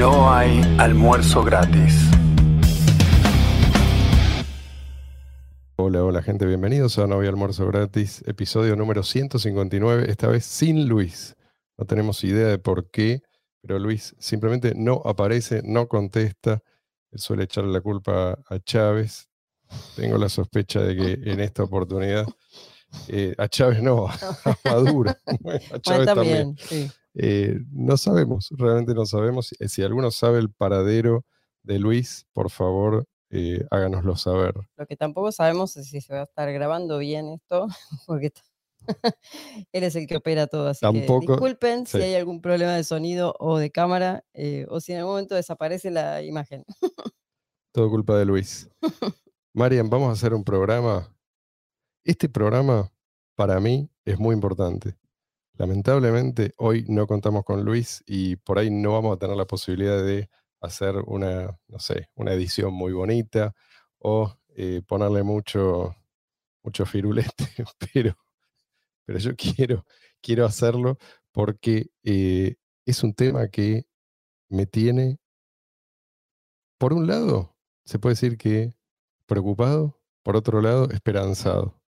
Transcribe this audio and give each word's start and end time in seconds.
No 0.00 0.32
hay 0.32 0.62
almuerzo 0.78 1.44
gratis. 1.44 1.94
Hola, 5.76 6.02
hola 6.02 6.22
gente, 6.22 6.46
bienvenidos 6.46 6.98
a 6.98 7.06
No 7.06 7.16
había 7.16 7.28
almuerzo 7.28 7.66
gratis, 7.66 8.24
episodio 8.26 8.76
número 8.76 9.02
159, 9.02 10.10
esta 10.10 10.28
vez 10.28 10.46
sin 10.46 10.88
Luis. 10.88 11.36
No 11.76 11.84
tenemos 11.84 12.24
idea 12.24 12.46
de 12.46 12.56
por 12.56 12.90
qué, 12.90 13.20
pero 13.60 13.78
Luis 13.78 14.16
simplemente 14.18 14.72
no 14.74 15.02
aparece, 15.04 15.60
no 15.66 15.86
contesta. 15.86 16.62
Él 17.10 17.18
suele 17.18 17.44
echarle 17.44 17.70
la 17.70 17.82
culpa 17.82 18.38
a 18.48 18.58
Chávez. 18.58 19.28
Tengo 19.96 20.16
la 20.16 20.30
sospecha 20.30 20.80
de 20.80 20.96
que 20.96 21.30
en 21.30 21.40
esta 21.40 21.64
oportunidad 21.64 22.24
eh, 23.08 23.34
a 23.36 23.48
Chávez 23.48 23.82
no, 23.82 24.06
a 24.06 24.56
Maduro. 24.64 25.10
A 25.74 25.78
Chávez 25.78 26.06
también. 26.06 26.56
Eh, 27.14 27.58
no 27.72 27.96
sabemos, 27.96 28.48
realmente 28.56 28.94
no 28.94 29.06
sabemos. 29.06 29.54
Si 29.66 29.82
alguno 29.82 30.10
sabe 30.10 30.38
el 30.38 30.50
paradero 30.52 31.24
de 31.62 31.78
Luis, 31.78 32.26
por 32.32 32.50
favor, 32.50 33.06
eh, 33.30 33.64
háganoslo 33.70 34.16
saber. 34.16 34.54
Lo 34.76 34.86
que 34.86 34.96
tampoco 34.96 35.32
sabemos 35.32 35.76
es 35.76 35.88
si 35.88 36.00
se 36.00 36.14
va 36.14 36.20
a 36.20 36.24
estar 36.24 36.52
grabando 36.52 36.98
bien 36.98 37.28
esto, 37.28 37.66
porque 38.06 38.32
él 39.72 39.84
es 39.84 39.96
el 39.96 40.06
que 40.06 40.16
opera 40.16 40.46
todo. 40.46 40.68
Así 40.68 40.86
que 40.92 41.00
disculpen 41.00 41.86
si 41.86 41.98
hay 41.98 42.14
algún 42.14 42.40
problema 42.40 42.74
de 42.74 42.84
sonido 42.84 43.34
o 43.38 43.58
de 43.58 43.70
cámara, 43.70 44.24
o 44.68 44.80
si 44.80 44.92
en 44.92 44.98
algún 44.98 45.12
momento 45.12 45.34
desaparece 45.34 45.90
la 45.90 46.22
imagen. 46.22 46.64
Todo 47.72 47.88
culpa 47.88 48.18
de 48.18 48.24
Luis. 48.24 48.68
Marian, 49.52 49.88
vamos 49.88 50.08
a 50.08 50.12
hacer 50.12 50.34
un 50.34 50.42
programa 50.42 51.14
este 52.04 52.28
programa 52.28 52.90
para 53.36 53.60
mí 53.60 53.90
es 54.04 54.18
muy 54.18 54.34
importante. 54.34 54.96
Lamentablemente 55.60 56.54
hoy 56.56 56.86
no 56.88 57.06
contamos 57.06 57.44
con 57.44 57.66
Luis 57.66 58.02
y 58.06 58.36
por 58.36 58.58
ahí 58.58 58.70
no 58.70 58.94
vamos 58.94 59.14
a 59.14 59.18
tener 59.18 59.36
la 59.36 59.44
posibilidad 59.44 60.02
de 60.02 60.30
hacer 60.58 60.94
una, 61.06 61.54
no 61.68 61.78
sé, 61.78 62.08
una 62.14 62.32
edición 62.32 62.72
muy 62.72 62.94
bonita 62.94 63.52
o 63.98 64.34
eh, 64.56 64.80
ponerle 64.88 65.22
mucho, 65.22 65.94
mucho 66.62 66.86
firulete, 66.86 67.44
pero, 67.92 68.16
pero 69.04 69.18
yo 69.18 69.36
quiero, 69.36 69.84
quiero 70.22 70.46
hacerlo 70.46 70.96
porque 71.30 71.90
eh, 72.04 72.56
es 72.86 73.02
un 73.02 73.12
tema 73.12 73.48
que 73.48 73.84
me 74.48 74.64
tiene, 74.64 75.18
por 76.78 76.94
un 76.94 77.06
lado, 77.06 77.54
se 77.84 77.98
puede 77.98 78.14
decir 78.14 78.38
que 78.38 78.72
preocupado, 79.26 80.00
por 80.22 80.36
otro 80.36 80.62
lado, 80.62 80.88
esperanzado. 80.90 81.79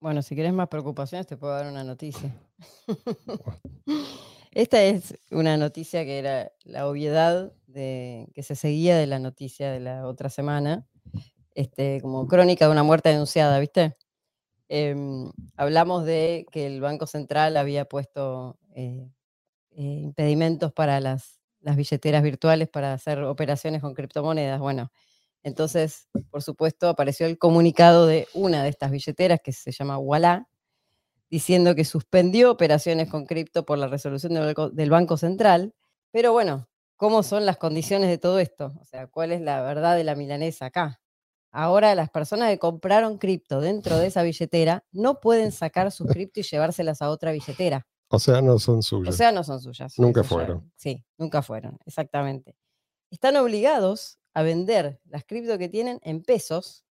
Bueno, 0.00 0.22
si 0.22 0.34
quieres 0.36 0.52
más 0.52 0.68
preocupaciones, 0.68 1.26
te 1.26 1.36
puedo 1.36 1.52
dar 1.54 1.66
una 1.66 1.82
noticia. 1.82 2.32
Esta 4.52 4.82
es 4.82 5.18
una 5.30 5.56
noticia 5.56 6.04
que 6.04 6.18
era 6.18 6.52
la 6.64 6.88
obviedad 6.88 7.52
de, 7.66 8.28
que 8.34 8.42
se 8.44 8.54
seguía 8.54 8.96
de 8.96 9.06
la 9.06 9.18
noticia 9.18 9.72
de 9.72 9.80
la 9.80 10.06
otra 10.06 10.30
semana, 10.30 10.86
este, 11.54 12.00
como 12.00 12.28
crónica 12.28 12.66
de 12.66 12.72
una 12.72 12.84
muerte 12.84 13.08
denunciada, 13.08 13.58
¿viste? 13.58 13.96
Em, 14.68 15.30
hablamos 15.56 16.04
de 16.04 16.46
que 16.52 16.66
el 16.66 16.80
Banco 16.80 17.06
Central 17.06 17.56
había 17.56 17.86
puesto 17.86 18.58
eh, 18.74 19.10
eh, 19.72 19.82
impedimentos 19.82 20.72
para 20.72 21.00
las, 21.00 21.40
las 21.60 21.76
billeteras 21.76 22.22
virtuales 22.22 22.68
para 22.68 22.92
hacer 22.92 23.22
operaciones 23.24 23.80
con 23.80 23.94
criptomonedas. 23.94 24.60
Bueno, 24.60 24.92
entonces, 25.42 26.08
por 26.30 26.42
supuesto, 26.42 26.88
apareció 26.88 27.26
el 27.26 27.38
comunicado 27.38 28.06
de 28.06 28.28
una 28.34 28.62
de 28.62 28.68
estas 28.68 28.90
billeteras 28.90 29.40
que 29.42 29.52
se 29.52 29.72
llama 29.72 29.98
Walla, 29.98 30.48
diciendo 31.30 31.74
que 31.74 31.84
suspendió 31.84 32.50
operaciones 32.50 33.08
con 33.10 33.26
cripto 33.26 33.64
por 33.64 33.78
la 33.78 33.86
resolución 33.86 34.34
del 34.72 34.90
Banco 34.90 35.16
Central. 35.16 35.74
Pero 36.10 36.32
bueno, 36.32 36.68
¿cómo 36.96 37.22
son 37.22 37.46
las 37.46 37.58
condiciones 37.58 38.08
de 38.08 38.18
todo 38.18 38.38
esto? 38.38 38.72
O 38.80 38.84
sea, 38.84 39.06
¿cuál 39.06 39.32
es 39.32 39.40
la 39.40 39.62
verdad 39.62 39.96
de 39.96 40.04
la 40.04 40.14
milanesa 40.14 40.66
acá? 40.66 41.00
Ahora 41.50 41.94
las 41.94 42.10
personas 42.10 42.50
que 42.50 42.58
compraron 42.58 43.18
cripto 43.18 43.60
dentro 43.60 43.98
de 43.98 44.08
esa 44.08 44.22
billetera 44.22 44.84
no 44.92 45.20
pueden 45.20 45.50
sacar 45.52 45.90
sus 45.90 46.06
cripto 46.06 46.40
y 46.40 46.42
llevárselas 46.42 47.00
a 47.00 47.10
otra 47.10 47.32
billetera. 47.32 47.86
O 48.10 48.18
sea, 48.18 48.40
no 48.40 48.58
son 48.58 48.82
suyas. 48.82 49.14
O 49.14 49.16
sea, 49.16 49.32
no 49.32 49.44
son 49.44 49.60
suyas. 49.60 49.98
Nunca 49.98 50.24
fueron. 50.24 50.70
Sí, 50.76 51.04
nunca 51.18 51.42
fueron, 51.42 51.78
exactamente. 51.84 52.56
Están 53.10 53.36
obligados 53.36 54.18
a 54.38 54.42
vender 54.42 55.00
las 55.06 55.24
cripto 55.24 55.58
que 55.58 55.68
tienen 55.68 55.98
en 56.02 56.22
pesos, 56.22 56.84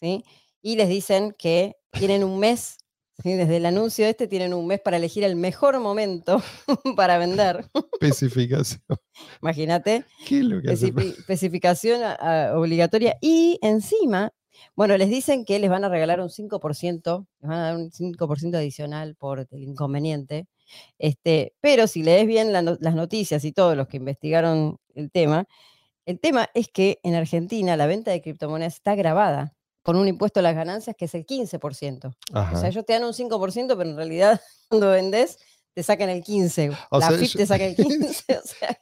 ¿sí? 0.00 0.24
Y 0.60 0.76
les 0.76 0.88
dicen 0.88 1.34
que 1.38 1.76
tienen 1.90 2.22
un 2.22 2.38
mes, 2.38 2.76
desde 3.24 3.56
el 3.56 3.66
anuncio 3.66 4.06
este 4.06 4.26
tienen 4.26 4.52
un 4.52 4.66
mes 4.66 4.80
para 4.80 4.98
elegir 4.98 5.24
el 5.24 5.36
mejor 5.36 5.80
momento 5.80 6.42
para 6.96 7.18
vender. 7.18 7.70
Especificación. 8.00 8.82
Imagínate. 9.42 10.04
¿Qué 10.26 10.38
es 10.38 10.44
lo 10.44 10.60
que 10.60 10.72
Especificación 10.72 12.02
obligatoria. 12.54 13.16
Y 13.20 13.58
encima, 13.62 14.32
bueno, 14.76 14.96
les 14.98 15.08
dicen 15.08 15.44
que 15.46 15.58
les 15.58 15.70
van 15.70 15.84
a 15.84 15.88
regalar 15.88 16.20
un 16.20 16.28
5%, 16.28 17.26
les 17.40 17.48
van 17.48 17.58
a 17.58 17.62
dar 17.62 17.76
un 17.76 17.90
5% 17.90 18.54
adicional 18.54 19.16
por 19.16 19.46
el 19.50 19.62
inconveniente. 19.62 20.46
Este, 20.98 21.54
pero 21.60 21.86
si 21.86 22.02
lees 22.02 22.26
bien 22.26 22.52
las 22.52 22.94
noticias 22.94 23.44
y 23.44 23.52
todos 23.52 23.76
los 23.76 23.88
que 23.88 23.96
investigaron 23.98 24.78
el 24.94 25.10
tema, 25.10 25.46
el 26.12 26.20
tema 26.20 26.50
es 26.54 26.68
que 26.68 27.00
en 27.02 27.14
Argentina 27.14 27.76
la 27.76 27.86
venta 27.86 28.10
de 28.10 28.20
criptomonedas 28.20 28.74
está 28.74 28.94
grabada 28.94 29.56
con 29.82 29.96
un 29.96 30.06
impuesto 30.06 30.40
a 30.40 30.42
las 30.42 30.54
ganancias 30.54 30.94
que 30.96 31.06
es 31.06 31.14
el 31.14 31.26
15%. 31.26 32.14
O 32.32 32.58
sea, 32.58 32.68
ellos 32.68 32.84
te 32.86 32.92
dan 32.92 33.04
un 33.04 33.12
5%, 33.12 33.66
pero 33.76 33.82
en 33.82 33.96
realidad 33.96 34.40
cuando 34.68 34.90
vendes 34.90 35.38
te 35.74 35.82
sacan 35.82 36.10
el 36.10 36.22
15. 36.22 36.70
la 36.90 37.10
FIP 37.12 37.32
te 37.34 37.46
saca 37.46 37.64
el 37.64 37.74
15. 37.76 38.24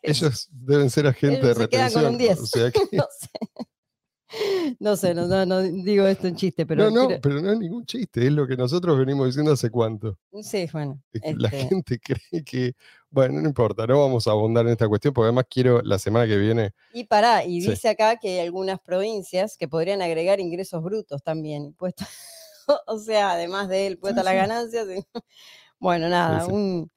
ellos 0.03 0.49
deben 0.51 0.91
ser 0.91 1.07
agentes 1.07 1.43
de 1.43 1.55
retención. 1.55 1.91
Se 1.91 1.93
quedan 1.93 2.05
con 2.05 2.13
un 2.13 2.19
10. 2.19 2.39
no 2.93 3.07
sé. 3.19 3.29
No 4.79 4.97
sé, 4.97 5.15
no, 5.15 5.63
digo 5.63 6.07
esto 6.07 6.27
en 6.29 6.37
chiste, 6.37 6.65
pero. 6.67 6.91
No, 6.91 7.09
no, 7.09 7.21
pero 7.21 7.41
no 7.41 7.53
es 7.53 7.59
ningún 7.59 7.85
chiste, 7.85 8.27
es 8.27 8.33
lo 8.33 8.47
que 8.47 8.57
nosotros 8.57 8.99
venimos 8.99 9.27
diciendo 9.27 9.53
hace 9.53 9.71
cuánto. 9.71 10.19
Sí, 10.43 10.69
bueno. 10.73 11.03
La 11.13 11.49
este 11.49 11.69
gente 11.69 11.99
cree 12.31 12.45
que. 12.45 12.75
Bueno, 13.11 13.41
no 13.41 13.49
importa, 13.49 13.87
no 13.87 13.99
vamos 13.99 14.29
a 14.29 14.31
abundar 14.31 14.65
en 14.67 14.73
esta 14.73 14.87
cuestión, 14.89 15.13
porque 15.13 15.27
además 15.27 15.47
quiero 15.51 15.83
la 15.83 15.99
semana 15.99 16.29
que 16.29 16.37
viene. 16.37 16.73
Y 16.93 17.05
pará, 17.05 17.45
y 17.45 17.61
dice 17.61 17.89
acá 17.89 18.17
que 18.17 18.29
hay 18.29 18.47
algunas 18.47 18.79
provincias 18.79 19.57
que 19.57 19.67
podrían 19.67 20.01
agregar 20.01 20.39
ingresos 20.39 20.81
brutos 20.83 21.23
también, 21.23 21.75
o 22.87 22.99
sea, 22.99 23.33
además 23.33 23.69
de 23.69 23.89
él, 23.89 23.99
puesto 23.99 24.21
a 24.21 24.25
las 24.25 24.35
ganancias. 24.35 24.87
Bueno, 25.81 26.11
nada, 26.11 26.47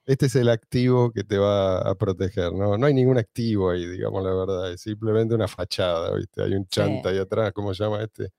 Este 0.06 0.26
es 0.26 0.36
el 0.36 0.50
activo 0.50 1.10
que 1.12 1.24
te 1.24 1.38
va 1.38 1.80
a 1.80 1.96
proteger, 1.96 2.52
¿no? 2.52 2.78
No 2.78 2.86
hay 2.86 2.94
ningún 2.94 3.18
activo 3.18 3.70
ahí, 3.70 3.88
digamos 3.88 4.22
la 4.22 4.34
verdad, 4.34 4.74
es 4.74 4.82
simplemente 4.82 5.34
una 5.34 5.48
fachada, 5.48 6.14
¿viste? 6.14 6.44
Hay 6.44 6.54
un 6.54 6.68
chanta 6.68 7.08
ahí 7.08 7.18
atrás, 7.18 7.54
¿cómo 7.54 7.74
se 7.74 7.82
llama 7.82 8.04
este? 8.04 8.32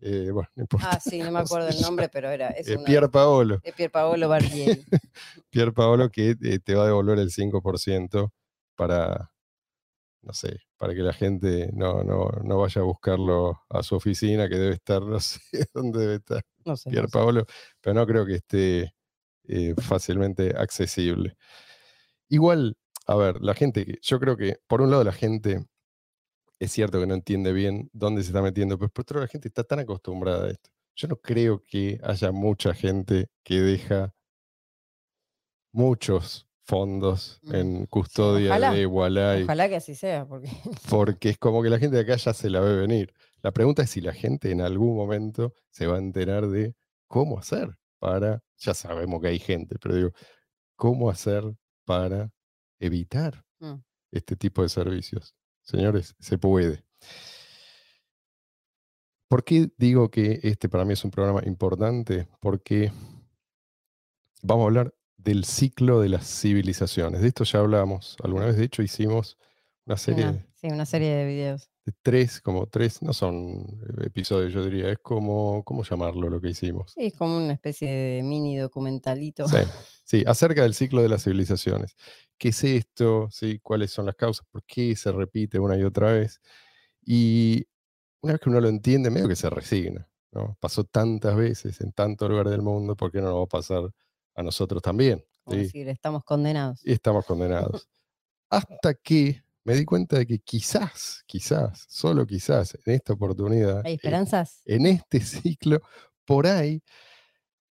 Eh, 0.00 0.30
bueno, 0.32 0.48
no 0.56 0.62
importa. 0.62 0.90
Ah, 0.90 0.98
sí, 0.98 1.20
no 1.20 1.30
me 1.30 1.38
acuerdo 1.38 1.68
el 1.68 1.80
nombre, 1.80 2.08
pero 2.08 2.28
era... 2.30 2.48
Es 2.58 2.68
eh, 2.68 2.78
Pier 2.84 3.08
Paolo. 3.10 3.60
Pier 3.76 3.92
Paolo 3.92 4.28
Barbieri. 4.28 4.84
Pier 5.50 5.72
Paolo 5.72 6.10
que 6.10 6.30
eh, 6.30 6.58
te 6.58 6.74
va 6.74 6.82
a 6.82 6.86
devolver 6.86 7.20
el 7.20 7.30
5% 7.30 8.32
para, 8.74 9.32
no 10.22 10.32
sé, 10.32 10.62
para 10.78 10.94
que 10.94 11.02
la 11.02 11.12
gente 11.12 11.70
no, 11.74 12.02
no, 12.02 12.28
no, 12.42 12.58
vaya 12.58 12.80
a 12.80 12.84
buscarlo 12.84 13.60
a 13.68 13.84
su 13.84 13.94
oficina, 13.94 14.48
que 14.48 14.56
debe 14.56 14.74
estar, 14.74 15.00
no 15.00 15.20
sé 15.20 15.38
dónde 15.72 16.00
debe 16.00 16.14
estar. 16.16 16.42
No 16.64 16.76
sé, 16.76 16.90
Pier 16.90 17.06
Paolo, 17.08 17.46
pero 17.80 17.94
no 17.94 18.04
creo 18.04 18.26
que 18.26 18.34
esté 18.34 18.92
eh, 19.54 19.74
fácilmente 19.76 20.54
accesible. 20.56 21.36
Igual, 22.30 22.78
a 23.06 23.16
ver, 23.16 23.42
la 23.42 23.54
gente, 23.54 23.98
yo 24.00 24.18
creo 24.18 24.34
que 24.34 24.56
por 24.66 24.80
un 24.80 24.90
lado 24.90 25.04
la 25.04 25.12
gente 25.12 25.66
es 26.58 26.72
cierto 26.72 26.98
que 26.98 27.06
no 27.06 27.12
entiende 27.12 27.52
bien 27.52 27.90
dónde 27.92 28.22
se 28.22 28.28
está 28.28 28.40
metiendo, 28.40 28.78
pero 28.78 28.88
por 28.88 29.02
otro 29.02 29.16
lado 29.16 29.26
la 29.26 29.30
gente 29.30 29.48
está 29.48 29.62
tan 29.62 29.80
acostumbrada 29.80 30.46
a 30.46 30.50
esto. 30.52 30.70
Yo 30.94 31.08
no 31.08 31.16
creo 31.16 31.62
que 31.66 32.00
haya 32.02 32.32
mucha 32.32 32.72
gente 32.72 33.28
que 33.44 33.60
deja 33.60 34.14
muchos 35.70 36.48
fondos 36.64 37.38
mm, 37.42 37.54
en 37.54 37.86
custodia 37.86 38.58
de 38.70 38.86
Walai. 38.86 39.42
Ojalá 39.42 39.68
que 39.68 39.76
así 39.76 39.94
sea, 39.94 40.26
porque... 40.26 40.48
porque 40.88 41.28
es 41.28 41.36
como 41.36 41.62
que 41.62 41.68
la 41.68 41.78
gente 41.78 41.96
de 41.96 42.02
acá 42.04 42.16
ya 42.16 42.32
se 42.32 42.48
la 42.48 42.60
ve 42.60 42.74
venir. 42.74 43.12
La 43.42 43.50
pregunta 43.50 43.82
es 43.82 43.90
si 43.90 44.00
la 44.00 44.14
gente 44.14 44.50
en 44.50 44.62
algún 44.62 44.96
momento 44.96 45.52
se 45.70 45.86
va 45.86 45.96
a 45.96 45.98
enterar 45.98 46.48
de 46.48 46.74
cómo 47.06 47.38
hacer 47.38 47.76
para, 48.02 48.42
ya 48.58 48.74
sabemos 48.74 49.22
que 49.22 49.28
hay 49.28 49.38
gente, 49.38 49.76
pero 49.80 49.94
digo, 49.94 50.10
¿cómo 50.74 51.08
hacer 51.08 51.44
para 51.84 52.32
evitar 52.80 53.44
mm. 53.60 53.76
este 54.10 54.34
tipo 54.34 54.62
de 54.62 54.68
servicios? 54.68 55.36
Señores, 55.60 56.16
se 56.18 56.36
puede. 56.36 56.84
¿Por 59.28 59.44
qué 59.44 59.70
digo 59.78 60.10
que 60.10 60.40
este 60.42 60.68
para 60.68 60.84
mí 60.84 60.94
es 60.94 61.04
un 61.04 61.12
programa 61.12 61.42
importante? 61.46 62.26
Porque 62.40 62.90
vamos 64.42 64.64
a 64.64 64.66
hablar 64.66 64.94
del 65.16 65.44
ciclo 65.44 66.00
de 66.00 66.08
las 66.08 66.26
civilizaciones. 66.26 67.20
De 67.20 67.28
esto 67.28 67.44
ya 67.44 67.60
hablamos 67.60 68.16
alguna 68.24 68.46
vez, 68.46 68.56
de 68.56 68.64
hecho 68.64 68.82
hicimos 68.82 69.38
una 69.86 69.96
serie... 69.96 70.44
sí, 70.54 70.66
una 70.66 70.86
serie 70.86 71.14
de 71.14 71.24
videos. 71.24 71.71
De 71.84 71.92
tres, 72.00 72.40
como 72.40 72.66
tres, 72.68 73.02
no 73.02 73.12
son 73.12 73.80
episodios, 74.04 74.52
yo 74.52 74.64
diría, 74.64 74.90
es 74.90 74.98
como, 74.98 75.64
¿cómo 75.64 75.82
llamarlo 75.82 76.30
lo 76.30 76.40
que 76.40 76.50
hicimos? 76.50 76.92
Sí, 76.92 77.06
es 77.06 77.16
como 77.16 77.36
una 77.36 77.52
especie 77.52 77.90
de 77.90 78.22
mini 78.22 78.56
documentalito. 78.56 79.48
Sí, 79.48 79.56
sí, 80.04 80.24
acerca 80.26 80.62
del 80.62 80.74
ciclo 80.74 81.02
de 81.02 81.08
las 81.08 81.24
civilizaciones. 81.24 81.96
¿Qué 82.38 82.48
es 82.50 82.64
esto? 82.64 83.28
¿Sí? 83.30 83.58
¿Cuáles 83.60 83.90
son 83.90 84.06
las 84.06 84.14
causas? 84.14 84.46
¿Por 84.50 84.62
qué 84.64 84.94
se 84.94 85.10
repite 85.10 85.58
una 85.58 85.76
y 85.76 85.82
otra 85.82 86.12
vez? 86.12 86.40
Y 87.04 87.66
una 88.20 88.34
vez 88.34 88.40
que 88.40 88.48
uno 88.48 88.60
lo 88.60 88.68
entiende, 88.68 89.10
medio 89.10 89.28
que 89.28 89.36
se 89.36 89.50
resigna. 89.50 90.08
¿no? 90.30 90.56
Pasó 90.60 90.84
tantas 90.84 91.36
veces 91.36 91.80
en 91.80 91.92
tanto 91.92 92.28
lugar 92.28 92.48
del 92.48 92.62
mundo, 92.62 92.96
¿por 92.96 93.10
qué 93.10 93.20
no 93.20 93.28
nos 93.28 93.40
va 93.40 93.44
a 93.44 93.46
pasar 93.46 93.90
a 94.34 94.42
nosotros 94.42 94.80
también? 94.80 95.24
¿sí? 95.48 95.56
decir, 95.56 95.88
estamos 95.88 96.24
condenados. 96.24 96.80
Y 96.84 96.92
estamos 96.92 97.26
condenados. 97.26 97.88
Hasta 98.50 98.94
que 98.94 99.41
me 99.64 99.74
di 99.74 99.84
cuenta 99.84 100.18
de 100.18 100.26
que 100.26 100.38
quizás, 100.40 101.22
quizás, 101.26 101.86
solo 101.88 102.26
quizás, 102.26 102.76
en 102.84 102.94
esta 102.94 103.12
oportunidad, 103.14 103.82
¿Hay 103.84 103.92
eh, 103.92 103.94
esperanzas? 103.96 104.62
en 104.66 104.86
este 104.86 105.20
ciclo, 105.20 105.80
por 106.24 106.46
ahí 106.46 106.82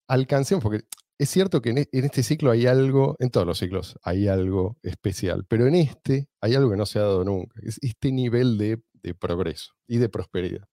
alcancemos, 0.08 0.64
porque 0.64 0.84
es 1.18 1.30
cierto 1.30 1.62
que 1.62 1.70
en, 1.72 1.78
e- 1.80 1.90
en 1.92 2.06
este 2.06 2.24
ciclo 2.24 2.52
hay 2.52 2.66
algo, 2.68 3.16
en 3.20 3.30
todos 3.30 3.46
los 3.48 3.60
ciclos 3.60 3.96
hay 4.04 4.28
algo 4.28 4.78
especial, 4.84 5.46
pero 5.48 5.68
en 5.68 5.76
este 5.76 6.28
hay 6.42 6.56
algo 6.56 6.72
que 6.72 6.78
no 6.78 6.86
se 6.86 7.00
ha 7.00 7.04
dado 7.04 7.24
nunca, 7.24 7.60
es 7.64 7.78
este 7.82 8.12
nivel 8.12 8.58
de, 8.58 8.82
de 8.94 9.14
progreso 9.16 9.74
y 9.88 9.98
de 9.98 10.10
prosperidad. 10.10 10.68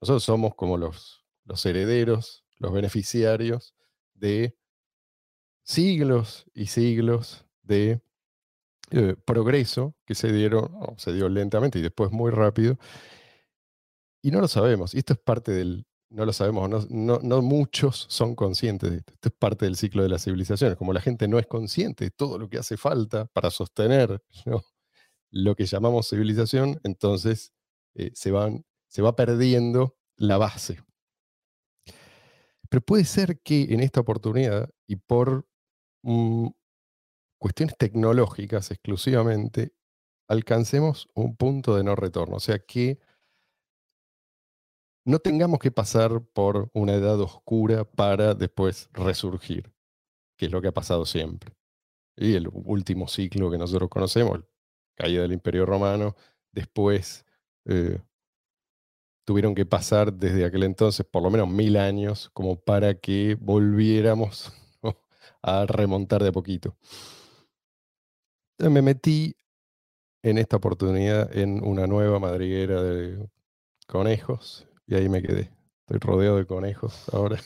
Nosotros 0.00 0.24
somos 0.24 0.54
como 0.54 0.76
los, 0.76 1.24
los 1.44 1.64
herederos, 1.66 2.44
los 2.58 2.72
beneficiarios 2.72 3.74
de 4.14 4.56
siglos 5.64 6.46
y 6.54 6.66
siglos 6.66 7.46
de 7.62 8.00
eh, 8.90 9.16
progreso 9.24 9.94
que 10.06 10.14
se 10.14 10.32
dieron, 10.32 10.70
se 10.98 11.12
dio 11.12 11.28
lentamente 11.28 11.78
y 11.78 11.82
después 11.82 12.12
muy 12.12 12.30
rápido, 12.30 12.78
y 14.22 14.30
no 14.30 14.40
lo 14.40 14.48
sabemos. 14.48 14.94
Y 14.94 14.98
esto 14.98 15.12
es 15.12 15.18
parte 15.20 15.52
del, 15.52 15.86
no 16.10 16.24
lo 16.24 16.32
sabemos, 16.32 16.88
no, 16.90 17.18
no- 17.22 17.42
muchos 17.42 18.06
son 18.08 18.34
conscientes 18.34 18.90
de 18.90 18.98
esto. 18.98 19.12
Esto 19.14 19.28
es 19.28 19.34
parte 19.38 19.64
del 19.66 19.76
ciclo 19.76 20.02
de 20.02 20.08
las 20.08 20.24
civilizaciones. 20.24 20.76
Como 20.76 20.92
la 20.92 21.00
gente 21.00 21.28
no 21.28 21.38
es 21.38 21.46
consciente 21.46 22.04
de 22.06 22.10
todo 22.10 22.38
lo 22.38 22.48
que 22.48 22.58
hace 22.58 22.76
falta 22.76 23.26
para 23.26 23.50
sostener 23.50 24.22
lo 25.30 25.54
que 25.56 25.66
llamamos 25.66 26.08
civilización, 26.08 26.80
entonces 26.84 27.52
eh, 27.94 28.10
se, 28.14 28.30
van, 28.30 28.64
se 28.88 29.02
va 29.02 29.16
perdiendo 29.16 29.96
la 30.16 30.38
base. 30.38 30.80
Pero 32.68 32.80
puede 32.82 33.04
ser 33.04 33.40
que 33.40 33.62
en 33.70 33.80
esta 33.80 34.00
oportunidad 34.00 34.68
y 34.88 34.96
por 34.96 35.46
mm, 36.02 36.48
cuestiones 37.38 37.76
tecnológicas 37.76 38.70
exclusivamente, 38.70 39.72
alcancemos 40.28 41.08
un 41.14 41.36
punto 41.36 41.76
de 41.76 41.84
no 41.84 41.94
retorno. 41.94 42.36
O 42.36 42.40
sea, 42.40 42.58
que 42.58 42.98
no 45.04 45.20
tengamos 45.20 45.60
que 45.60 45.70
pasar 45.70 46.20
por 46.32 46.70
una 46.72 46.94
edad 46.94 47.20
oscura 47.20 47.84
para 47.84 48.34
después 48.34 48.88
resurgir, 48.92 49.72
que 50.36 50.46
es 50.46 50.52
lo 50.52 50.60
que 50.60 50.68
ha 50.68 50.74
pasado 50.74 51.06
siempre. 51.06 51.54
Y 52.16 52.34
el 52.34 52.48
último 52.52 53.06
ciclo 53.08 53.50
que 53.50 53.58
nosotros 53.58 53.88
conocemos, 53.88 54.40
caída 54.96 55.22
del 55.22 55.32
Imperio 55.32 55.66
Romano, 55.66 56.16
después 56.52 57.24
eh, 57.66 58.00
tuvieron 59.24 59.54
que 59.54 59.66
pasar 59.66 60.12
desde 60.12 60.44
aquel 60.44 60.62
entonces 60.62 61.04
por 61.04 61.22
lo 61.22 61.30
menos 61.30 61.48
mil 61.48 61.76
años 61.76 62.30
como 62.32 62.58
para 62.58 62.94
que 62.94 63.36
volviéramos 63.40 64.52
a 65.42 65.66
remontar 65.66 66.22
de 66.22 66.30
a 66.30 66.32
poquito. 66.32 66.76
Me 68.58 68.82
metí 68.82 69.36
en 70.22 70.38
esta 70.38 70.56
oportunidad 70.56 71.36
en 71.36 71.62
una 71.62 71.86
nueva 71.86 72.18
madriguera 72.18 72.82
de 72.82 73.28
conejos 73.86 74.66
y 74.86 74.94
ahí 74.94 75.08
me 75.08 75.22
quedé. 75.22 75.52
Estoy 75.80 75.98
rodeado 75.98 76.38
de 76.38 76.46
conejos 76.46 77.08
ahora. 77.12 77.38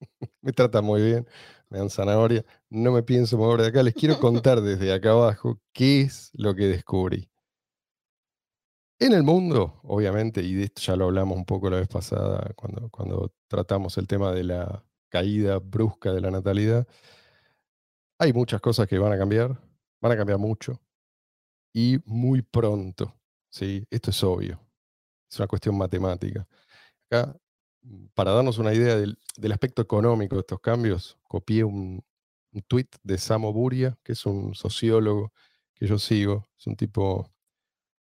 me 0.42 0.52
tratan 0.52 0.84
muy 0.84 1.02
bien, 1.02 1.26
me 1.70 1.78
dan 1.78 1.90
zanahoria. 1.90 2.44
No 2.68 2.92
me 2.92 3.02
pienso 3.02 3.38
mover 3.38 3.62
de 3.62 3.68
acá. 3.68 3.82
Les 3.82 3.94
quiero 3.94 4.18
contar 4.20 4.60
desde 4.60 4.92
acá 4.92 5.10
abajo 5.10 5.58
qué 5.72 6.02
es 6.02 6.30
lo 6.34 6.54
que 6.54 6.66
descubrí. 6.66 7.28
En 8.98 9.14
el 9.14 9.22
mundo, 9.22 9.80
obviamente, 9.82 10.42
y 10.42 10.54
de 10.54 10.64
esto 10.64 10.82
ya 10.82 10.94
lo 10.94 11.06
hablamos 11.06 11.38
un 11.38 11.46
poco 11.46 11.70
la 11.70 11.78
vez 11.78 11.88
pasada 11.88 12.52
cuando, 12.54 12.90
cuando 12.90 13.32
tratamos 13.48 13.96
el 13.96 14.06
tema 14.06 14.32
de 14.32 14.44
la 14.44 14.84
caída 15.08 15.58
brusca 15.58 16.12
de 16.12 16.20
la 16.20 16.30
natalidad, 16.30 16.86
hay 18.18 18.34
muchas 18.34 18.60
cosas 18.60 18.86
que 18.86 18.98
van 18.98 19.12
a 19.12 19.18
cambiar, 19.18 19.58
van 20.00 20.12
a 20.12 20.16
cambiar 20.16 20.38
mucho 20.38 20.80
y 21.72 21.98
muy 22.04 22.42
pronto. 22.42 23.14
¿sí? 23.50 23.86
Esto 23.90 24.10
es 24.10 24.22
obvio, 24.24 24.60
es 25.30 25.38
una 25.38 25.48
cuestión 25.48 25.76
matemática. 25.78 26.46
Acá, 27.10 27.36
mm, 27.82 28.06
para 28.14 28.32
darnos 28.32 28.58
una 28.58 28.74
idea 28.74 28.96
del, 28.96 29.18
del 29.36 29.52
aspecto 29.52 29.82
económico 29.82 30.36
de 30.36 30.40
estos 30.40 30.60
cambios, 30.60 31.18
copié 31.28 31.64
un, 31.64 32.02
un 32.52 32.62
tuit 32.62 32.94
de 33.02 33.18
Samo 33.18 33.52
Buria, 33.52 33.98
que 34.04 34.12
es 34.12 34.26
un 34.26 34.54
sociólogo 34.54 35.32
que 35.74 35.86
yo 35.86 35.98
sigo, 35.98 36.48
es 36.58 36.66
un 36.66 36.76
tipo 36.76 37.30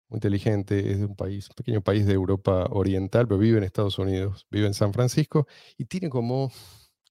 muy 0.09 0.19
inteligente, 0.19 0.93
es 0.93 0.99
de 1.01 1.07
un 1.07 1.17
país, 1.17 1.49
un 1.51 1.55
pequeño 1.57 1.83
país 1.83 2.07
de 2.07 2.15
Europa 2.15 2.67
Oriental, 2.71 3.27
pero 3.27 3.39
vive 3.39 3.59
en 3.59 3.65
Estados 3.65 3.99
Unidos, 3.99 4.47
vive 4.51 4.67
en 4.67 4.75
San 4.75 4.93
Francisco 4.93 5.47
y 5.77 5.87
tiene 5.87 6.09
como, 6.09 6.53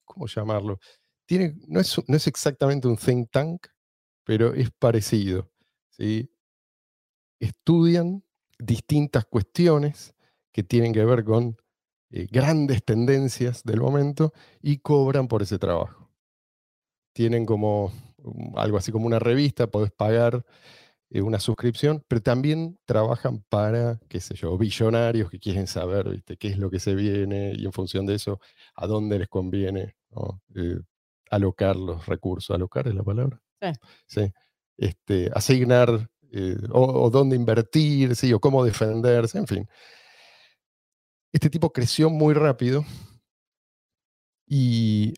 ¿cómo 0.06 0.28
llamarlo? 0.28 0.80
Tiene, 1.26 1.56
no, 1.68 1.80
es, 1.80 1.98
no 2.08 2.16
es 2.18 2.28
exactamente 2.28 2.88
un 2.88 2.98
think 2.98 3.30
tank, 3.32 3.68
pero 4.26 4.54
es 4.54 4.72
parecido. 4.72 5.50
¿sí? 5.90 6.30
Estudian 7.40 8.24
distintas 8.60 9.26
cuestiones 9.26 10.14
que 10.52 10.64
tienen 10.64 10.94
que 10.94 11.06
ver 11.06 11.24
con 11.24 11.58
eh, 12.12 12.28
grandes 12.32 12.84
tendencias 12.84 13.64
del 13.64 13.82
momento 13.82 14.34
y 14.62 14.80
cobran 14.80 15.28
por 15.28 15.42
ese 15.42 15.60
trabajo. 15.60 16.10
Tienen 17.14 17.46
como 17.46 17.92
um, 18.18 18.58
algo 18.58 18.78
así 18.78 18.92
como 18.92 19.06
una 19.06 19.20
revista, 19.20 19.68
podés 19.68 19.92
pagar 19.92 20.46
eh, 21.10 21.22
una 21.22 21.40
suscripción, 21.40 22.04
pero 22.08 22.22
también 22.22 22.80
trabajan 22.86 23.44
para, 23.50 24.00
qué 24.10 24.20
sé 24.20 24.36
yo, 24.36 24.58
billonarios 24.58 25.30
que 25.30 25.40
quieren 25.40 25.68
saber 25.68 26.10
¿viste? 26.10 26.38
qué 26.38 26.50
es 26.50 26.58
lo 26.58 26.70
que 26.70 26.80
se 26.80 26.96
viene 26.96 27.54
y 27.56 27.66
en 27.66 27.74
función 27.74 28.06
de 28.06 28.16
eso, 28.16 28.40
a 28.76 28.88
dónde 28.88 29.20
les 29.20 29.28
conviene. 29.30 29.96
Eh, 30.56 30.80
alocar 31.30 31.76
los 31.76 32.06
recursos. 32.06 32.56
¿Alocar 32.56 32.88
es 32.88 32.96
la 32.96 33.04
palabra? 33.04 33.42
Sí. 34.08 34.32
Este, 34.78 35.32
asignar 35.34 36.10
eh, 36.32 36.58
o, 36.72 37.10
dónde 37.10 37.36
invertir, 37.36 38.16
sí, 38.16 38.34
o 38.34 38.40
cómo 38.40 38.64
defenderse, 38.64 39.38
en 39.38 39.48
fin. 39.48 39.70
Este 41.32 41.50
tipo 41.50 41.72
creció 41.72 42.10
muy 42.10 42.34
rápido 42.34 42.86
y 44.48 45.14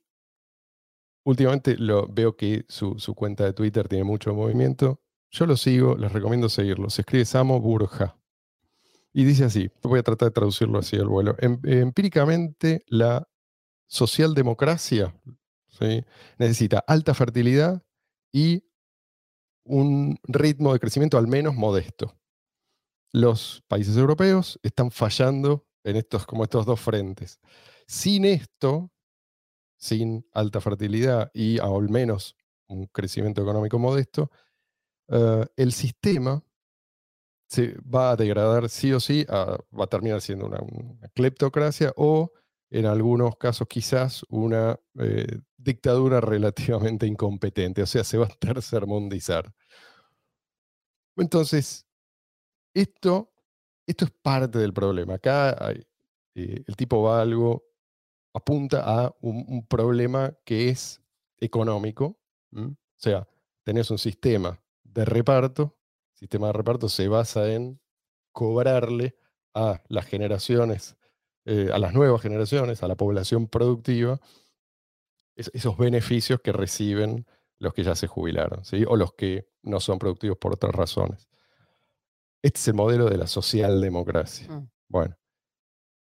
últimamente 1.23 1.75
lo, 1.77 2.07
veo 2.07 2.35
que 2.35 2.65
su, 2.67 2.99
su 2.99 3.13
cuenta 3.15 3.45
de 3.45 3.53
Twitter 3.53 3.87
tiene 3.87 4.03
mucho 4.03 4.33
movimiento. 4.33 5.01
Yo 5.29 5.45
lo 5.45 5.57
sigo, 5.57 5.95
les 5.97 6.11
recomiendo 6.11 6.49
seguirlo. 6.49 6.89
Se 6.89 7.01
escribe 7.01 7.25
Samo 7.25 7.59
Burja. 7.59 8.17
Y 9.13 9.23
dice 9.23 9.45
así, 9.45 9.69
voy 9.81 9.99
a 9.99 10.03
tratar 10.03 10.29
de 10.29 10.33
traducirlo 10.33 10.79
así 10.79 10.95
al 10.95 11.07
vuelo. 11.07 11.35
Em- 11.39 11.59
empíricamente, 11.63 12.83
la 12.87 13.27
socialdemocracia 13.87 15.15
necesita 16.37 16.83
alta 16.85 17.13
fertilidad 17.13 17.83
y 18.37 18.63
un 19.65 20.19
ritmo 20.27 20.71
de 20.71 20.79
crecimiento 20.79 21.17
al 21.17 21.27
menos 21.27 21.55
modesto. 21.55 22.15
Los 23.11 23.63
países 23.67 23.97
europeos 23.97 24.59
están 24.61 24.91
fallando 24.91 25.65
en 25.83 25.95
estos, 25.95 26.27
como 26.27 26.43
estos 26.43 26.67
dos 26.67 26.79
frentes. 26.79 27.39
Sin 27.87 28.25
esto, 28.25 28.91
sin 29.79 30.23
alta 30.33 30.61
fertilidad 30.61 31.31
y 31.33 31.57
al 31.57 31.89
menos 31.89 32.35
un 32.67 32.85
crecimiento 32.85 33.41
económico 33.41 33.79
modesto, 33.79 34.29
eh, 35.07 35.47
el 35.55 35.71
sistema 35.71 36.43
se 37.49 37.75
va 37.79 38.11
a 38.11 38.15
degradar 38.15 38.69
sí 38.69 38.93
o 38.93 38.99
sí, 38.99 39.25
va 39.27 39.83
a 39.83 39.87
terminar 39.87 40.21
siendo 40.21 40.45
una, 40.45 40.59
una 40.59 41.07
cleptocracia 41.15 41.91
o 41.95 42.31
en 42.69 42.85
algunos 42.85 43.37
casos 43.37 43.67
quizás 43.67 44.23
una 44.29 44.79
eh, 44.99 45.39
dictadura 45.57 46.21
relativamente 46.21 47.07
incompetente, 47.07 47.81
o 47.81 47.85
sea, 47.85 48.03
se 48.03 48.17
va 48.17 48.25
a 48.25 48.29
tercermundizar. 48.39 49.53
Entonces, 51.15 51.85
esto, 52.73 53.31
esto 53.87 54.05
es 54.05 54.11
parte 54.11 54.59
del 54.59 54.73
problema. 54.73 55.15
Acá 55.15 55.71
eh, 56.35 56.63
el 56.67 56.75
tipo 56.75 57.01
va 57.01 57.21
algo, 57.21 57.65
apunta 58.33 58.83
a 58.85 59.15
un, 59.21 59.65
problema 59.67 60.37
que 60.45 60.69
es 60.69 61.01
económico. 61.39 62.19
O 62.53 62.75
sea, 62.97 63.27
tenés 63.63 63.89
un 63.89 63.97
sistema 63.97 64.61
de 64.83 65.05
reparto. 65.05 65.75
El 66.13 66.19
sistema 66.19 66.47
de 66.47 66.53
reparto 66.53 66.87
se 66.87 67.07
basa 67.07 67.51
en 67.51 67.79
cobrarle 68.31 69.17
a 69.55 69.81
las 69.87 70.05
generaciones, 70.05 70.95
eh, 71.47 71.69
a 71.73 71.79
las 71.79 71.93
nuevas 71.93 72.21
generaciones, 72.21 72.83
a 72.83 72.87
la 72.87 72.95
población 72.95 73.47
productiva, 73.47 74.19
es- 75.35 75.49
esos 75.53 75.77
beneficios 75.77 76.39
que 76.41 76.51
reciben 76.51 77.25
los 77.59 77.73
que 77.73 77.83
ya 77.83 77.95
se 77.95 78.07
jubilaron, 78.07 78.63
¿sí? 78.65 78.83
o 78.87 78.95
los 78.95 79.13
que 79.13 79.47
no 79.63 79.79
son 79.79 79.97
productivos 79.97 80.37
por 80.37 80.53
otras 80.53 80.73
razones. 80.75 81.27
Este 82.43 82.59
es 82.59 82.67
el 82.67 82.73
modelo 82.75 83.05
de 83.09 83.17
la 83.17 83.27
socialdemocracia. 83.27 84.47
Mm. 84.49 84.69
Bueno, 84.89 85.15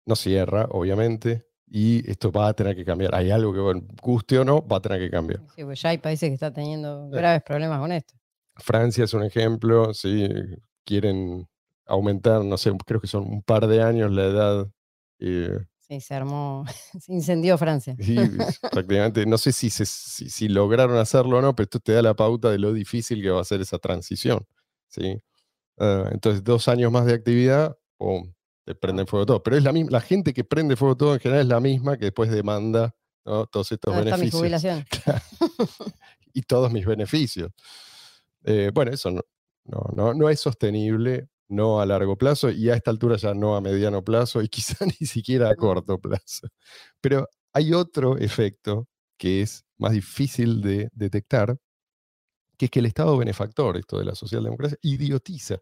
no 0.08 0.16
cierra, 0.16 0.68
obviamente, 0.72 1.46
y 1.68 2.10
esto 2.10 2.32
va 2.32 2.48
a 2.48 2.54
tener 2.54 2.76
que 2.76 2.86
cambiar. 2.86 3.14
Hay 3.16 3.32
algo 3.32 3.54
que, 3.54 3.60
bueno, 3.60 3.82
guste 4.02 4.40
o 4.40 4.46
no, 4.46 4.66
va 4.68 4.78
a 4.78 4.82
tener 4.82 5.00
que 5.00 5.10
cambiar. 5.10 5.42
Sí, 5.56 5.64
pues 5.64 5.82
ya 5.82 5.90
hay 5.90 5.98
países 5.98 6.30
que 6.30 6.34
están 6.36 6.54
teniendo 6.54 7.10
Sí. 7.10 7.18
graves 7.18 7.44
problemas 7.44 7.80
con 7.80 7.92
esto. 7.92 8.14
Francia 8.58 9.04
es 9.04 9.14
un 9.14 9.24
ejemplo, 9.24 9.94
sí, 9.94 10.30
quieren 10.86 11.48
aumentar, 11.86 12.44
no 12.44 12.58
sé, 12.58 12.72
creo 12.86 13.00
que 13.02 13.08
son 13.08 13.24
un 13.24 13.42
par 13.44 13.68
de 13.68 13.82
años 13.82 14.12
la 14.12 14.24
edad. 14.26 14.68
Eh, 15.20 15.58
Sí, 15.88 16.02
se 16.02 16.16
armó, 16.16 16.66
se 17.00 17.14
incendió 17.14 17.58
Francia. 17.58 17.96
es 17.98 18.60
prácticamente, 18.72 19.26
no 19.26 19.38
sé 19.38 19.52
si, 19.52 19.70
se- 19.70 19.86
si, 19.86 20.30
si 20.30 20.48
lograron 20.48 20.98
hacerlo 20.98 21.38
o 21.38 21.42
no, 21.42 21.56
pero 21.56 21.66
esto 21.66 21.80
te 21.80 21.94
da 21.94 22.02
la 22.02 22.16
pauta 22.16 22.50
de 22.50 22.58
lo 22.60 22.74
difícil 22.74 23.22
que 23.22 23.30
va 23.30 23.42
a 23.42 23.46
ser 23.46 23.62
esa 23.62 23.78
transición. 23.78 24.46
¿sí? 24.88 25.22
Ah, 25.78 26.10
entonces, 26.12 26.44
dos 26.44 26.68
años 26.68 26.92
más 26.92 27.06
de 27.06 27.14
actividad, 27.14 27.78
pum, 27.98 28.34
te 28.66 28.74
prenden 28.76 29.06
fuego 29.08 29.26
todo. 29.28 29.44
Pero 29.44 29.58
es 29.58 29.64
la 29.64 29.72
misma, 29.72 29.92
la 29.92 30.02
gente 30.02 30.34
que 30.34 30.44
prende 30.44 30.76
fuego 30.76 30.98
todo 30.98 31.14
en 31.14 31.20
general 31.20 31.42
es 31.44 31.48
la 31.50 31.60
misma 31.60 31.98
que 31.98 32.06
después 32.06 32.32
demanda 32.32 32.96
¿no? 33.24 33.46
todos 33.46 33.72
estos 33.72 33.94
¿Dónde 33.94 34.10
está 34.10 34.18
mi 34.18 34.22
beneficios. 34.32 34.40
jubilación? 34.42 34.86
y 36.34 36.42
todos 36.42 36.72
mis 36.72 36.86
beneficios. 36.86 37.52
Eh, 38.44 38.72
bueno, 38.74 38.92
eso 38.92 39.12
no, 39.12 39.22
no, 39.66 39.90
no, 39.96 40.14
no 40.14 40.30
es 40.30 40.40
sostenible, 40.40 41.28
no 41.48 41.80
a 41.80 41.86
largo 41.86 42.18
plazo 42.18 42.50
y 42.50 42.70
a 42.70 42.76
esta 42.76 42.92
altura 42.92 43.18
ya 43.18 43.34
no 43.34 43.56
a 43.56 43.62
mediano 43.62 44.04
plazo 44.04 44.42
y 44.42 44.50
quizá 44.50 44.86
ni 44.86 45.08
siquiera 45.08 45.50
a 45.50 45.56
corto 45.56 46.00
plazo. 46.00 46.48
Pero 47.02 47.28
hay 47.54 47.74
otro 47.74 48.18
efecto 48.18 48.88
que 49.18 49.42
es 49.42 49.66
más 49.78 49.94
difícil 49.94 50.62
de 50.62 50.90
detectar, 50.94 51.58
que 52.58 52.66
es 52.66 52.72
que 52.72 52.80
el 52.80 52.86
Estado 52.86 53.18
benefactor, 53.18 53.78
esto 53.78 54.00
de 54.00 54.06
la 54.06 54.16
socialdemocracia, 54.16 54.78
idiotiza. 54.82 55.60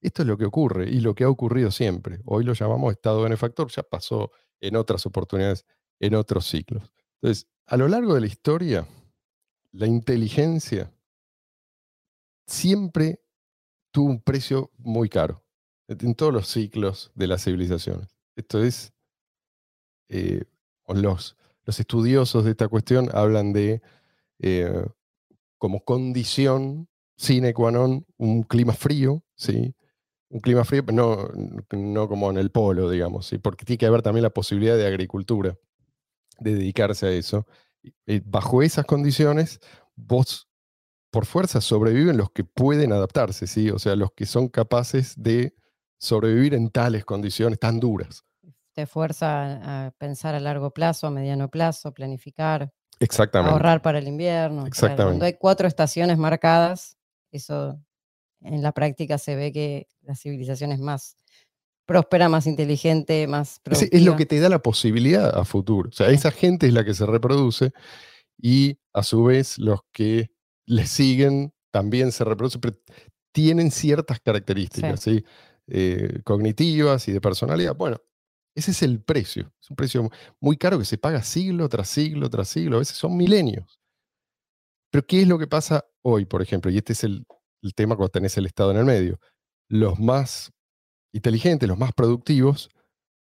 Esto 0.00 0.22
es 0.22 0.28
lo 0.28 0.38
que 0.38 0.46
ocurre 0.46 0.88
y 0.88 1.00
lo 1.00 1.14
que 1.14 1.24
ha 1.24 1.28
ocurrido 1.28 1.70
siempre. 1.70 2.20
Hoy 2.24 2.44
lo 2.44 2.54
llamamos 2.54 2.92
Estado 2.92 3.22
benefactor, 3.22 3.70
ya 3.70 3.82
pasó 3.82 4.32
en 4.60 4.76
otras 4.76 5.04
oportunidades, 5.06 5.66
en 5.98 6.14
otros 6.14 6.46
ciclos. 6.46 6.90
Entonces, 7.20 7.46
a 7.66 7.76
lo 7.76 7.86
largo 7.86 8.14
de 8.14 8.22
la 8.22 8.26
historia, 8.26 8.86
la 9.72 9.86
inteligencia 9.86 10.92
siempre 12.46 13.20
tuvo 13.90 14.10
un 14.10 14.20
precio 14.20 14.70
muy 14.78 15.08
caro 15.08 15.44
en 15.88 16.14
todos 16.14 16.32
los 16.32 16.48
ciclos 16.48 17.10
de 17.14 17.26
las 17.26 17.44
civilizaciones. 17.44 18.16
Esto 18.36 18.62
es, 18.62 18.92
eh, 20.08 20.44
los, 20.86 21.36
estudiosos 21.66 22.44
de 22.44 22.50
esta 22.50 22.66
cuestión 22.66 23.08
hablan 23.12 23.52
de 23.52 23.80
eh, 24.40 24.84
como 25.56 25.84
condición 25.84 26.88
sine 27.16 27.52
qua 27.52 27.70
non 27.70 28.06
un 28.16 28.42
clima 28.42 28.72
frío, 28.72 29.22
¿sí? 29.36 29.74
Un 30.30 30.40
clima 30.40 30.64
frío, 30.64 30.84
pero 30.84 30.96
no, 30.96 31.28
no 31.70 32.08
como 32.08 32.30
en 32.30 32.38
el 32.38 32.50
polo, 32.50 32.90
digamos, 32.90 33.26
¿sí? 33.26 33.38
porque 33.38 33.64
tiene 33.64 33.78
que 33.78 33.86
haber 33.86 34.02
también 34.02 34.22
la 34.22 34.30
posibilidad 34.30 34.76
de 34.76 34.86
agricultura, 34.86 35.56
de 36.38 36.54
dedicarse 36.54 37.06
a 37.06 37.10
eso. 37.12 37.46
Y, 37.82 37.92
eh, 38.06 38.22
bajo 38.24 38.62
esas 38.62 38.86
condiciones, 38.86 39.60
vos 39.94 40.49
por 41.10 41.26
fuerza 41.26 41.60
sobreviven 41.60 42.16
los 42.16 42.30
que 42.30 42.44
pueden 42.44 42.92
adaptarse, 42.92 43.46
¿sí? 43.46 43.70
O 43.70 43.78
sea, 43.78 43.96
los 43.96 44.12
que 44.12 44.26
son 44.26 44.48
capaces 44.48 45.14
de 45.16 45.54
sobrevivir 45.98 46.54
en 46.54 46.70
tales 46.70 47.04
condiciones 47.04 47.58
tan 47.58 47.80
duras. 47.80 48.24
Te 48.72 48.86
fuerza 48.86 49.86
a 49.86 49.90
pensar 49.92 50.34
a 50.34 50.40
largo 50.40 50.70
plazo, 50.70 51.08
a 51.08 51.10
mediano 51.10 51.50
plazo, 51.50 51.92
planificar, 51.92 52.72
Exactamente. 53.00 53.52
ahorrar 53.52 53.82
para 53.82 53.98
el 53.98 54.06
invierno. 54.06 54.66
Exactamente. 54.66 55.04
Cuando 55.04 55.24
hay 55.24 55.34
cuatro 55.34 55.66
estaciones 55.66 56.16
marcadas, 56.18 56.96
eso 57.32 57.78
en 58.42 58.62
la 58.62 58.72
práctica 58.72 59.18
se 59.18 59.36
ve 59.36 59.52
que 59.52 59.88
la 60.02 60.14
civilización 60.14 60.72
es 60.72 60.80
más 60.80 61.16
próspera, 61.84 62.28
más 62.28 62.46
inteligente, 62.46 63.26
más 63.26 63.58
productiva. 63.62 63.98
es 63.98 64.04
lo 64.04 64.16
que 64.16 64.26
te 64.26 64.38
da 64.38 64.48
la 64.48 64.60
posibilidad 64.60 65.36
a 65.36 65.44
futuro. 65.44 65.88
O 65.88 65.92
sea, 65.92 66.08
esa 66.10 66.30
gente 66.30 66.68
es 66.68 66.72
la 66.72 66.84
que 66.84 66.94
se 66.94 67.04
reproduce 67.04 67.72
y 68.40 68.78
a 68.92 69.02
su 69.02 69.24
vez 69.24 69.58
los 69.58 69.80
que 69.92 70.30
le 70.70 70.86
siguen 70.86 71.52
también 71.72 72.12
se 72.12 72.24
reproducen, 72.24 72.60
pero 72.60 72.76
tienen 73.32 73.70
ciertas 73.70 74.20
características 74.20 75.00
¿sí? 75.00 75.24
Eh, 75.66 76.20
cognitivas 76.24 77.08
y 77.08 77.12
de 77.12 77.20
personalidad. 77.20 77.74
Bueno, 77.74 78.00
ese 78.54 78.70
es 78.70 78.82
el 78.82 79.02
precio. 79.02 79.52
Es 79.60 79.68
un 79.70 79.76
precio 79.76 80.08
muy 80.40 80.56
caro 80.56 80.78
que 80.78 80.84
se 80.84 80.96
paga 80.96 81.22
siglo 81.22 81.68
tras 81.68 81.88
siglo 81.88 82.30
tras 82.30 82.48
siglo. 82.48 82.76
A 82.76 82.78
veces 82.80 82.96
son 82.96 83.16
milenios. 83.16 83.80
Pero 84.92 85.06
¿qué 85.06 85.22
es 85.22 85.28
lo 85.28 85.38
que 85.38 85.48
pasa 85.48 85.84
hoy, 86.02 86.24
por 86.24 86.40
ejemplo? 86.40 86.70
Y 86.70 86.78
este 86.78 86.92
es 86.92 87.02
el, 87.04 87.26
el 87.62 87.74
tema 87.74 87.96
cuando 87.96 88.10
tenés 88.10 88.36
el 88.36 88.46
Estado 88.46 88.70
en 88.70 88.78
el 88.78 88.84
medio. 88.84 89.18
Los 89.68 89.98
más 89.98 90.52
inteligentes, 91.12 91.68
los 91.68 91.78
más 91.78 91.92
productivos, 91.92 92.70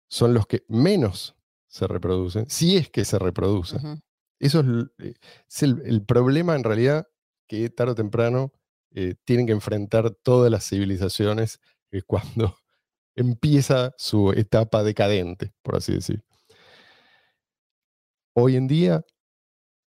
son 0.10 0.34
los 0.34 0.48
que 0.48 0.66
menos 0.68 1.36
se 1.68 1.88
reproducen, 1.88 2.50
si 2.50 2.76
es 2.76 2.90
que 2.90 3.06
se 3.06 3.20
reproducen. 3.20 4.02
Eso 4.40 4.60
es, 4.62 4.66
eh, 5.00 5.14
es 5.48 5.64
el, 5.64 5.82
el 5.86 6.04
problema 6.04 6.56
en 6.56 6.64
realidad 6.64 7.08
que 7.48 7.70
tarde 7.70 7.94
o 7.94 7.96
temprano 7.96 8.52
eh, 8.92 9.16
tienen 9.26 9.46
que 9.46 9.54
enfrentar 9.54 10.12
todas 10.12 10.52
las 10.52 10.68
civilizaciones 10.68 11.60
eh, 11.92 12.02
cuando 12.02 12.56
empieza 13.16 13.94
su 13.98 14.32
etapa 14.32 14.84
decadente, 14.84 15.54
por 15.62 15.76
así 15.76 15.94
decir. 15.94 16.24
Hoy 18.34 18.56
en 18.56 18.68
día 18.68 19.06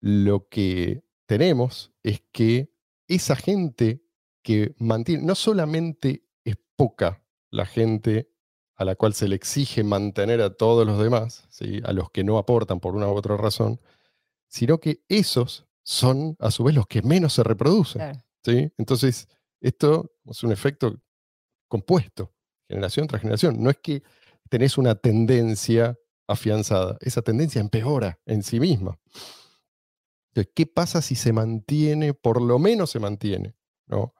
lo 0.01 0.47
que 0.49 1.03
tenemos 1.25 1.91
es 2.03 2.21
que 2.31 2.71
esa 3.07 3.35
gente 3.35 4.03
que 4.43 4.75
mantiene, 4.77 5.23
no 5.23 5.33
solamente 5.33 6.27
es 6.43 6.55
poca 6.75 7.23
la 7.49 7.65
gente 7.65 8.29
a 8.75 8.85
la 8.85 8.95
cual 8.95 9.13
se 9.13 9.27
le 9.27 9.35
exige 9.35 9.83
mantener 9.83 10.41
a 10.41 10.53
todos 10.53 10.85
los 10.85 10.99
demás, 10.99 11.47
¿sí? 11.49 11.81
a 11.85 11.93
los 11.93 12.11
que 12.11 12.23
no 12.23 12.37
aportan 12.37 12.79
por 12.79 12.95
una 12.95 13.07
u 13.07 13.15
otra 13.15 13.37
razón, 13.37 13.79
sino 14.47 14.79
que 14.79 15.03
esos 15.07 15.65
son 15.85 16.35
a 16.39 16.49
su 16.49 16.63
vez 16.63 16.75
los 16.75 16.87
que 16.87 17.03
menos 17.03 17.33
se 17.33 17.43
reproducen. 17.43 17.99
Claro. 18.01 18.23
¿sí? 18.43 18.71
Entonces, 18.77 19.29
esto 19.61 20.11
es 20.25 20.43
un 20.43 20.51
efecto 20.51 20.99
compuesto, 21.67 22.33
generación 22.67 23.07
tras 23.07 23.21
generación. 23.21 23.61
No 23.61 23.69
es 23.69 23.77
que 23.77 24.03
tenés 24.49 24.77
una 24.77 24.95
tendencia 24.95 25.97
afianzada, 26.27 26.97
esa 27.01 27.21
tendencia 27.21 27.61
empeora 27.61 28.19
en 28.25 28.41
sí 28.41 28.59
misma. 28.59 28.99
Entonces, 30.29 30.51
¿qué 30.55 30.65
pasa 30.65 31.03
si 31.03 31.15
se 31.15 31.31
mantiene, 31.31 32.15
por 32.15 32.41
lo 32.41 32.57
menos 32.57 32.89
se 32.89 32.99
mantiene, 32.99 33.55
¿no? 33.85 34.13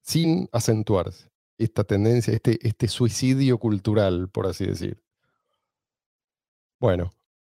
sin 0.00 0.48
acentuarse 0.52 1.32
esta 1.58 1.82
tendencia, 1.82 2.32
este, 2.32 2.64
este 2.66 2.86
suicidio 2.86 3.58
cultural, 3.58 4.28
por 4.28 4.46
así 4.46 4.64
decir? 4.64 5.02
Bueno, 6.78 7.12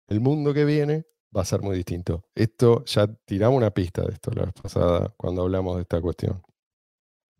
el 0.06 0.20
mundo 0.20 0.54
que 0.54 0.64
viene 0.64 1.04
va 1.36 1.42
a 1.42 1.44
ser 1.44 1.60
muy 1.62 1.76
distinto. 1.76 2.24
Esto 2.34 2.84
ya 2.86 3.06
tiramos 3.06 3.58
una 3.58 3.70
pista 3.72 4.02
de 4.02 4.14
esto 4.14 4.30
la 4.32 4.44
vez 4.46 4.54
pasada 4.54 5.14
cuando 5.16 5.42
hablamos 5.42 5.76
de 5.76 5.82
esta 5.82 6.00
cuestión. 6.00 6.42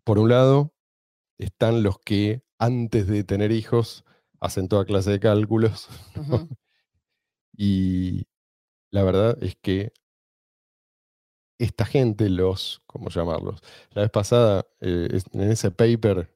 Por 0.05 0.19
un 0.19 0.29
lado, 0.29 0.75
están 1.39 1.83
los 1.83 1.99
que 2.01 2.43
antes 2.59 3.07
de 3.07 3.25
tener 3.25 3.53
hijos 3.53 4.05
hacen 4.41 4.69
toda 4.69 4.85
clase 4.85 5.13
de 5.13 5.21
cálculos 5.21 5.89
y 7.57 8.27
la 8.91 9.03
verdad 9.03 9.43
es 9.43 9.57
que 9.57 9.93
esta 11.59 11.87
gente, 11.87 12.29
los, 12.29 12.83
¿cómo 12.87 13.09
llamarlos? 13.09 13.61
La 13.93 14.03
vez 14.03 14.11
pasada, 14.11 14.67
eh, 14.81 15.21
en 15.33 15.41
ese 15.41 15.71
paper 15.71 16.35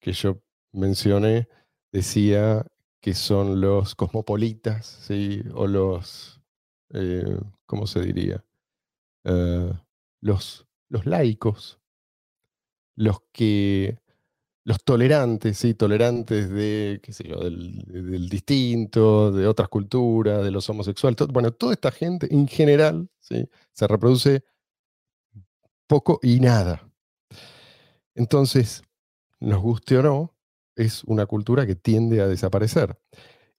que 0.00 0.12
yo 0.12 0.42
mencioné, 0.72 1.48
decía 1.92 2.66
que 3.00 3.12
son 3.12 3.60
los 3.60 3.94
cosmopolitas, 3.94 4.86
¿sí? 4.86 5.42
O 5.54 5.66
los, 5.66 6.40
eh, 6.90 7.38
¿cómo 7.66 7.86
se 7.86 8.00
diría? 8.02 8.44
Eh, 9.24 9.72
los, 10.22 10.66
los 10.88 11.06
laicos, 11.06 11.80
los 12.96 13.18
que, 13.32 13.98
los 14.64 14.84
tolerantes, 14.84 15.58
¿sí? 15.58 15.74
Tolerantes 15.74 16.50
de, 16.50 17.00
qué 17.02 17.12
sé 17.12 17.24
yo, 17.28 17.40
del, 17.40 17.82
de- 17.86 18.02
del 18.02 18.28
distinto, 18.30 19.32
de 19.32 19.46
otras 19.48 19.68
culturas, 19.68 20.44
de 20.44 20.50
los 20.50 20.68
homosexuales. 20.70 21.18
bueno, 21.28 21.52
toda 21.52 21.74
esta 21.74 21.92
gente 21.92 22.28
en 22.34 22.48
general, 22.48 23.08
¿sí? 23.20 23.48
Se 23.72 23.86
reproduce 23.88 24.44
poco 25.86 26.18
y 26.22 26.40
nada. 26.40 26.88
Entonces, 28.14 28.82
nos 29.40 29.60
guste 29.62 29.98
o 29.98 30.02
no, 30.02 30.34
es 30.76 31.04
una 31.04 31.26
cultura 31.26 31.66
que 31.66 31.74
tiende 31.76 32.20
a 32.20 32.28
desaparecer. 32.28 32.98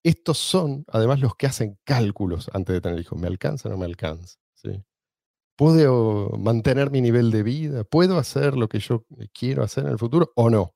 Estos 0.06 0.38
son, 0.38 0.86
además, 0.90 1.20
los 1.20 1.36
que 1.36 1.48
hacen 1.48 1.80
cálculos 1.84 2.52
antes 2.54 2.76
de 2.76 2.80
tener 2.80 3.00
hijos. 3.00 3.18
¿Me 3.18 3.26
alcanza 3.26 3.70
o 3.70 3.72
no 3.72 3.78
me 3.80 3.86
alcanza? 3.86 4.38
¿Sí? 4.54 4.70
¿Puedo 5.58 6.30
mantener 6.38 6.92
mi 6.92 7.02
nivel 7.02 7.32
de 7.32 7.42
vida? 7.42 7.84
¿Puedo 7.86 8.20
hacer 8.20 8.56
lo 8.56 8.70
que 8.70 8.78
yo 8.78 9.04
quiero 9.34 9.64
hacer 9.64 9.86
en 9.86 9.90
el 9.94 9.98
futuro 9.98 10.32
o 10.36 10.52
no? 10.52 10.76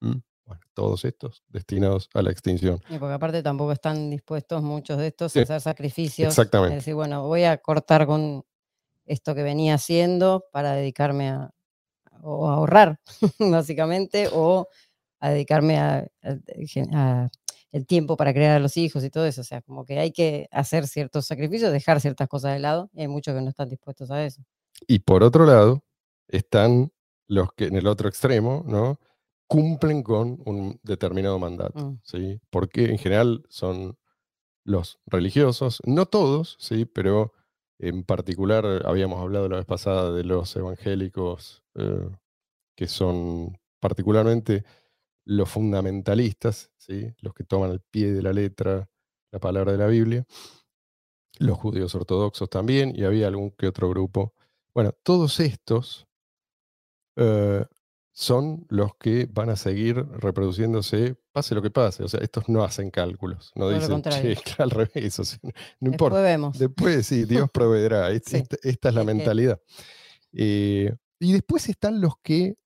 ¿Mm? 0.00 0.16
Bueno, 0.46 0.62
todos 0.74 1.04
estos 1.04 1.44
destinados 1.46 2.10
a 2.12 2.22
la 2.22 2.32
extinción. 2.32 2.80
Y 2.90 2.98
porque 2.98 3.14
aparte 3.14 3.40
tampoco 3.40 3.70
están 3.70 4.10
dispuestos 4.10 4.60
muchos 4.64 4.98
de 4.98 5.06
estos 5.06 5.30
Sí, 5.30 5.38
a 5.38 5.42
hacer 5.42 5.60
sacrificios. 5.60 6.30
exactamente. 6.30 6.76
Es 6.76 6.82
decir, 6.82 6.94
bueno, 6.94 7.22
voy 7.22 7.44
a 7.44 7.58
cortar 7.58 8.04
con 8.04 8.44
esto 9.04 9.36
que 9.36 9.44
venía 9.44 9.74
haciendo 9.74 10.44
para 10.50 10.72
dedicarme 10.72 11.28
a, 11.28 11.52
o 12.20 12.50
ahorrar, 12.50 12.98
básicamente, 13.38 14.28
o 14.32 14.66
a 15.20 15.30
dedicarme 15.30 15.78
a, 15.78 16.08
el 17.72 17.86
tiempo 17.86 18.16
para 18.16 18.32
crear 18.32 18.56
a 18.56 18.60
los 18.60 18.76
hijos 18.76 19.04
y 19.04 19.10
todo 19.10 19.26
eso. 19.26 19.40
O 19.42 19.44
sea, 19.44 19.62
como 19.62 19.84
que 19.84 19.98
hay 19.98 20.12
que 20.12 20.48
hacer 20.52 20.86
ciertos 20.86 21.26
sacrificios, 21.26 21.72
dejar 21.72 22.00
ciertas 22.00 22.28
cosas 22.28 22.54
de 22.54 22.60
lado, 22.60 22.90
y 22.94 23.02
hay 23.02 23.08
muchos 23.08 23.34
que 23.34 23.40
no 23.42 23.50
están 23.50 23.68
dispuestos 23.68 24.10
a 24.10 24.24
eso. 24.24 24.42
Y 24.86 25.00
por 25.00 25.22
otro 25.22 25.46
lado, 25.46 25.82
están 26.28 26.92
los 27.28 27.52
que 27.54 27.66
en 27.66 27.76
el 27.76 27.86
otro 27.86 28.08
extremo, 28.08 28.64
¿no? 28.66 29.00
Cumplen 29.48 30.02
con 30.02 30.40
un 30.44 30.80
determinado 30.82 31.38
mandato, 31.38 31.90
Mm. 31.90 32.00
¿sí? 32.04 32.40
Porque 32.50 32.86
en 32.86 32.98
general 32.98 33.44
son 33.48 33.96
los 34.64 34.98
religiosos, 35.06 35.80
no 35.86 36.06
todos, 36.06 36.56
¿sí? 36.60 36.84
Pero 36.86 37.32
en 37.78 38.04
particular 38.04 38.82
habíamos 38.86 39.20
hablado 39.20 39.48
la 39.48 39.56
vez 39.58 39.66
pasada 39.66 40.12
de 40.12 40.24
los 40.24 40.56
evangélicos 40.56 41.62
eh, 41.76 42.10
que 42.76 42.86
son 42.88 43.58
particularmente 43.80 44.64
los 45.26 45.50
fundamentalistas, 45.50 46.70
¿sí? 46.78 47.12
los 47.20 47.34
que 47.34 47.44
toman 47.44 47.70
al 47.72 47.80
pie 47.80 48.12
de 48.12 48.22
la 48.22 48.32
letra 48.32 48.88
la 49.32 49.40
palabra 49.40 49.72
de 49.72 49.78
la 49.78 49.88
Biblia, 49.88 50.24
los 51.38 51.58
judíos 51.58 51.94
ortodoxos 51.94 52.48
también, 52.48 52.94
y 52.96 53.04
había 53.04 53.26
algún 53.26 53.50
que 53.50 53.66
otro 53.66 53.90
grupo. 53.90 54.32
Bueno, 54.72 54.92
todos 55.02 55.40
estos 55.40 56.06
eh, 57.16 57.64
son 58.12 58.64
los 58.70 58.94
que 58.96 59.28
van 59.30 59.50
a 59.50 59.56
seguir 59.56 59.96
reproduciéndose, 59.96 61.16
pase 61.32 61.54
lo 61.54 61.60
que 61.60 61.70
pase. 61.70 62.04
O 62.04 62.08
sea, 62.08 62.20
estos 62.20 62.48
no 62.48 62.62
hacen 62.62 62.90
cálculos, 62.90 63.52
no 63.56 63.68
dicen, 63.68 64.00
che, 64.02 64.36
al 64.58 64.70
revés, 64.70 65.18
o 65.18 65.24
sea, 65.24 65.38
no 65.42 65.50
Después 65.50 65.92
importa. 65.92 66.20
vemos. 66.22 66.58
Después 66.58 67.06
sí, 67.06 67.24
Dios 67.26 67.50
proveerá. 67.50 68.08
Sí. 68.20 68.36
Esta, 68.36 68.56
esta 68.62 68.88
es 68.88 68.94
la 68.94 69.04
mentalidad. 69.04 69.60
Eh, 70.32 70.94
y 71.18 71.32
después 71.32 71.68
están 71.68 72.00
los 72.00 72.14
que 72.22 72.56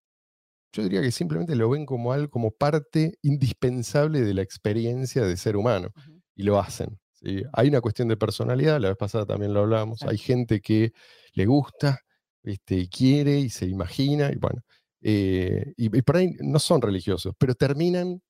yo 0.73 0.83
diría 0.83 1.03
que 1.03 1.11
simplemente 1.13 1.57
lo 1.57 1.69
ven 1.71 1.87
como 1.87 2.13
algo, 2.13 2.31
como 2.31 2.51
parte 2.53 3.15
indispensable 3.23 4.21
de 4.23 4.35
la 4.35 4.43
experiencia 4.43 5.23
de 5.23 5.37
ser 5.37 5.57
humano 5.57 5.89
Ujú. 5.97 6.21
y 6.35 6.43
lo 6.45 6.59
hacen. 6.61 6.99
¿sí? 7.13 7.43
Hay 7.53 7.69
una 7.69 7.81
cuestión 7.81 8.09
de 8.09 8.17
personalidad, 8.17 8.81
la 8.81 8.89
vez 8.89 8.97
pasada 8.97 9.27
también 9.27 9.53
lo 9.55 9.61
hablábamos. 9.61 10.03
Hay 10.03 10.19
gente 10.19 10.61
que 10.61 10.93
le 11.35 11.47
gusta, 11.47 11.99
este, 12.43 12.77
y 12.77 12.89
quiere 12.89 13.39
y 13.41 13.51
se 13.51 13.67
imagina, 13.67 14.31
y 14.33 14.37
bueno, 14.37 14.63
eh, 15.03 15.73
y, 15.77 15.97
y 15.97 16.03
por 16.03 16.17
ahí 16.17 16.31
no 16.41 16.59
son 16.59 16.81
religiosos, 16.83 17.35
pero 17.39 17.55
terminan, 17.55 18.21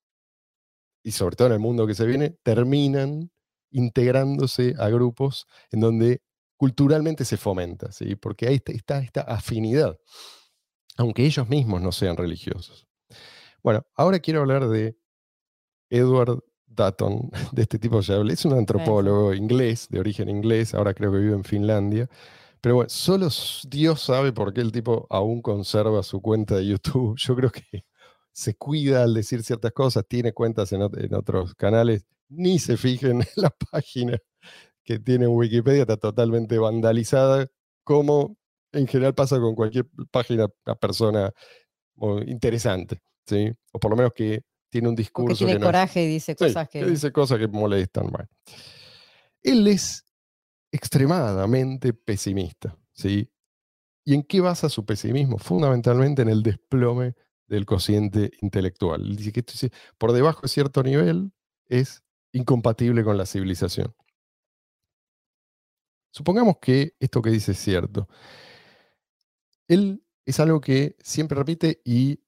y 1.03 1.11
sobre 1.11 1.35
todo 1.35 1.47
en 1.47 1.53
el 1.53 1.59
mundo 1.59 1.87
que 1.87 1.95
se 1.95 2.05
viene, 2.05 2.35
terminan 2.43 3.31
integrándose 3.71 4.75
a 4.77 4.89
grupos 4.89 5.45
en 5.71 5.79
donde 5.79 6.21
culturalmente 6.57 7.25
se 7.25 7.37
fomenta, 7.37 7.91
¿sí? 7.91 8.15
porque 8.15 8.47
ahí 8.47 8.55
está, 8.55 8.71
está 8.71 8.99
esta 8.99 9.21
afinidad, 9.21 9.97
aunque 10.97 11.25
ellos 11.25 11.49
mismos 11.49 11.81
no 11.81 11.91
sean 11.91 12.17
religiosos. 12.17 12.87
Bueno, 13.63 13.85
ahora 13.95 14.19
quiero 14.19 14.41
hablar 14.41 14.67
de 14.67 14.97
Edward 15.89 16.43
Dutton, 16.65 17.29
de 17.51 17.61
este 17.61 17.79
tipo 17.79 18.01
ya 18.01 18.15
hablé. 18.15 18.33
Es 18.33 18.45
un 18.45 18.53
antropólogo 18.53 19.33
inglés, 19.33 19.87
de 19.89 19.99
origen 19.99 20.29
inglés, 20.29 20.73
ahora 20.73 20.93
creo 20.93 21.11
que 21.11 21.19
vive 21.19 21.33
en 21.33 21.43
Finlandia. 21.43 22.09
Pero 22.61 22.75
bueno, 22.75 22.89
solo 22.89 23.27
Dios 23.67 24.01
sabe 24.01 24.31
por 24.33 24.53
qué 24.53 24.61
el 24.61 24.71
tipo 24.71 25.07
aún 25.09 25.41
conserva 25.41 26.03
su 26.03 26.21
cuenta 26.21 26.55
de 26.55 26.67
YouTube. 26.67 27.15
Yo 27.17 27.35
creo 27.35 27.51
que 27.51 27.85
se 28.33 28.55
cuida 28.55 29.03
al 29.03 29.13
decir 29.13 29.43
ciertas 29.43 29.73
cosas, 29.73 30.05
tiene 30.07 30.33
cuentas 30.33 30.71
en, 30.71 30.81
en 30.81 31.13
otros 31.15 31.55
canales, 31.55 32.05
ni 32.29 32.59
se 32.59 32.77
fijen 32.77 33.21
en 33.21 33.27
la 33.35 33.49
página 33.71 34.17
que 34.83 34.99
tiene 34.99 35.25
en 35.25 35.31
Wikipedia, 35.31 35.81
está 35.81 35.97
totalmente 35.97 36.57
vandalizada, 36.57 37.47
como 37.83 38.37
en 38.73 38.87
general 38.87 39.13
pasa 39.13 39.39
con 39.39 39.55
cualquier 39.55 39.85
página, 40.11 40.47
una 40.65 40.75
persona 40.75 41.31
interesante, 42.25 42.99
¿sí? 43.25 43.51
O 43.71 43.79
por 43.79 43.91
lo 43.91 43.97
menos 43.97 44.13
que 44.13 44.41
tiene 44.69 44.87
un 44.89 44.95
discurso 44.95 45.37
tiene 45.37 45.53
que 45.53 45.59
no 45.59 45.65
es- 45.65 45.67
coraje 45.69 46.03
y 46.03 46.07
dice 46.07 46.31
Sí, 46.33 46.45
cosas 46.45 46.69
que... 46.69 46.85
dice 46.85 47.11
cosas 47.11 47.37
que 47.39 47.47
molestan. 47.47 48.07
Bueno. 48.09 48.29
Él 49.43 49.67
es 49.67 50.05
extremadamente 50.71 51.93
pesimista, 51.93 52.77
¿sí? 52.93 53.29
¿Y 54.05 54.15
en 54.15 54.23
qué 54.23 54.39
basa 54.41 54.69
su 54.69 54.85
pesimismo? 54.85 55.37
Fundamentalmente 55.37 56.21
en 56.23 56.29
el 56.29 56.41
desplome 56.41 57.13
del 57.47 57.65
cociente 57.65 58.31
intelectual. 58.41 59.01
Él 59.01 59.15
Dice 59.17 59.31
que 59.31 59.41
esto 59.41 59.53
es- 59.61 59.71
por 59.97 60.13
debajo 60.13 60.41
de 60.43 60.47
cierto 60.47 60.81
nivel 60.81 61.31
es 61.67 62.01
incompatible 62.31 63.03
con 63.03 63.17
la 63.17 63.25
civilización. 63.25 63.93
Supongamos 66.13 66.55
que 66.61 66.93
esto 66.99 67.21
que 67.21 67.29
dice 67.29 67.51
es 67.53 67.59
cierto. 67.59 68.07
Él 69.73 70.03
es 70.25 70.39
algo 70.39 70.61
que 70.61 70.95
siempre 71.01 71.37
repite 71.37 71.81
y 71.85 72.19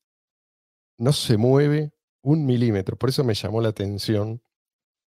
no 0.98 1.14
se 1.14 1.38
mueve 1.38 1.94
un 2.24 2.46
milímetro. 2.46 2.98
Por 2.98 3.10
eso 3.10 3.24
me 3.24 3.34
llamó 3.34 3.62
la 3.62 3.70
atención 3.70 4.42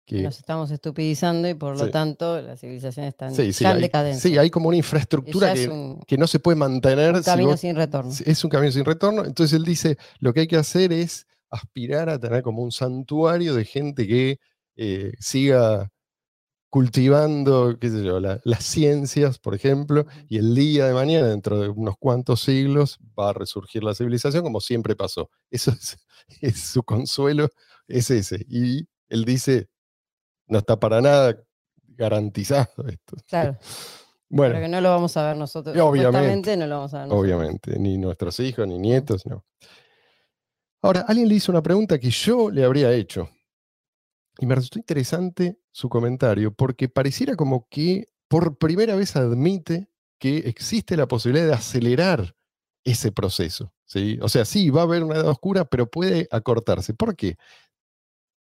que 0.07 0.23
Nos 0.23 0.39
estamos 0.39 0.71
estupidizando 0.71 1.49
y 1.49 1.55
por 1.55 1.79
lo 1.79 1.87
Sí. 1.87 1.91
tanto 1.91 2.41
la 2.43 2.57
civilización 2.59 3.07
está 3.07 3.29
en, 3.29 3.35
Sí, 3.35 3.53
sí, 3.55 3.65
hay, 3.65 3.81
decadencia. 3.81 4.31
sí, 4.31 4.37
hay 4.37 4.51
como 4.51 4.69
una 4.69 4.77
infraestructura 4.77 5.55
que, 5.55 5.63
es 5.65 5.69
un, 5.69 6.01
que 6.07 6.19
no 6.19 6.27
se 6.27 6.41
puede 6.41 6.57
mantener. 6.57 7.15
un 7.15 7.21
si 7.23 7.25
camino 7.25 7.49
vos- 7.51 7.61
sin 7.61 7.75
retorno. 7.75 8.11
es 8.25 8.45
un 8.45 8.51
camino 8.51 8.71
sin 8.73 8.85
retorno. 8.85 9.25
Entonces 9.25 9.57
él 9.57 9.65
dice, 9.65 9.97
lo 10.19 10.35
que 10.35 10.41
hay 10.41 10.47
que 10.47 10.57
hacer 10.59 10.93
es 10.93 11.27
aspirar 11.51 12.11
a 12.11 12.19
tener 12.19 12.43
como 12.43 12.63
un 12.63 12.71
santuario 12.73 13.55
de 13.55 13.65
gente 13.65 14.07
que 14.07 14.39
eh, 14.77 15.13
siga 15.21 15.91
cultivando, 16.75 17.79
qué 17.79 17.89
sé 17.89 18.03
yo, 18.03 18.19
la- 18.19 18.41
las 18.43 18.65
ciencias, 18.65 19.39
por 19.39 19.55
ejemplo, 19.55 20.07
y 20.29 20.39
el 20.39 20.57
día 20.57 20.87
de 20.89 20.93
mañana, 20.93 21.29
dentro 21.29 21.61
de 21.61 21.69
unos 21.69 21.95
cuantos 22.01 22.41
siglos, 22.41 22.99
va 23.17 23.31
a 23.31 23.33
resurgir 23.33 23.85
la 23.85 23.95
civilización 23.95 24.43
como 24.43 24.61
siempre 24.61 24.97
pasó. 24.97 25.31
Eso 25.53 25.71
es, 25.71 25.97
es 26.41 26.59
su 26.65 26.83
consuelo, 26.83 27.49
es 27.87 28.11
ese. 28.11 28.45
Y 28.49 28.89
él 29.09 29.25
dice, 29.25 29.69
no 30.49 30.59
está 30.59 30.81
para 30.81 31.01
nada 31.01 31.41
garantizado 31.87 32.69
esto. 32.89 33.19
Claro, 33.29 33.57
Bueno, 34.29 34.55
pero 34.55 34.65
que 34.65 34.69
no 34.69 34.81
lo 34.81 34.91
vamos 34.91 35.17
a 35.17 35.29
ver 35.29 35.37
nosotros. 35.37 35.77
Obviamente, 35.79 36.57
no 36.57 36.67
lo 36.67 36.75
vamos 36.79 36.95
a 36.95 36.99
ver 36.99 37.07
nosotros. 37.07 37.25
obviamente, 37.25 37.79
ni 37.79 37.99
nuestros 37.99 38.41
hijos, 38.41 38.67
ni 38.67 38.79
nietos, 38.81 39.25
no. 39.27 39.45
Ahora, 40.83 41.05
alguien 41.07 41.29
le 41.29 41.37
hizo 41.37 41.53
una 41.53 41.63
pregunta 41.63 42.01
que 42.01 42.11
yo 42.11 42.51
le 42.51 42.65
habría 42.65 42.93
hecho. 42.93 43.31
Y 44.39 44.47
me 44.47 44.55
resultó 44.55 44.79
interesante 44.79 45.61
su 45.71 45.89
comentario, 45.89 46.53
porque 46.53 46.89
pareciera 46.89 47.37
como 47.37 47.69
que 47.69 48.09
por 48.29 48.59
primera 48.59 48.97
vez 48.97 49.17
admite 49.17 49.89
que 50.19 50.39
existe 50.39 50.97
la 50.97 51.07
posibilidad 51.07 51.47
de 51.47 51.53
acelerar 51.55 52.37
ese 52.85 53.13
proceso. 53.13 53.73
¿sí? 53.85 54.19
O 54.23 54.29
sea, 54.29 54.45
sí, 54.45 54.71
va 54.71 54.81
a 54.81 54.85
haber 54.85 55.05
una 55.05 55.17
edad 55.17 55.29
oscura, 55.29 55.65
pero 55.65 55.91
puede 55.91 56.29
acortarse. 56.31 56.95
¿Por 56.95 57.17
qué? 57.17 57.37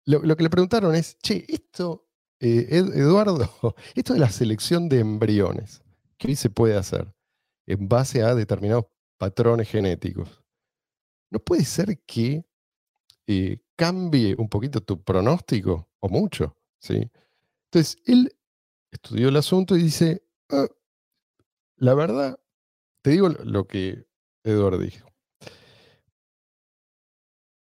Lo, 0.06 0.36
que 0.36 0.44
le 0.44 0.50
preguntaron 0.50 0.96
es, 0.96 1.18
che, 1.20 1.46
esto, 1.48 2.08
eh, 2.40 2.68
Ed- 2.70 2.94
Eduardo, 2.98 3.50
esto 3.96 4.14
de 4.14 4.20
la 4.20 4.30
selección 4.30 4.90
de 4.90 5.00
embriones, 5.00 5.84
¿qué 6.18 6.36
se 6.36 6.50
puede 6.50 6.76
hacer 6.76 7.14
en 7.68 7.88
base 7.88 8.24
a 8.24 8.34
determinados 8.34 8.86
patrones 9.18 9.70
genéticos? 9.70 10.44
¿No 11.32 11.40
puede 11.40 11.64
ser 11.64 12.00
que 12.08 12.44
eh, 13.28 13.60
cambie 13.80 14.36
un 14.38 14.50
poquito 14.50 14.82
tu 14.82 15.02
pronóstico 15.02 15.88
o 16.02 16.10
mucho? 16.10 16.58
¿sí? 16.82 17.10
Entonces, 17.72 17.98
él 18.06 18.36
estudió 18.92 19.30
el 19.30 19.38
asunto 19.38 19.78
y 19.78 19.84
dice, 19.84 20.24
"Ah, 20.50 20.68
la 21.78 21.94
verdad, 21.96 22.40
te 23.04 23.12
digo 23.12 23.30
lo- 23.30 23.68
que 23.68 24.06
Eduardo 24.44 24.80
dijo. 24.80 25.08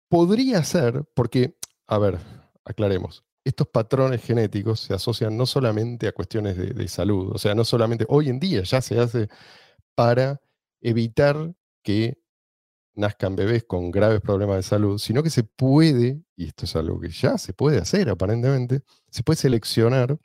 Podría 0.09 0.63
ser, 0.63 1.05
porque, 1.15 1.55
a 1.87 1.99
ver, 1.99 2.17
aclaremos, 2.65 3.23
estos 3.45 3.67
patrones 3.67 4.23
genéticos 4.23 4.79
se 4.81 4.93
asocian 4.93 5.37
no 5.37 5.45
solamente 5.45 6.07
a 6.07 6.11
cuestiones 6.13 6.57
de 6.57 6.87
salud, 6.87 7.31
o 7.33 7.37
sea, 7.37 7.55
no 7.55 7.63
solamente, 7.63 8.05
hoy 8.09 8.29
en 8.29 8.39
día 8.39 8.63
ya 8.63 8.81
se 8.81 8.99
hace 8.99 9.29
para 9.95 10.41
evitar 10.81 11.53
que 11.83 12.19
nazcan 12.99 13.35
bebés 13.35 13.63
con 13.63 13.91
graves 13.91 14.21
problemas 14.21 14.57
de 14.57 14.63
salud, 14.63 14.97
sino 14.97 15.23
que 15.23 15.29
se 15.29 15.43
puede, 15.43 16.21
y 16.35 16.47
esto 16.47 16.65
es 16.65 16.75
algo 16.75 16.99
que 16.99 17.09
ya 17.09 17.37
se 17.37 17.53
puede 17.53 17.79
hacer 17.79 18.09
aparentemente, 18.09 18.81
se 19.09 19.23
puede 19.23 19.37
seleccionar 19.37 20.19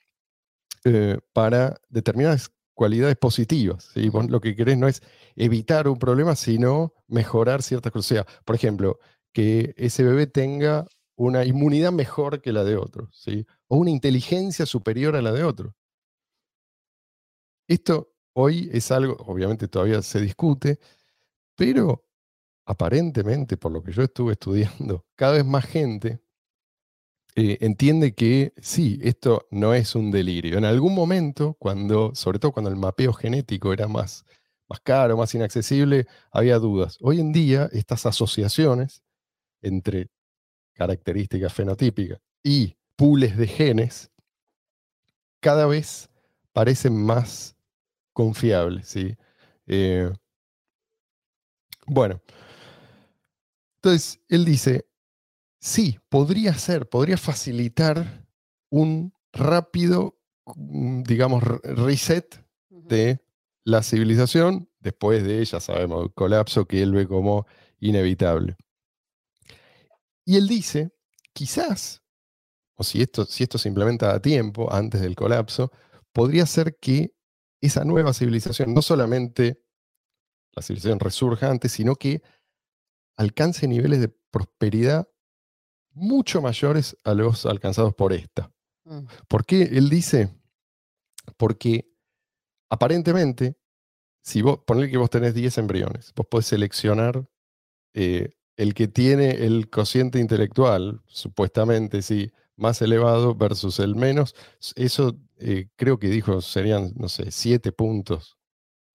eh, 0.84 1.18
para 1.32 1.80
determinadas 1.88 2.50
cualidades 2.74 3.16
positivas. 3.16 3.90
¿sí? 3.94 4.08
Vos 4.08 4.28
lo 4.28 4.40
que 4.40 4.56
querés 4.56 4.76
no 4.76 4.88
es 4.88 5.02
evitar 5.36 5.88
un 5.88 5.98
problema, 5.98 6.36
sino 6.36 6.92
mejorar 7.06 7.62
ciertas 7.62 7.92
cosas. 7.92 8.10
O 8.10 8.14
sea, 8.14 8.42
por 8.44 8.56
ejemplo, 8.56 8.98
que 9.32 9.74
ese 9.76 10.02
bebé 10.02 10.26
tenga 10.26 10.86
una 11.16 11.44
inmunidad 11.44 11.92
mejor 11.92 12.42
que 12.42 12.52
la 12.52 12.64
de 12.64 12.76
otro, 12.76 13.08
¿sí? 13.12 13.46
o 13.68 13.76
una 13.76 13.90
inteligencia 13.90 14.66
superior 14.66 15.16
a 15.16 15.22
la 15.22 15.32
de 15.32 15.44
otro. 15.44 15.74
Esto 17.68 18.12
hoy 18.34 18.68
es 18.72 18.90
algo, 18.90 19.16
obviamente 19.26 19.68
todavía 19.68 20.02
se 20.02 20.20
discute, 20.20 20.80
pero 21.56 22.03
aparentemente, 22.66 23.56
por 23.56 23.72
lo 23.72 23.82
que 23.82 23.92
yo 23.92 24.02
estuve 24.02 24.32
estudiando, 24.32 25.04
cada 25.16 25.34
vez 25.34 25.44
más 25.44 25.64
gente 25.66 26.20
eh, 27.36 27.58
entiende 27.62 28.14
que 28.14 28.52
sí, 28.58 29.00
esto 29.02 29.46
no 29.50 29.74
es 29.74 29.94
un 29.96 30.10
delirio. 30.12 30.56
En 30.56 30.64
algún 30.64 30.94
momento, 30.94 31.54
cuando, 31.58 32.14
sobre 32.14 32.38
todo 32.38 32.52
cuando 32.52 32.70
el 32.70 32.76
mapeo 32.76 33.12
genético 33.12 33.72
era 33.72 33.88
más, 33.88 34.24
más 34.68 34.80
caro, 34.80 35.16
más 35.16 35.34
inaccesible, 35.34 36.06
había 36.30 36.58
dudas. 36.58 36.96
Hoy 37.00 37.20
en 37.20 37.32
día, 37.32 37.68
estas 37.72 38.06
asociaciones 38.06 39.02
entre 39.62 40.10
características 40.74 41.52
fenotípicas 41.52 42.20
y 42.42 42.76
pools 42.96 43.36
de 43.36 43.46
genes 43.48 44.10
cada 45.40 45.66
vez 45.66 46.08
parecen 46.52 46.96
más 47.04 47.56
confiables. 48.12 48.88
¿sí? 48.88 49.16
Eh, 49.66 50.10
bueno, 51.86 52.20
entonces 53.84 54.18
él 54.28 54.46
dice, 54.46 54.86
sí, 55.60 55.98
podría 56.08 56.54
ser, 56.54 56.88
podría 56.88 57.18
facilitar 57.18 58.26
un 58.70 59.12
rápido, 59.30 60.18
mm, 60.56 61.02
digamos, 61.02 61.42
reset 61.42 62.42
de 62.70 63.22
la 63.62 63.82
civilización 63.82 64.70
después 64.80 65.22
de, 65.22 65.44
ya 65.44 65.60
sabemos, 65.60 66.04
el 66.04 66.14
colapso 66.14 66.66
que 66.66 66.82
él 66.82 66.92
ve 66.92 67.06
como 67.06 67.46
inevitable. 67.78 68.56
Y 70.24 70.36
él 70.36 70.48
dice, 70.48 70.94
quizás, 71.34 72.02
o 72.76 72.84
si 72.84 73.02
esto, 73.02 73.26
si 73.26 73.42
esto 73.42 73.58
se 73.58 73.68
implementa 73.68 74.14
a 74.14 74.22
tiempo, 74.22 74.72
antes 74.72 75.02
del 75.02 75.14
colapso, 75.14 75.70
podría 76.10 76.46
ser 76.46 76.78
que 76.80 77.12
esa 77.60 77.84
nueva 77.84 78.14
civilización, 78.14 78.72
no 78.72 78.80
solamente 78.80 79.62
la 80.52 80.62
civilización 80.62 81.00
resurja 81.00 81.50
antes, 81.50 81.72
sino 81.72 81.96
que 81.96 82.22
alcance 83.16 83.66
niveles 83.68 84.00
de 84.00 84.08
prosperidad 84.30 85.08
mucho 85.92 86.42
mayores 86.42 86.96
a 87.04 87.14
los 87.14 87.46
alcanzados 87.46 87.94
por 87.94 88.12
esta. 88.12 88.50
Mm. 88.84 89.06
¿Por 89.28 89.44
qué 89.46 89.62
él 89.62 89.88
dice? 89.88 90.28
Porque 91.36 91.88
aparentemente, 92.68 93.56
si 94.22 94.42
vos, 94.42 94.58
ponle 94.66 94.90
que 94.90 94.96
vos 94.96 95.10
tenés 95.10 95.34
10 95.34 95.58
embriones, 95.58 96.12
vos 96.14 96.26
podés 96.26 96.46
seleccionar 96.46 97.26
eh, 97.94 98.34
el 98.56 98.74
que 98.74 98.88
tiene 98.88 99.44
el 99.44 99.70
cociente 99.70 100.18
intelectual, 100.18 101.02
supuestamente, 101.06 102.02
sí, 102.02 102.32
más 102.56 102.82
elevado 102.82 103.34
versus 103.34 103.80
el 103.80 103.94
menos. 103.94 104.34
Eso 104.76 105.16
eh, 105.38 105.68
creo 105.76 105.98
que 105.98 106.08
dijo 106.08 106.40
serían, 106.40 106.92
no 106.96 107.08
sé, 107.08 107.30
7 107.30 107.72
puntos 107.72 108.36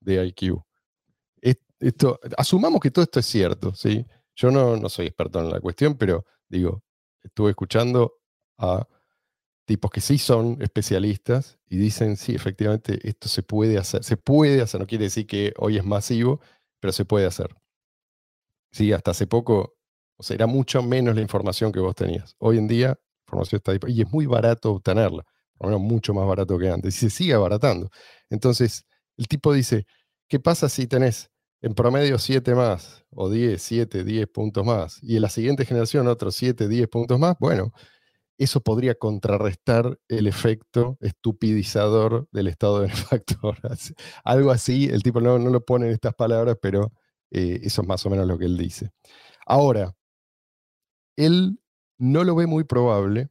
de 0.02 0.26
IQ 0.26 0.64
esto, 1.80 2.20
asumamos 2.38 2.82
que 2.82 2.92
todo 2.92 3.04
esto 3.04 3.20
es 3.20 3.26
cierto, 3.26 3.74
¿sí? 3.74 4.06
Yo 4.36 4.52
no, 4.52 4.78
no 4.78 4.90
soy 4.90 5.08
experto 5.08 5.40
en 5.40 5.50
la 5.50 5.60
cuestión, 5.60 5.98
pero 5.98 6.26
digo, 6.48 6.84
estuve 7.24 7.52
escuchando 7.52 8.16
a 8.58 8.88
tipos 9.66 9.92
que 9.92 10.02
sí 10.02 10.18
son 10.18 10.58
especialistas 10.62 11.60
y 11.68 11.78
dicen, 11.78 12.18
sí, 12.18 12.34
efectivamente, 12.34 13.00
esto 13.08 13.30
se 13.30 13.44
puede 13.44 13.78
hacer. 13.78 14.04
Se 14.04 14.18
puede 14.18 14.62
hacer, 14.62 14.80
no 14.80 14.88
quiere 14.88 15.06
decir 15.06 15.28
que 15.28 15.54
hoy 15.58 15.78
es 15.78 15.86
masivo, 15.86 16.42
pero 16.80 16.92
se 16.92 17.06
puede 17.06 17.26
hacer. 17.26 17.56
Sí, 18.72 18.92
hasta 18.94 19.12
hace 19.12 19.28
poco, 19.28 19.76
o 20.18 20.24
sea, 20.24 20.36
era 20.36 20.48
mucho 20.48 20.82
menos 20.84 21.16
la 21.16 21.22
información 21.22 21.72
que 21.72 21.80
vos 21.80 21.96
tenías. 21.96 22.36
Hoy 22.40 22.58
en 22.58 22.68
día, 22.68 22.88
la 22.88 23.22
información 23.28 23.58
está 23.58 23.72
disponible 23.72 24.00
y 24.00 24.02
es 24.04 24.12
muy 24.12 24.26
barato 24.26 24.72
obtenerla, 24.74 25.24
por 25.58 25.70
lo 25.70 25.78
menos 25.78 25.92
mucho 25.92 26.14
más 26.14 26.28
barato 26.28 26.58
que 26.58 26.70
antes, 26.70 26.96
y 26.96 27.00
se 27.00 27.10
sigue 27.10 27.34
abaratando. 27.34 27.90
Entonces, 28.30 28.86
el 29.18 29.28
tipo 29.28 29.54
dice, 29.54 29.86
¿qué 30.28 30.40
pasa 30.40 30.70
si 30.70 30.88
tenés 30.88 31.30
en 31.62 31.74
promedio 31.74 32.18
7 32.18 32.56
más, 32.56 33.06
o 33.12 33.30
10, 33.30 33.62
7, 33.62 34.04
10 34.04 34.28
puntos 34.28 34.66
más, 34.66 35.00
y 35.04 35.16
en 35.18 35.22
la 35.24 35.30
siguiente 35.30 35.66
generación 35.66 36.08
otros 36.08 36.36
7, 36.36 36.68
10 36.68 36.88
puntos 36.88 37.20
más, 37.20 37.36
bueno, 37.40 37.74
eso 38.38 38.62
podría 38.62 38.96
contrarrestar 38.96 40.00
el 40.08 40.26
efecto 40.26 40.98
estupidizador 41.02 42.30
del 42.32 42.48
estado 42.48 42.82
benefactor. 42.82 43.58
Algo 44.24 44.52
así, 44.52 44.86
el 44.86 45.04
tipo 45.04 45.20
no, 45.20 45.38
no, 45.38 45.50
lo 45.50 45.66
pone 45.66 45.88
en 45.88 45.92
estas 45.92 46.16
palabras, 46.16 46.58
pero 46.62 46.94
eh, 47.32 47.60
eso 47.64 47.82
es 47.82 47.88
más 47.88 48.06
o 48.06 48.10
menos 48.10 48.26
lo 48.26 48.38
que 48.38 48.46
él 48.46 48.58
dice. 48.58 48.92
Ahora, 49.46 49.94
él 51.18 51.60
no 51.98 52.24
lo 52.24 52.34
ve 52.34 52.48
muy 52.48 52.64
probable 52.64 53.30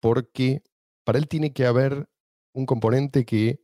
porque 0.00 0.64
para 1.04 1.18
él 1.18 1.28
tiene 1.28 1.52
que 1.52 1.64
haber 1.64 2.08
un 2.52 2.66
componente 2.66 3.24
que 3.24 3.60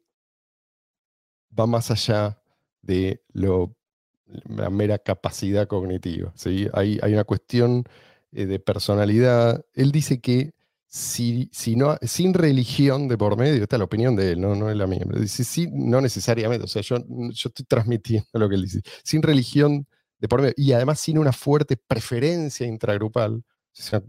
va 1.58 1.66
más 1.66 1.90
allá 1.90 2.41
de 2.82 3.22
la 3.34 4.70
mera 4.70 4.98
capacidad 4.98 5.66
cognitiva. 5.66 6.32
¿sí? 6.36 6.68
Hay, 6.72 6.98
hay 7.02 7.12
una 7.12 7.24
cuestión 7.24 7.84
eh, 8.32 8.46
de 8.46 8.58
personalidad. 8.58 9.64
Él 9.74 9.92
dice 9.92 10.20
que 10.20 10.52
si, 10.92 11.48
si 11.52 11.74
no, 11.74 11.96
sin 12.02 12.34
religión 12.34 13.08
de 13.08 13.16
por 13.16 13.38
medio, 13.38 13.62
esta 13.62 13.76
es 13.76 13.78
la 13.78 13.86
opinión 13.86 14.14
de 14.14 14.32
él, 14.32 14.40
no, 14.40 14.54
no 14.54 14.68
es 14.68 14.76
la 14.76 14.86
mía, 14.86 15.00
dice, 15.18 15.42
sí, 15.42 15.66
no 15.72 16.02
necesariamente, 16.02 16.64
o 16.64 16.68
sea, 16.68 16.82
yo, 16.82 16.98
yo 16.98 17.48
estoy 17.48 17.64
transmitiendo 17.66 18.28
lo 18.34 18.46
que 18.46 18.56
él 18.56 18.62
dice, 18.64 18.82
sin 19.02 19.22
religión 19.22 19.86
de 20.18 20.28
por 20.28 20.42
medio, 20.42 20.52
y 20.54 20.72
además 20.72 21.00
sin 21.00 21.16
una 21.16 21.32
fuerte 21.32 21.78
preferencia 21.78 22.66
intragrupal, 22.66 23.36
o 23.36 23.42
sea, 23.72 24.02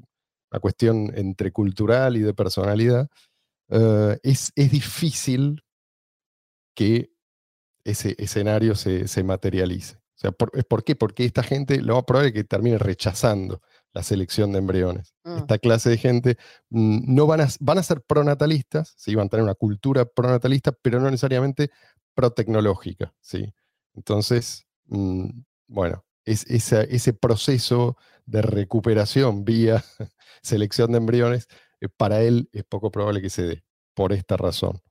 una 0.52 0.60
cuestión 0.60 1.10
entre 1.16 1.54
cultural 1.54 2.18
y 2.18 2.20
de 2.20 2.34
personalidad, 2.34 3.08
eh, 3.70 4.20
es, 4.22 4.52
es 4.54 4.70
difícil 4.70 5.64
que 6.76 7.13
ese 7.84 8.16
escenario 8.18 8.76
se, 8.76 9.08
se 9.08 9.24
materialice. 9.24 9.96
O 9.96 10.20
sea, 10.24 10.32
por, 10.32 10.52
¿por 10.66 10.84
qué? 10.84 10.96
Porque 10.96 11.26
esta 11.26 11.44
gente 11.44 11.82
lo 11.82 11.96
más 11.96 12.04
probable 12.06 12.30
es 12.30 12.34
que 12.34 12.44
termine 12.44 12.78
rechazando 12.78 13.62
la 13.94 14.04
selección 14.04 14.52
de 14.52 14.60
embriones. 14.60 15.14
Mm. 15.24 15.38
Esta 15.38 15.58
clase 15.60 15.90
de 15.90 15.98
gente 15.98 16.38
mm, 16.70 17.14
no 17.14 17.28
van 17.28 17.42
a, 17.42 17.48
van 17.60 17.78
a 17.78 17.84
ser 17.84 18.02
pronatalistas, 18.02 18.94
¿sí? 18.98 19.16
van 19.16 19.28
a 19.28 19.30
tener 19.30 19.44
una 19.44 19.56
cultura 19.56 20.06
pronatalista, 20.06 20.72
pero 20.72 21.00
no 21.00 21.06
necesariamente 21.10 21.70
protecnológica. 22.16 23.14
¿sí? 23.22 23.54
Entonces, 23.96 24.66
mm, 24.86 25.30
bueno, 25.68 26.04
es, 26.26 26.46
ese 26.50 27.14
proceso 27.14 27.98
de 28.26 28.42
recuperación 28.42 29.44
vía 29.46 29.84
selección 30.42 30.92
de 30.92 30.98
embriones, 30.98 31.48
eh, 31.82 31.90
para 31.90 32.22
él 32.22 32.50
es 32.54 32.64
poco 32.64 32.92
probable 32.92 33.22
que 33.22 33.30
se 33.30 33.44
dé, 33.44 33.64
por 33.94 34.14
esta 34.14 34.38
razón. 34.38 34.82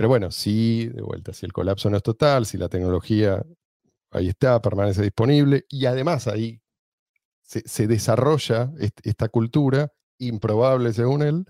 Pero 0.00 0.08
bueno, 0.08 0.30
si 0.30 0.86
de 0.86 1.02
vuelta, 1.02 1.34
si 1.34 1.44
el 1.44 1.52
colapso 1.52 1.90
no 1.90 1.98
es 1.98 2.02
total, 2.02 2.46
si 2.46 2.56
la 2.56 2.70
tecnología 2.70 3.44
ahí 4.10 4.28
está, 4.28 4.58
permanece 4.62 5.02
disponible, 5.02 5.66
y 5.68 5.84
además 5.84 6.26
ahí 6.26 6.62
se, 7.42 7.86
desarrolla 7.86 8.72
esta 8.78 9.28
cultura, 9.28 9.92
improbable 10.16 10.94
según 10.94 11.20
él, 11.20 11.44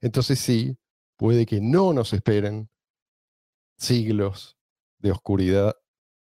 entonces 0.00 0.38
sí, 0.38 0.78
puede 1.16 1.46
que 1.46 1.60
no 1.60 1.92
nos 1.92 2.12
esperen 2.12 2.70
siglos 3.76 4.56
de 5.00 5.10
oscuridad 5.10 5.74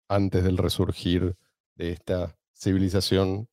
antes 0.09 0.43
del 0.43 0.57
resurgir 0.57 1.37
de 1.75 1.93
esta 1.93 2.35
civilización 2.55 3.47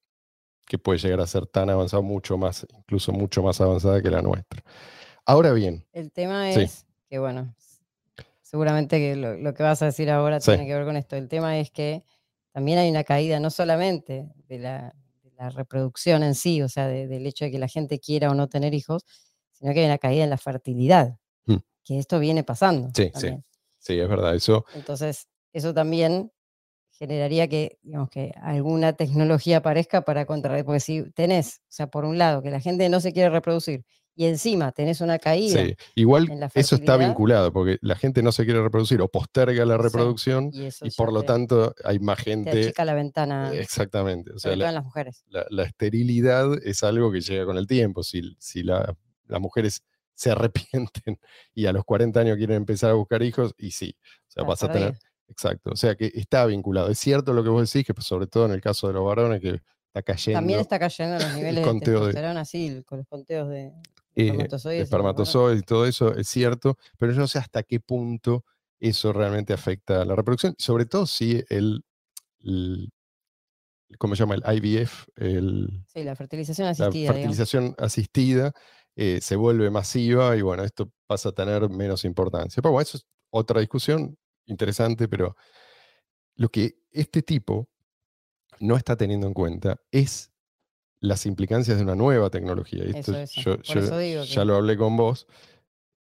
que 0.68 0.78
puede 0.78 1.00
llegar 1.00 1.20
a 1.20 1.28
ser 1.28 1.48
tan 1.48 1.70
avanzada, 1.70 2.02
mucho 2.02 2.38
más, 2.38 2.66
incluso 2.78 3.12
mucho 3.12 3.44
más 3.44 3.60
avanzada 3.60 4.02
que 4.02 4.10
la 4.10 4.22
nuestra. 4.22 4.64
Ahora 5.26 5.52
bien. 5.52 5.86
El 5.92 6.14
tema 6.14 6.50
es 6.50 6.88
que, 7.10 7.20
bueno, 7.20 7.54
seguramente 8.52 9.00
que 9.00 9.16
lo, 9.16 9.54
que 9.54 9.64
vas 9.64 9.82
a 9.82 9.86
decir 9.86 10.12
ahora 10.12 10.42
tiene 10.42 10.68
que 10.68 10.76
ver 10.76 10.84
con 10.84 10.98
esto. 10.98 11.16
El 11.16 11.30
tema 11.30 11.58
es 11.58 11.72
que 11.72 12.04
también 12.52 12.80
hay 12.80 12.90
una 12.90 13.06
caída 13.06 13.40
no 13.40 13.50
solamente 13.50 14.28
de 14.50 14.60
la, 14.60 14.94
reproducción 15.56 16.22
en 16.22 16.36
sí, 16.36 16.62
o 16.62 16.70
sea, 16.70 16.86
del 16.88 17.26
hecho 17.26 17.46
de 17.46 17.52
que 17.52 17.58
la 17.58 17.68
gente 17.68 18.00
quiera 18.00 18.30
o 18.30 18.36
no 18.36 18.48
tener 18.48 18.76
hijos, 18.76 19.04
sino 19.54 19.74
que 19.74 19.80
hay 19.80 19.86
una 19.88 19.98
caída 19.98 20.24
en 20.24 20.30
la 20.30 20.38
fertilidad, 20.38 21.18
mm. 21.46 21.56
que 21.84 21.98
esto 21.98 22.20
viene 22.20 22.44
pasando. 22.44 22.92
Sí, 22.94 23.12
sí, 23.16 23.30
sí, 23.80 24.00
es 24.00 24.08
verdad. 24.08 24.36
Eso. 24.36 24.66
Entonces, 24.76 25.28
eso 25.52 25.74
también 25.74 26.32
generaría 26.92 27.48
que, 27.48 27.80
digamos, 27.82 28.12
que 28.12 28.34
alguna 28.40 28.94
tecnología 28.94 29.58
aparezca 29.58 30.04
para 30.04 30.28
contrarrestar, 30.28 30.66
porque 30.68 30.80
si 30.80 31.10
tenés, 31.14 31.62
o 31.62 31.72
sea, 31.72 31.88
por 31.88 32.06
un 32.06 32.20
lado, 32.20 32.44
que 32.44 32.52
la 32.52 32.60
gente 32.60 32.88
no 32.88 33.00
se 33.00 33.12
quiere 33.12 33.32
reproducir 33.32 33.84
y 34.16 34.26
encima 34.26 34.72
tenés 34.72 35.02
una 35.02 35.18
caída. 35.20 35.64
Sí, 35.64 35.76
igual 35.96 36.28
eso 36.54 36.76
está 36.76 36.98
vinculado, 36.98 37.52
porque 37.54 37.78
la 37.82 37.96
gente 37.96 38.22
no 38.22 38.32
se 38.32 38.46
quiere 38.46 38.62
reproducir 38.62 39.02
o 39.02 39.08
posterga 39.08 39.66
la 39.66 39.78
reproducción 39.78 40.52
y, 40.54 40.92
por 40.92 41.14
lo 41.14 41.24
tanto 41.24 41.74
hay 41.84 42.00
más 42.00 42.20
gente. 42.20 42.52
Te 42.52 42.62
achica 42.62 42.86
la 42.86 42.94
ventana. 42.94 43.54
Exactamente. 43.54 44.32
O 44.34 44.40
sea, 44.40 44.56
la, 44.56 44.72
las 44.72 44.84
mujeres. 44.84 45.24
La, 45.28 45.64
esterilidad 45.64 46.52
es 46.64 46.84
algo 46.84 47.12
que 47.12 47.22
llega 47.22 47.46
con 47.46 47.58
el 47.58 47.68
tiempo. 47.68 48.04
Si, 48.04 48.36
si 48.40 48.64
las 48.64 48.96
mujeres 49.40 49.84
se 50.14 50.32
arrepienten 50.32 51.20
y 51.54 51.66
a 51.66 51.74
los 51.74 51.84
40 51.84 52.20
años 52.20 52.38
quieren 52.38 52.58
empezar 52.58 52.92
a 52.92 52.94
buscar 52.94 53.24
hijos, 53.24 53.54
y 53.58 53.72
sí, 53.72 53.96
o 54.28 54.32
sea, 54.32 54.44
vas 54.44 54.64
a 54.64 54.72
tener. 54.72 54.98
Exacto, 55.28 55.72
o 55.72 55.78
sea 55.78 55.96
que 55.96 56.12
está 56.14 56.46
vinculado. 56.46 56.90
Es 56.90 57.00
cierto 57.00 57.32
lo 57.34 57.42
que 57.42 57.50
vos 57.50 57.72
decís, 57.72 57.88
que 57.88 58.02
sobre 58.02 58.28
todo 58.28 58.46
en 58.46 58.52
el 58.52 58.60
caso 58.60 58.88
de 58.88 58.94
los 58.94 59.06
varones, 59.06 59.40
que 59.40 59.62
está 59.88 60.02
cayendo. 60.04 60.38
También 60.38 60.60
está 60.60 60.78
cayendo 60.78 61.18
los 61.18 61.34
niveles 61.36 61.66
de 61.66 61.80
testosterona, 61.80 62.44
sí, 62.44 62.84
con 62.86 62.98
los 63.00 63.08
conteos 63.08 63.50
de, 63.50 63.72
eh, 64.16 64.48
espermatozoides, 64.82 65.60
y 65.60 65.64
todo 65.64 65.86
eso 65.86 66.16
es 66.16 66.28
cierto, 66.28 66.78
pero 66.98 67.14
yo 67.14 67.20
no 67.20 67.28
sé 67.28 67.40
hasta 67.40 67.64
qué 67.64 67.80
punto 67.80 68.46
eso 68.80 69.14
realmente 69.14 69.54
afecta 69.54 70.02
a 70.02 70.06
la 70.06 70.16
reproducción, 70.16 70.56
sobre 70.58 70.86
todo 70.86 71.06
si 71.06 71.44
el, 71.50 71.84
¿cómo 73.98 74.16
se 74.16 74.24
llama? 74.24 74.36
El 74.36 74.64
IVF, 74.64 75.08
el, 75.16 75.84
sí, 75.88 76.04
la 76.04 76.16
fertilización 76.16 76.68
asistida. 76.68 77.08
La 77.08 77.14
fertilización 77.14 77.76
asistida 77.78 78.54
eh, 78.96 79.20
se 79.22 79.36
vuelve 79.36 79.70
masiva 79.70 80.36
y 80.36 80.42
bueno, 80.42 80.64
esto 80.64 80.92
pasa 81.08 81.30
a 81.30 81.32
tener 81.32 81.70
menos 81.70 82.04
importancia. 82.06 82.62
Pero 82.62 82.72
bueno, 82.72 82.84
eso 82.84 82.98
es 82.98 83.06
otra 83.30 83.60
discusión 83.60 84.18
interesante, 84.48 85.08
pero 85.08 85.36
lo 86.36 86.50
que 86.50 86.76
este 86.92 87.22
tipo 87.22 87.70
no 88.60 88.76
está 88.76 88.96
teniendo 88.96 89.28
en 89.28 89.34
cuenta 89.34 89.80
es 89.92 90.31
las 91.02 91.26
implicancias 91.26 91.78
de 91.78 91.84
una 91.84 91.96
nueva 91.96 92.30
tecnología. 92.30 92.86
Y 92.86 92.92
Eso, 92.92 93.00
esto 93.00 93.18
eso. 93.18 93.42
yo, 93.42 93.58
Por 93.58 93.66
yo 93.66 93.80
eso 93.82 93.98
digo 93.98 94.24
ya 94.24 94.42
que- 94.42 94.46
lo 94.46 94.56
hablé 94.56 94.78
con 94.78 94.96
vos. 94.96 95.28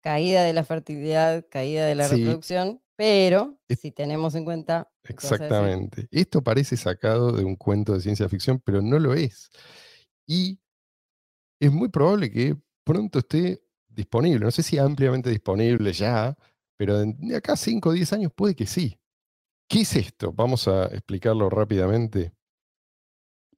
Caída 0.03 0.43
de 0.45 0.53
la 0.53 0.65
fertilidad, 0.65 1.45
caída 1.51 1.87
de 1.87 1.95
la 1.95 2.09
Sí. 2.09 2.17
reproducción, 2.17 2.81
pero 2.97 3.59
Es- 3.69 3.81
si 3.81 3.91
tenemos 3.93 4.35
en 4.35 4.45
cuenta. 4.45 4.91
Exactamente. 5.05 6.09
Esto 6.11 6.43
parece 6.43 6.77
sacado 6.77 7.33
de 7.33 7.45
un 7.45 7.57
cuento 7.57 7.93
de 7.95 8.01
ciencia 8.01 8.29
ficción, 8.29 8.61
pero 8.65 8.81
no 8.81 8.99
lo 8.99 9.15
es. 9.15 9.51
Y 10.27 10.61
es 11.61 11.73
muy 11.73 11.89
probable 11.89 12.31
que 12.31 12.57
pronto 12.85 13.19
esté 13.19 13.63
disponible. 13.89 14.45
No 14.45 14.51
sé 14.51 14.63
si 14.63 14.79
ampliamente 14.79 15.31
disponible 15.31 15.93
ya, 15.93 16.37
pero 16.79 16.99
de 16.99 17.37
acá 17.37 17.55
a 17.55 17.57
5 17.57 17.89
o 17.91 17.93
10 17.93 18.13
años 18.13 18.33
puede 18.35 18.55
que 18.55 18.67
sí. 18.67 18.99
¿Qué 19.69 19.81
es 19.83 19.97
esto? 19.97 20.33
Vamos 20.33 20.67
a 20.69 20.87
explicarlo 20.87 21.51
rápidamente. 21.51 22.33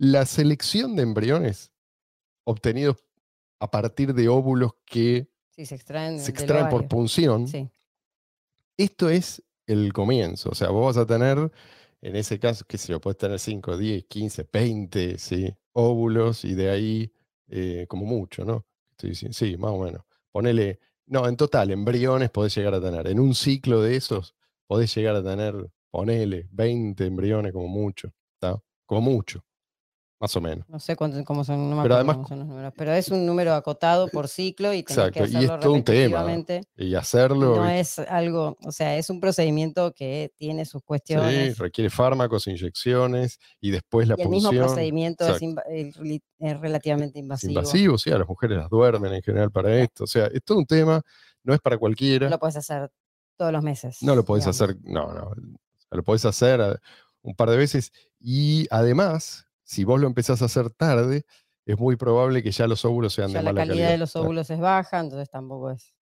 La 0.03 0.25
selección 0.25 0.97
de 0.97 1.03
embriones 1.03 1.73
obtenidos 2.45 2.97
a 3.59 3.71
partir 3.71 4.15
de 4.15 4.29
óvulos 4.31 4.73
que 4.87 5.29
Sí, 5.51 5.67
se 5.67 5.75
extraen. 5.75 6.19
se 6.19 6.33
del 6.33 6.41
extraen 6.41 6.69
por 6.71 6.89
punción, 6.89 7.47
Sí, 7.47 7.69
esto 8.79 9.11
es 9.11 9.43
el 9.67 9.93
comienzo. 9.93 10.49
O 10.51 10.55
sea, 10.55 10.71
vos 10.71 10.97
vas 10.97 11.03
a 11.03 11.07
tener, 11.07 11.53
en 12.01 12.17
ese 12.17 12.39
caso, 12.39 12.65
que 12.67 12.79
si 12.79 12.91
lo 12.93 13.01
puedes 13.01 13.19
tener 13.19 13.39
5, 13.39 13.77
10, 13.77 14.05
15, 14.07 14.49
20 14.51 15.19
¿sí? 15.19 15.55
óvulos 15.73 16.47
y 16.47 16.55
de 16.55 16.71
ahí, 16.71 17.13
eh, 17.49 17.85
como 17.87 18.07
mucho, 18.07 18.43
¿no? 18.45 18.65
Estoy 18.93 19.11
diciendo, 19.11 19.37
sí, 19.37 19.59
más 19.59 19.73
o 19.73 19.81
menos. 19.85 20.03
Ponele, 20.33 20.81
no, 21.07 21.29
en 21.29 21.37
total, 21.37 21.71
embriones 21.73 22.31
podés 22.31 22.55
llegar 22.55 22.73
a 22.73 22.81
tener. 22.81 23.07
En 23.07 23.21
un 23.21 23.35
ciclo 23.35 23.83
de 23.83 23.97
esos, 23.97 24.35
podés 24.67 24.95
llegar 24.95 25.15
a 25.17 25.23
tener, 25.23 25.71
ponele, 25.91 26.49
20 26.53 27.05
embriones 27.05 27.53
como 27.53 27.69
mucho, 27.69 28.15
¿está? 28.33 28.63
Como 28.87 29.03
mucho, 29.03 29.45
más 30.21 30.37
o 30.37 30.41
menos. 30.43 30.69
no 30.69 30.79
sé 30.79 30.97
cuántos, 30.97 31.23
cómo 31.25 31.43
son, 31.45 31.71
no 31.71 31.83
Pero 31.83 31.95
además 31.95 32.17
cómo 32.17 32.29
son 32.29 32.39
los 32.41 32.49
números, 32.49 32.73
pero 32.77 32.93
es 32.93 33.09
un 33.09 33.25
número 33.25 33.55
acotado 33.55 34.07
por 34.09 34.29
ciclo 34.29 34.75
y 34.75 34.83
tenés 34.83 35.13
que 35.13 35.19
Exacto, 35.21 35.21
y 35.21 35.23
es 35.25 35.35
hacerlo 35.37 35.59
todo 35.61 35.73
un 35.73 35.83
tema. 35.83 36.27
Y 36.77 36.95
hacerlo, 36.95 37.57
No 37.57 37.69
es 37.69 37.99
algo, 37.99 38.59
o 38.65 38.71
sea, 38.71 38.97
es 38.99 39.09
un 39.09 39.19
procedimiento 39.19 39.93
que 39.95 40.31
tiene 40.37 40.67
sus 40.67 40.83
sí, 40.83 40.87
cuestiones. 40.87 41.57
requiere 41.59 41.89
fármacos, 41.89 42.47
inyecciones 42.47 43.39
y 43.61 43.71
después 43.71 44.07
la 44.09 44.15
y 44.19 44.23
el 44.23 44.29
mismo 44.29 44.51
procedimiento 44.51 45.25
es, 45.27 45.43
Exacto. 45.43 45.63
es 46.39 46.61
relativamente 46.61 47.19
invasivo. 47.19 47.53
invasivo, 47.53 47.97
sí, 47.99 48.11
a 48.11 48.19
las 48.19 48.29
mujeres 48.29 48.59
las 48.59 48.69
duermen 48.69 49.15
en 49.15 49.23
general 49.23 49.51
para 49.51 49.75
esto. 49.79 50.05
O 50.05 50.07
sea, 50.07 50.27
es 50.27 50.43
todo 50.45 50.59
un 50.59 50.67
tema, 50.67 51.01
no 51.43 51.55
es 51.55 51.61
para 51.61 51.77
No 51.77 51.81
cualquiera. 51.81 52.29
lo 52.29 52.39
puedes 52.39 52.57
hacer 52.57 52.91
todos 53.39 53.53
los 53.53 53.63
meses. 53.63 54.03
No 54.03 54.15
lo 54.15 54.23
podés 54.23 54.45
digamos. 54.45 54.61
hacer, 54.61 54.77
no, 54.83 55.15
no. 55.15 55.31
Lo 55.91 56.03
podés 56.05 56.27
hacer 56.27 56.61
a- 56.61 56.79
un 57.23 57.35
par 57.35 57.49
de 57.51 57.57
veces. 57.57 57.91
Y 58.21 58.67
además, 58.71 59.47
si 59.71 59.85
vos 59.85 60.01
lo 60.01 60.07
empezás 60.09 60.43
a 60.43 60.47
hacer 60.47 60.71
tarde, 60.71 61.23
es 61.65 61.79
muy 61.79 61.97
probable 61.97 62.43
que 62.43 62.51
ya 62.51 62.67
los 62.67 62.85
óvulos 62.85 63.13
sean 63.15 63.29
Ya 63.29 63.39
de 63.39 63.45
la 63.45 63.51
mala 63.53 63.61
calidad 63.61 63.75
calidad. 63.75 63.91
de 63.93 63.99
los 63.99 64.17
óvulos 64.17 64.51
es 64.51 64.59
baja, 64.59 64.99
entonces 64.99 65.31
tampoco 65.31 65.71
es. 65.71 65.95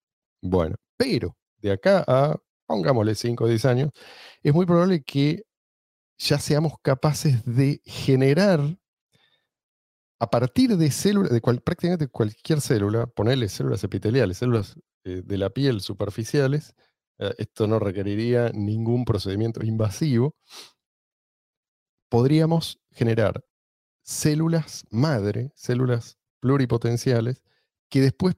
Bueno, 0.42 0.76
pero 0.96 1.36
de 1.58 1.72
acá 1.72 2.04
a, 2.06 2.36
pongámosle 2.66 3.14
5 3.14 3.44
o 3.44 3.48
10 3.48 3.64
años, 3.66 3.90
es 4.42 4.54
muy 4.54 4.64
probable 4.66 5.02
que 5.02 5.42
ya 6.18 6.38
seamos 6.38 6.74
capaces 6.82 7.44
de 7.44 7.80
generar 7.84 8.60
a 10.20 10.30
partir 10.30 10.76
de 10.76 10.90
células, 10.90 11.30
de 11.30 11.40
cual- 11.40 11.60
prácticamente 11.60 12.08
cualquier 12.08 12.60
célula, 12.60 13.06
ponerle 13.06 13.48
células 13.48 13.84
epiteliales, 13.84 14.38
células 14.38 14.74
eh, 15.04 15.22
de 15.24 15.38
la 15.38 15.50
piel 15.50 15.80
superficiales, 15.80 16.74
eh, 17.18 17.34
esto 17.38 17.66
no 17.66 17.78
requeriría 17.78 18.50
ningún 18.52 19.04
procedimiento 19.04 19.64
invasivo, 19.64 20.34
podríamos 22.10 22.80
generar 22.90 23.44
células 24.12 24.84
madre, 24.88 25.52
células 25.54 26.16
pluripotenciales, 26.40 27.42
que 27.90 28.00
después, 28.00 28.36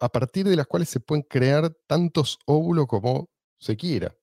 a 0.00 0.08
partir 0.08 0.48
de 0.48 0.56
las 0.56 0.66
cuales 0.66 0.88
se 0.88 0.98
pueden 0.98 1.22
crear 1.28 1.70
tantos 1.86 2.38
óvulos 2.46 2.86
como 2.86 3.28
se 3.58 3.76
quiera. 3.76 4.16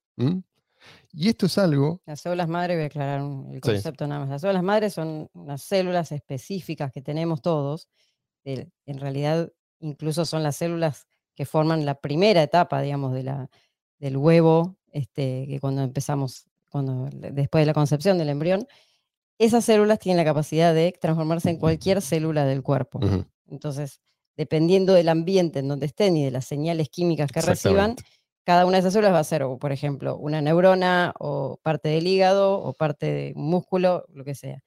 Y 1.14 1.30
esto 1.30 1.46
es 1.46 1.60
algo, 1.60 2.02
Las 2.08 2.22
células 2.22 2.48
madre, 2.48 2.74
voy 2.76 2.86
a 2.86 2.88
aclarar 2.88 3.22
un- 3.22 3.50
el 3.50 3.56
Sí. 3.58 3.62
concepto 3.62 4.08
nada 4.08 4.22
más. 4.22 4.30
Las 4.30 4.42
células 4.42 4.64
madre 4.64 4.90
son 4.90 5.30
unas 5.34 5.62
células 5.62 6.12
específicas 6.12 6.92
que 6.92 7.02
tenemos 7.04 7.42
todos. 7.44 7.88
en 8.46 8.98
realidad, 9.00 9.52
incluso 9.80 10.24
son 10.24 10.42
las 10.42 10.56
células 10.56 11.06
que 11.36 11.46
forman 11.46 11.86
la 11.86 11.96
primera 12.00 12.42
etapa, 12.42 12.82
digamos, 12.82 13.14
de 13.14 13.24
la, 13.24 13.50
del 14.00 14.16
huevo, 14.16 14.78
este, 14.94 15.46
que 15.50 15.60
cuando 15.60 15.82
empezamos, 15.84 16.46
cuando, 16.72 17.10
después 17.12 17.62
de 17.62 17.66
la 17.66 17.74
concepción 17.74 18.18
del 18.18 18.30
embrión, 18.30 18.66
esas 19.40 19.66
células 19.66 20.00
tienen 20.00 20.18
la 20.18 20.26
capacidad 20.26 20.74
de 20.74 20.94
transformarse 21.00 21.50
en 21.50 21.58
cualquier 21.58 22.02
célula 22.02 22.46
del 22.46 22.64
cuerpo. 22.64 23.00
Entonces, 23.50 24.02
dependiendo 24.36 24.94
del 24.94 25.10
ambiente 25.10 25.60
en 25.60 25.68
donde 25.68 25.86
estén 25.86 26.18
y 26.18 26.26
de 26.26 26.32
las 26.32 26.46
señales 26.46 26.90
químicas 26.90 27.32
que 27.32 27.42
reciban, 27.42 27.96
cada 28.46 28.66
una 28.66 28.78
de 28.78 28.80
esas 28.80 28.94
células 28.94 29.14
va 29.14 29.20
a 29.20 29.24
ser, 29.24 29.44
o, 29.44 29.58
por 29.58 29.72
ejemplo, 29.72 30.18
una 30.18 30.42
neurona 30.42 31.14
o 31.20 31.58
parte 31.64 31.90
del 31.90 32.08
hígado 32.08 32.60
o 32.60 32.74
parte 32.74 33.06
de 33.06 33.34
un 33.36 33.50
músculo, 33.50 34.06
lo 34.10 34.24
que 34.24 34.36
sea. 34.36 34.62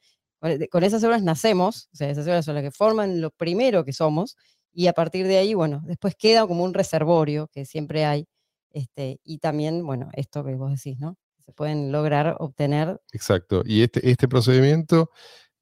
Con 0.70 0.84
esas 0.84 1.00
células 1.00 1.22
nacemos, 1.22 1.88
o 1.92 1.96
sea, 1.96 2.10
esas 2.10 2.24
células 2.24 2.44
son 2.44 2.54
las 2.54 2.64
que 2.64 2.70
forman 2.70 3.20
lo 3.20 3.30
primero 3.30 3.84
que 3.84 3.92
somos, 3.92 4.36
y 4.72 4.86
a 4.86 4.92
partir 4.92 5.26
de 5.26 5.38
ahí, 5.38 5.54
bueno, 5.54 5.82
después 5.84 6.14
queda 6.14 6.46
como 6.46 6.62
un 6.64 6.74
reservorio 6.74 7.48
que 7.48 7.64
siempre 7.64 8.04
hay, 8.04 8.26
este, 8.72 9.18
y 9.24 9.38
también, 9.38 9.84
bueno, 9.84 10.10
esto 10.12 10.44
que 10.44 10.54
vos 10.54 10.70
decís, 10.70 10.98
¿no? 10.98 11.16
Se 11.50 11.56
pueden 11.56 11.90
lograr 11.90 12.36
obtener 12.38 13.00
exacto. 13.12 13.64
Y 13.66 13.82
este, 13.82 14.08
este 14.08 14.28
procedimiento 14.28 15.10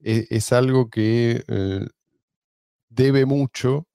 e- 0.00 0.26
es, 0.28 0.52
algo 0.52 0.90
que 0.90 1.42
eh, 1.48 1.86
debe 2.90 3.24
mucho 3.24 3.88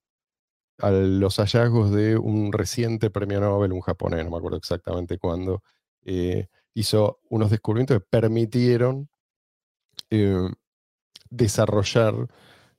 a 0.79 0.89
los 0.89 1.37
hallazgos 1.37 1.91
de 1.91 2.17
un 2.17 2.51
reciente 2.51 3.11
premio 3.11 3.39
Nobel, 3.39 3.73
un 3.73 3.81
japonés, 3.81 4.25
no 4.25 4.31
me 4.31 4.37
acuerdo 4.37 4.57
exactamente 4.57 5.19
cuándo, 5.19 5.61
eh, 6.01 6.47
hizo 6.73 7.19
unos 7.29 7.51
descubrimientos 7.51 7.99
que 7.99 8.05
permitieron 8.09 9.07
eh, 10.09 10.49
desarrollar 11.29 12.27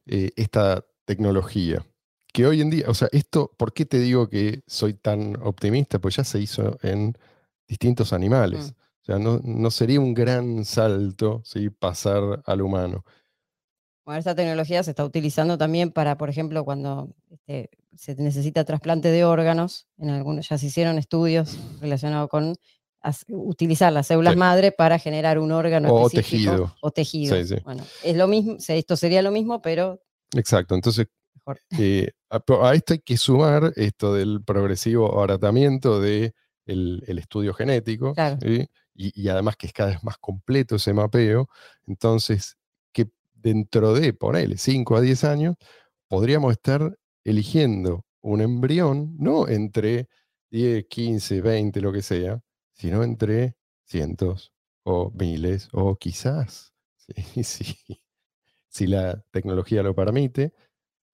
esta 0.06 0.84
tecnología. 1.04 1.86
Que 2.32 2.46
hoy 2.46 2.62
en 2.62 2.70
día, 2.70 2.86
o 2.88 2.94
sea, 2.94 3.08
esto, 3.12 3.52
¿por 3.56 3.72
qué 3.72 3.86
te 3.86 4.00
digo 4.00 4.28
que 4.28 4.64
soy 4.66 4.94
tan 4.94 5.36
optimista? 5.40 6.00
Pues 6.00 6.16
ya 6.16 6.24
se 6.24 6.40
hizo 6.40 6.78
en 6.82 7.16
distintos 7.68 8.12
animales. 8.12 8.72
Mm. 8.72 8.83
O 9.04 9.06
sea, 9.06 9.18
no, 9.18 9.38
no 9.44 9.70
sería 9.70 10.00
un 10.00 10.14
gran 10.14 10.64
salto 10.64 11.42
¿sí? 11.44 11.68
pasar 11.68 12.42
al 12.46 12.62
humano. 12.62 13.04
Bueno, 14.06 14.18
esta 14.18 14.34
tecnología 14.34 14.82
se 14.82 14.90
está 14.90 15.04
utilizando 15.04 15.58
también 15.58 15.90
para, 15.90 16.16
por 16.16 16.30
ejemplo, 16.30 16.64
cuando 16.64 17.14
este, 17.30 17.68
se 17.94 18.14
necesita 18.16 18.64
trasplante 18.64 19.10
de 19.10 19.24
órganos, 19.24 19.86
en 19.98 20.08
algunos 20.08 20.48
ya 20.48 20.56
se 20.56 20.66
hicieron 20.66 20.96
estudios 20.96 21.58
relacionados 21.82 22.30
con 22.30 22.54
utilizar 23.28 23.92
las 23.92 24.06
células 24.06 24.32
Sí. 24.32 24.38
madre 24.38 24.72
para 24.72 24.98
generar 24.98 25.38
un 25.38 25.52
órgano 25.52 25.92
O 25.92 26.06
específico 26.06 26.50
tejido. 26.52 26.76
o 26.80 26.90
tejido. 26.90 27.36
Sí, 27.36 27.44
sí. 27.44 27.56
Bueno, 27.62 27.84
es 28.02 28.16
lo 28.16 28.26
mismo, 28.26 28.56
esto 28.66 28.96
sería 28.96 29.20
lo 29.20 29.30
mismo, 29.30 29.60
pero 29.60 30.00
Exacto. 30.34 30.74
Entonces, 30.74 31.06
eh, 31.78 32.08
a 32.30 32.74
esto 32.74 32.92
hay 32.92 32.98
que 33.00 33.18
sumar 33.18 33.72
esto 33.76 34.14
del 34.14 34.42
progresivo 34.42 35.12
abaratamiento 35.12 36.00
del 36.00 36.32
de 36.66 37.02
el 37.06 37.18
estudio 37.18 37.52
genético. 37.52 38.14
Claro. 38.14 38.38
Y 38.94 39.28
además 39.28 39.56
que 39.56 39.66
es 39.66 39.72
cada 39.72 39.90
vez 39.90 40.04
más 40.04 40.18
completo 40.18 40.76
ese 40.76 40.92
mapeo. 40.92 41.48
Entonces, 41.86 42.56
que 42.92 43.10
dentro 43.34 43.94
de, 43.94 44.12
ponele, 44.12 44.56
5 44.58 44.96
a 44.96 45.00
10 45.00 45.24
años, 45.24 45.56
podríamos 46.08 46.52
estar 46.52 46.96
eligiendo 47.24 48.04
un 48.20 48.40
embrión, 48.40 49.16
no 49.18 49.48
entre 49.48 50.08
10, 50.50 50.86
15, 50.86 51.40
20, 51.40 51.80
lo 51.80 51.92
que 51.92 52.02
sea, 52.02 52.40
sino 52.72 53.02
entre 53.02 53.56
cientos 53.84 54.52
o 54.84 55.10
miles 55.10 55.68
o 55.72 55.96
quizás, 55.96 56.74
sí, 56.96 57.44
sí, 57.44 57.76
si 58.68 58.86
la 58.86 59.22
tecnología 59.30 59.82
lo 59.82 59.94
permite, 59.94 60.52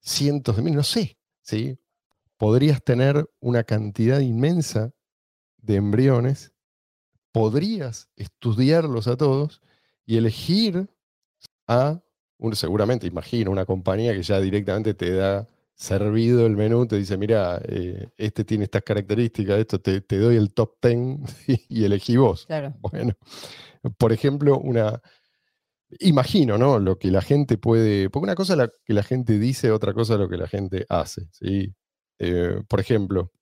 cientos 0.00 0.56
de 0.56 0.62
miles, 0.62 0.76
no 0.76 0.82
sé, 0.82 1.18
¿sí? 1.42 1.78
podrías 2.40 2.82
tener 2.82 3.28
una 3.40 3.64
cantidad 3.64 4.18
inmensa 4.20 4.92
de 5.58 5.76
embriones, 5.76 6.54
podrías 7.32 8.08
estudiarlos 8.16 9.06
a 9.06 9.16
todos 9.16 9.60
y 10.06 10.16
elegir 10.16 10.88
a, 11.66 12.02
un, 12.38 12.56
seguramente, 12.56 13.06
imagino, 13.06 13.50
una 13.50 13.66
compañía 13.66 14.12
que 14.12 14.22
ya 14.22 14.40
directamente 14.40 14.94
te 14.94 15.14
da 15.14 15.48
servido 15.74 16.46
el 16.46 16.56
menú, 16.56 16.86
te 16.86 16.96
dice, 16.96 17.16
mira, 17.16 17.60
eh, 17.66 18.08
este 18.18 18.44
tiene 18.44 18.64
estas 18.64 18.82
características, 18.82 19.58
esto 19.58 19.80
te, 19.80 20.02
te 20.02 20.18
doy 20.18 20.36
el 20.36 20.52
top 20.52 20.74
10 20.82 21.48
y 21.68 21.84
elegí 21.84 22.16
vos. 22.16 22.46
Claro. 22.46 22.74
Bueno, 22.80 23.14
por 23.96 24.12
ejemplo, 24.12 24.58
una... 24.58 25.00
Imagino, 25.98 26.56
¿no? 26.56 26.78
Lo 26.78 26.98
que 26.98 27.10
la 27.10 27.22
gente 27.22 27.58
puede... 27.58 28.10
Porque 28.10 28.24
una 28.24 28.34
cosa 28.34 28.52
es 28.52 28.58
la 28.58 28.70
que 28.84 28.94
la 28.94 29.02
gente 29.02 29.38
dice, 29.38 29.72
otra 29.72 29.92
cosa 29.92 30.14
es 30.14 30.20
lo 30.20 30.28
que 30.28 30.36
la 30.36 30.46
gente 30.46 30.86
hace, 30.88 31.28
¿sí? 31.32 31.74
Eh, 32.18 32.62
por 32.68 32.78
ejemplo, 32.78 33.32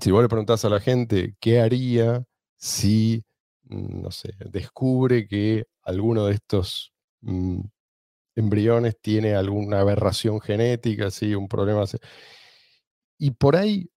si 0.00 0.10
vos 0.10 0.22
le 0.22 0.28
preguntás 0.28 0.64
a 0.64 0.70
la 0.70 0.80
gente 0.80 1.36
qué 1.38 1.60
haría 1.60 2.24
si 2.58 3.24
mm, 3.64 4.02
no 4.02 4.10
sé, 4.10 4.30
descubre 4.50 5.26
que 5.28 5.66
alguno 5.82 6.26
de 6.26 6.34
estos 6.34 6.92
mm, 7.22 7.60
embriones 8.36 8.96
tiene 9.00 9.34
alguna 9.34 9.80
aberración 9.80 10.40
genética, 10.40 11.10
¿sí? 11.10 11.34
un 11.34 11.48
problema. 11.48 11.84
Y 13.18 13.32
por 13.32 13.56
ahí, 13.56 13.90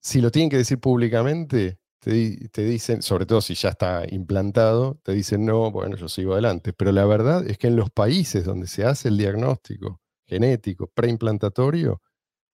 si 0.00 0.20
lo 0.20 0.30
tienen 0.30 0.50
que 0.50 0.58
decir 0.58 0.80
públicamente, 0.80 1.78
te, 2.00 2.48
te, 2.50 2.64
dicen, 2.64 3.02
sobre 3.02 3.26
todo 3.26 3.40
si 3.40 3.54
ya 3.54 3.70
está 3.70 4.04
implantado, 4.10 4.98
te 5.04 5.12
dicen, 5.12 5.46
no, 5.46 5.70
bueno, 5.70 5.96
yo 5.96 6.08
sigo 6.08 6.32
adelante. 6.34 6.72
Pero 6.72 6.92
la 6.92 7.04
verdad 7.06 7.46
es 7.46 7.58
que 7.58 7.68
en 7.68 7.76
los 7.76 7.90
países 7.90 8.44
donde 8.44 8.66
se 8.68 8.84
hace 8.84 9.08
el 9.08 9.18
diagnóstico 9.18 10.00
genético 10.26 10.88
preimplantatorio, 10.88 12.02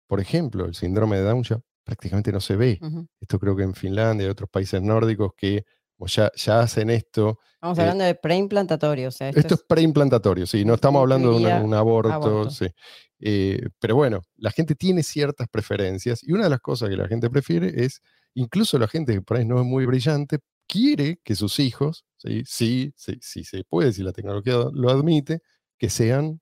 por 0.07 0.19
ejemplo, 0.21 0.65
el 0.65 0.75
síndrome 0.75 1.17
de 1.17 1.23
Down 1.23 1.43
ya 1.43 1.59
prácticamente 1.85 2.33
no 2.33 2.41
se 2.41 2.57
ve. 2.57 2.79
Esto 3.21 3.39
creo 3.39 3.55
que 3.55 3.63
en 3.63 3.73
Finlandia 3.73 4.27
y 4.27 4.29
otros 4.29 4.49
países 4.49 4.81
nórdicos 4.81 5.31
que 5.37 5.63
ya, 6.07 6.31
ya 6.35 6.59
hacen 6.59 6.89
esto. 6.89 7.39
Estamos 7.53 7.79
hablando 7.79 8.03
de 8.03 8.15
preimplantatorio. 8.15 9.07
esto, 9.07 9.55
es, 9.55 9.63
preimplantatorio, 9.67 10.45
sí, 10.45 10.65
no 10.65 10.73
estamos 10.73 10.99
hablando 11.01 11.39
de 11.39 11.53
un 11.53 11.73
aborto. 11.73 12.49
Sí. 12.49 12.67
Eh, 13.19 13.69
pero 13.79 13.95
bueno, 13.95 14.21
la 14.35 14.51
gente 14.51 14.75
tiene 14.75 15.03
ciertas 15.03 15.47
preferencias 15.47 16.21
y 16.21 16.33
una 16.33 16.43
de 16.43 16.49
las 16.49 16.59
cosas 16.59 16.89
que 16.89 16.97
la 16.97 17.07
gente 17.07 17.29
prefiere 17.29 17.85
es, 17.85 18.01
incluso 18.33 18.77
la 18.77 18.87
gente 18.87 19.13
que 19.13 19.21
por 19.21 19.37
ahí 19.37 19.45
no 19.45 19.59
es 19.59 19.65
muy 19.65 19.85
brillante, 19.85 20.39
quiere 20.67 21.19
que 21.23 21.35
sus 21.35 21.59
hijos, 21.59 22.03
sí, 22.17 22.43
sí, 22.45 22.93
sí, 22.97 23.17
sí 23.21 23.43
se 23.43 23.63
puede, 23.63 23.93
si 23.93 24.03
la 24.03 24.11
tecnología 24.11 24.55
lo 24.73 24.89
admite, 24.89 25.41
que 25.77 25.89
sean 25.89 26.41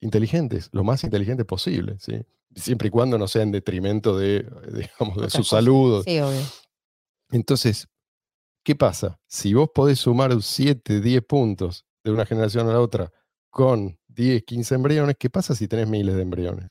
inteligentes, 0.00 0.68
lo 0.72 0.84
más 0.84 1.04
inteligentes 1.04 1.46
posible, 1.46 1.96
¿sí? 1.98 2.24
siempre 2.54 2.88
y 2.88 2.90
cuando 2.90 3.18
no 3.18 3.28
sea 3.28 3.42
en 3.42 3.52
detrimento 3.52 4.16
de, 4.16 4.46
digamos, 4.72 5.22
de 5.22 5.30
su 5.30 5.44
salud. 5.44 6.04
Sí, 6.04 6.18
obvio. 6.20 6.40
Entonces, 7.30 7.88
¿qué 8.62 8.74
pasa? 8.74 9.18
Si 9.26 9.54
vos 9.54 9.70
podés 9.74 9.98
sumar 10.00 10.40
7, 10.40 11.00
10 11.00 11.22
puntos 11.24 11.84
de 12.02 12.12
una 12.12 12.26
generación 12.26 12.68
a 12.68 12.72
la 12.72 12.80
otra 12.80 13.10
con 13.50 13.98
10, 14.08 14.44
15 14.44 14.74
embriones, 14.74 15.16
¿qué 15.18 15.30
pasa 15.30 15.54
si 15.54 15.68
tenés 15.68 15.88
miles 15.88 16.14
de 16.14 16.22
embriones? 16.22 16.68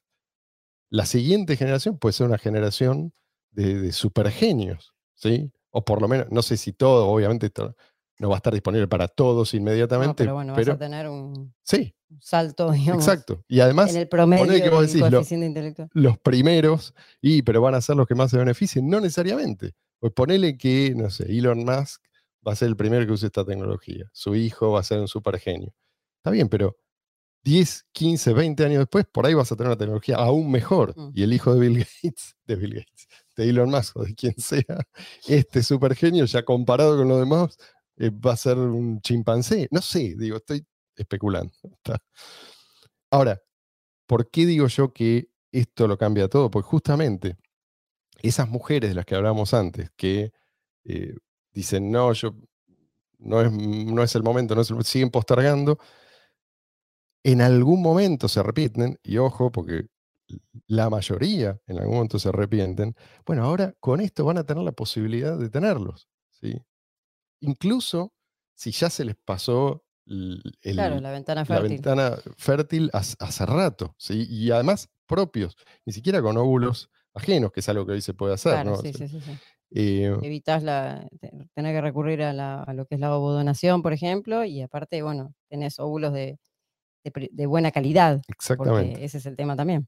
La 0.89 1.05
siguiente 1.05 1.57
generación 1.57 1.97
puede 1.97 2.13
ser 2.13 2.27
una 2.27 2.37
generación 2.37 3.13
de, 3.51 3.79
de 3.79 3.91
supergenios, 3.91 4.93
¿sí? 5.15 5.51
O 5.71 5.83
por 5.83 6.01
lo 6.01 6.07
menos, 6.07 6.27
no 6.29 6.43
sé 6.43 6.55
si 6.55 6.71
todo, 6.71 7.07
obviamente 7.07 7.49
no 8.19 8.29
va 8.29 8.35
a 8.35 8.37
estar 8.37 8.53
disponible 8.53 8.87
para 8.87 9.07
todos 9.07 9.53
inmediatamente. 9.53 10.23
pero 10.23 10.35
bueno, 10.35 10.53
vas 10.53 10.67
a 10.67 10.77
tener 10.77 11.09
un, 11.09 11.53
sí, 11.63 11.95
salto, 12.19 12.71
digamos. 12.71 13.05
Exacto. 13.05 13.43
Y 13.47 13.59
además, 13.59 13.91
en 13.91 14.01
el 14.01 14.07
promedio 14.07 14.63
que 14.63 14.69
vos 14.69 14.91
decís, 14.91 15.03
los 15.93 16.17
primeros, 16.19 16.93
y 17.21 17.41
pero 17.41 17.61
van 17.61 17.75
a 17.75 17.81
ser 17.81 17.95
los 17.95 18.07
que 18.07 18.15
más 18.15 18.31
se 18.31 18.37
beneficien, 18.37 18.89
no 18.89 18.99
necesariamente. 18.99 19.73
Pues 19.99 20.13
ponele 20.13 20.57
que, 20.57 20.93
no 20.95 21.09
sé, 21.09 21.31
Elon 21.31 21.63
Musk 21.63 22.01
va 22.45 22.51
a 22.51 22.55
ser 22.55 22.67
el 22.67 22.75
primero 22.75 23.05
que 23.05 23.13
use 23.13 23.27
esta 23.27 23.45
tecnología. 23.45 24.09
Su 24.11 24.35
hijo 24.35 24.71
va 24.71 24.81
a 24.81 24.83
ser 24.83 24.99
un 24.99 25.07
super 25.07 25.39
genio. 25.39 25.73
Está 26.17 26.31
bien, 26.31 26.49
pero 26.49 26.77
10, 27.43 27.87
15, 27.91 28.33
20 28.33 28.65
años 28.65 28.79
después, 28.79 29.05
por 29.11 29.25
ahí 29.25 29.33
vas 29.33 29.51
a 29.51 29.55
tener 29.55 29.69
una 29.69 29.77
tecnología 29.77 30.15
aún 30.15 30.49
mejor. 30.49 30.93
Mm. 30.97 31.11
Y 31.13 31.23
el 31.23 31.33
hijo 31.33 31.53
de 31.53 31.59
Bill 31.59 31.79
Gates, 31.79 32.35
de 32.47 32.55
Bill 32.55 32.73
Gates, 32.75 33.07
de 33.35 33.49
Elon 33.49 33.69
Musk 33.69 33.97
o 33.97 34.03
de 34.03 34.15
quien 34.15 34.35
sea, 34.37 34.87
este 35.27 35.63
super 35.63 35.95
genio, 35.95 36.25
ya 36.25 36.43
comparado 36.43 36.97
con 36.97 37.07
los 37.07 37.19
demás, 37.19 37.57
eh, 37.97 38.09
va 38.11 38.33
a 38.33 38.37
ser 38.37 38.57
un 38.57 39.01
chimpancé. 39.01 39.67
No 39.71 39.81
sé, 39.81 40.15
digo, 40.17 40.37
estoy 40.37 40.65
especulando. 40.95 41.53
Ahora, 43.11 43.41
¿por 44.07 44.29
qué 44.31 44.45
digo 44.45 44.67
yo 44.67 44.93
que 44.93 45.29
esto 45.51 45.87
lo 45.87 45.97
cambia 45.97 46.27
todo? 46.29 46.51
Porque 46.51 46.67
justamente 46.69 47.37
esas 48.21 48.49
mujeres 48.49 48.89
de 48.91 48.95
las 48.95 49.05
que 49.05 49.15
hablábamos 49.15 49.53
antes, 49.53 49.91
que 49.95 50.31
eh, 50.85 51.15
dicen, 51.53 51.91
no, 51.91 52.13
yo 52.13 52.35
no 53.19 53.41
es, 53.41 53.51
no 53.51 54.03
es 54.03 54.15
el 54.15 54.23
momento, 54.23 54.55
no 54.55 54.63
siguen 54.83 55.11
postergando, 55.11 55.79
en 57.23 57.41
algún 57.41 57.81
momento 57.81 58.27
se 58.27 58.39
arrepienten, 58.39 58.99
y 59.03 59.17
ojo, 59.17 59.51
porque 59.51 59.87
la 60.67 60.89
mayoría 60.89 61.59
en 61.67 61.79
algún 61.79 61.95
momento 61.95 62.19
se 62.19 62.29
arrepienten, 62.29 62.95
bueno, 63.25 63.43
ahora 63.45 63.73
con 63.79 64.01
esto 64.01 64.25
van 64.25 64.37
a 64.37 64.45
tener 64.45 64.63
la 64.63 64.71
posibilidad 64.71 65.37
de 65.37 65.49
tenerlos. 65.49 66.07
¿sí? 66.31 66.61
Incluso 67.43 68.13
si 68.55 68.71
ya 68.71 68.89
se 68.89 69.05
les 69.05 69.15
pasó 69.15 69.83
la 70.05 71.11
ventana 71.11 71.45
fértil, 71.45 71.63
la 71.63 71.69
ventana 71.69 72.17
fértil 72.37 72.89
hace, 72.93 73.45
rato, 73.45 73.95
¿sí? 73.97 74.27
y 74.29 74.51
además 74.51 74.89
propios, 75.05 75.55
ni 75.85 75.93
siquiera 75.93 76.21
con 76.21 76.37
óvulos 76.37 76.89
ajenos, 77.13 77.51
que 77.51 77.61
es 77.61 77.69
algo 77.69 77.85
que 77.85 77.93
hoy 77.93 78.01
se 78.01 78.13
puede 78.13 78.33
hacer. 78.33 78.65
¿no? 78.65 78.77
sí, 78.77 78.91
sí, 78.93 79.07
sí, 79.07 79.19
eh, 79.75 80.15
Evitas 80.21 80.61
la, 80.61 81.07
tener 81.55 81.75
que 81.75 81.81
recurrir 81.81 82.21
a, 82.21 82.73
lo 82.73 82.85
que 82.85 82.95
es 82.95 83.01
la 83.01 83.15
ovodonación, 83.15 83.81
por 83.81 83.93
ejemplo, 83.93 84.43
y 84.45 84.61
aparte, 84.61 85.01
bueno, 85.01 85.33
tenés 85.49 85.79
óvulos 85.79 86.13
de, 86.13 86.37
buena 87.47 87.71
calidad. 87.71 88.21
Exactamente. 88.27 89.03
ese 89.03 89.17
es 89.17 89.25
el 89.25 89.35
tema 89.35 89.55
también. 89.55 89.87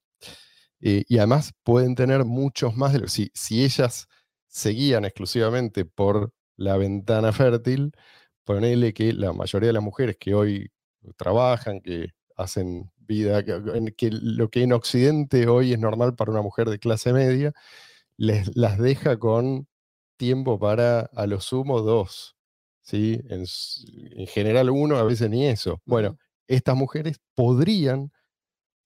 Eh, 0.82 1.04
y 1.08 1.18
además 1.20 1.54
pueden 1.64 1.96
tener 1.96 2.26
muchos 2.26 2.76
más 2.76 2.94
de 2.94 3.00
los. 3.00 3.12
Si, 3.12 3.32
si 3.34 3.64
ellas 3.64 4.08
seguían 4.48 5.06
exclusivamente 5.06 5.86
por 5.86 6.34
la 6.58 6.78
ventana 6.78 7.32
fértil, 7.32 7.92
ponele 8.44 8.94
que 8.94 9.14
la 9.14 9.34
mayoría 9.34 9.68
de 9.68 9.74
las 9.74 9.84
mujeres 9.84 10.18
que 10.20 10.34
hoy 10.34 10.72
trabajan, 11.18 11.82
que 11.82 12.14
hacen 12.36 12.92
vida, 12.98 13.44
que, 13.44 14.10
lo 14.12 14.50
que 14.50 14.64
en 14.64 14.74
Occidente 14.74 15.48
hoy 15.48 15.74
es 15.74 15.80
normal 15.80 16.16
para 16.16 16.32
una 16.32 16.42
mujer 16.42 16.70
de 16.70 16.80
clase 16.80 17.14
media, 17.14 17.54
les, 18.18 18.56
las 18.56 18.78
deja 18.80 19.18
con 19.18 19.68
tiempo 20.18 20.60
para 20.60 21.02
a 21.02 21.28
lo 21.28 21.42
sumo 21.42 21.82
dos. 21.82 22.36
¿sí? 22.82 23.22
En, 23.30 23.46
general 24.28 24.70
uno, 24.70 24.98
a 24.98 25.04
veces 25.04 25.30
ni 25.30 25.46
eso. 25.48 25.82
Bueno, 25.86 26.18
estas 26.48 26.76
mujeres 26.76 27.20
podrían, 27.36 28.12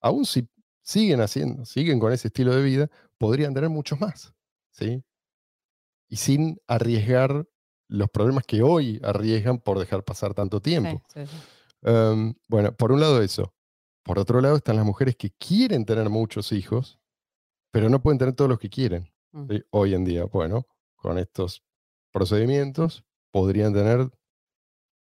aún 0.00 0.24
si 0.24 0.48
siguen 0.82 1.20
haciendo, 1.20 1.64
siguen 1.64 2.00
con 2.00 2.12
ese 2.12 2.28
estilo 2.28 2.54
de 2.54 2.62
vida, 2.62 2.90
podrían 3.18 3.54
tener 3.54 3.70
muchos 3.70 4.00
más. 4.00 4.34
¿sí? 4.70 5.02
Y 6.08 6.16
sin 6.16 6.58
arriesgar 6.66 7.46
los 7.90 8.08
problemas 8.08 8.44
que 8.44 8.62
hoy 8.62 9.00
arriesgan 9.02 9.58
por 9.58 9.78
dejar 9.78 10.04
pasar 10.04 10.32
tanto 10.32 10.60
tiempo. 10.60 11.02
Em, 11.82 12.34
bueno, 12.48 12.72
por 12.72 12.92
un 12.92 13.00
lado 13.00 13.20
eso. 13.20 13.52
Por 14.04 14.18
otro 14.18 14.40
lado 14.40 14.56
están 14.56 14.76
las 14.76 14.84
mujeres 14.84 15.16
que 15.16 15.30
quieren 15.32 15.84
tener 15.84 16.08
muchos 16.08 16.52
hijos, 16.52 16.98
pero 17.70 17.88
no 17.88 18.00
pueden 18.00 18.18
tener 18.18 18.34
todos 18.34 18.48
los 18.48 18.58
que 18.58 18.70
quieren. 18.70 19.12
Mm. 19.32 19.56
Hoy 19.70 19.94
en 19.94 20.04
día, 20.04 20.24
bueno, 20.24 20.66
con 20.96 21.18
estos 21.18 21.64
procedimientos 22.12 23.04
podrían 23.32 23.74
tener 23.74 24.08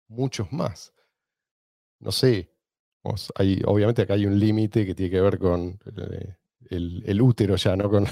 muchos 0.07 0.51
más. 0.51 0.93
No 1.99 2.11
sé, 2.11 2.51
hay, 3.35 3.61
obviamente 3.65 4.01
acá 4.01 4.15
hay 4.15 4.25
un 4.25 4.39
límite 4.39 4.85
que 4.85 4.95
tiene 4.95 5.11
que 5.11 5.21
ver 5.21 5.37
con 5.37 5.79
eh, 5.85 6.35
el, 6.69 7.03
el, 7.05 7.21
útero 7.21 7.55
ya, 7.55 7.75
¿no? 7.75 7.89
Con, 7.89 8.05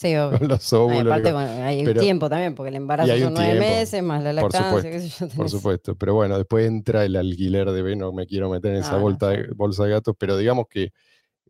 Sí, 0.00 0.16
obvio. 0.16 0.38
los 0.48 0.72
óvulos. 0.72 1.12
aparte, 1.12 1.28
hay 1.28 1.86
un 1.86 1.92
tiempo 1.92 2.30
también, 2.30 2.54
porque 2.54 2.70
el 2.70 2.76
embarazo 2.76 3.18
son 3.18 3.34
nueve 3.34 3.60
meses, 3.60 4.02
más 4.02 4.22
la 4.22 4.32
lactancia, 4.32 4.90
qué 4.90 4.98
sé 4.98 5.08
yo. 5.10 5.28
Por 5.36 5.50
supuesto, 5.50 5.94
pero 5.94 6.14
bueno, 6.14 6.38
después 6.38 6.66
entra 6.66 7.04
el 7.04 7.16
alquiler 7.16 7.70
de, 7.70 7.96
no 7.96 8.10
me 8.10 8.26
quiero 8.26 8.48
meter 8.48 8.72
en 8.72 8.78
esa 8.78 8.96
bolsa, 8.96 9.28
de, 9.28 9.48
bolsa 9.54 9.84
de 9.84 9.90
gatos, 9.90 10.16
pero 10.18 10.38
digamos 10.38 10.68
que 10.70 10.94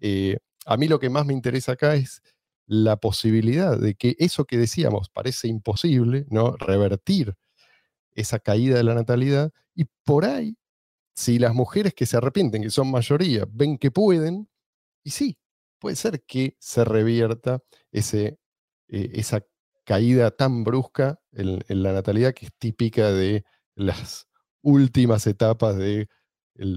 eh, 0.00 0.38
a 0.66 0.76
mí 0.76 0.88
lo 0.88 0.98
que 0.98 1.10
más 1.10 1.26
me 1.26 1.32
interesa 1.32 1.72
acá 1.72 1.94
es 1.94 2.22
la 2.66 2.96
posibilidad 2.96 3.78
de 3.78 3.94
que 3.94 4.16
eso 4.18 4.44
que 4.44 4.58
decíamos 4.58 5.10
parece 5.10 5.46
imposible, 5.46 6.26
¿no? 6.28 6.56
Revertir 6.56 7.36
esa 8.14 8.40
caída 8.40 8.76
de 8.78 8.82
la 8.82 8.94
natalidad 8.96 9.52
y 9.76 9.84
por 10.02 10.24
ahí, 10.24 10.56
si 11.14 11.38
las 11.38 11.54
mujeres 11.54 11.94
que 11.94 12.04
se 12.04 12.16
arrepienten, 12.16 12.62
que 12.62 12.70
son 12.70 12.90
mayoría, 12.90 13.46
ven 13.48 13.78
que 13.78 13.92
pueden, 13.92 14.48
y 15.04 15.10
sí, 15.10 15.38
puede 15.80 15.96
ser 15.96 16.22
que 16.22 16.56
se 16.60 16.84
revierta 16.84 17.60
ese, 17.90 18.38
eh, 18.88 19.10
esa 19.14 19.42
caída 19.84 20.30
tan 20.30 20.62
brusca 20.62 21.18
en, 21.32 21.64
la 21.68 21.92
natalidad 21.92 22.32
que 22.34 22.46
es 22.46 22.52
típica 22.58 23.10
de 23.10 23.44
las 23.74 24.28
últimas 24.62 25.26
etapas 25.26 25.76
de, 25.76 26.08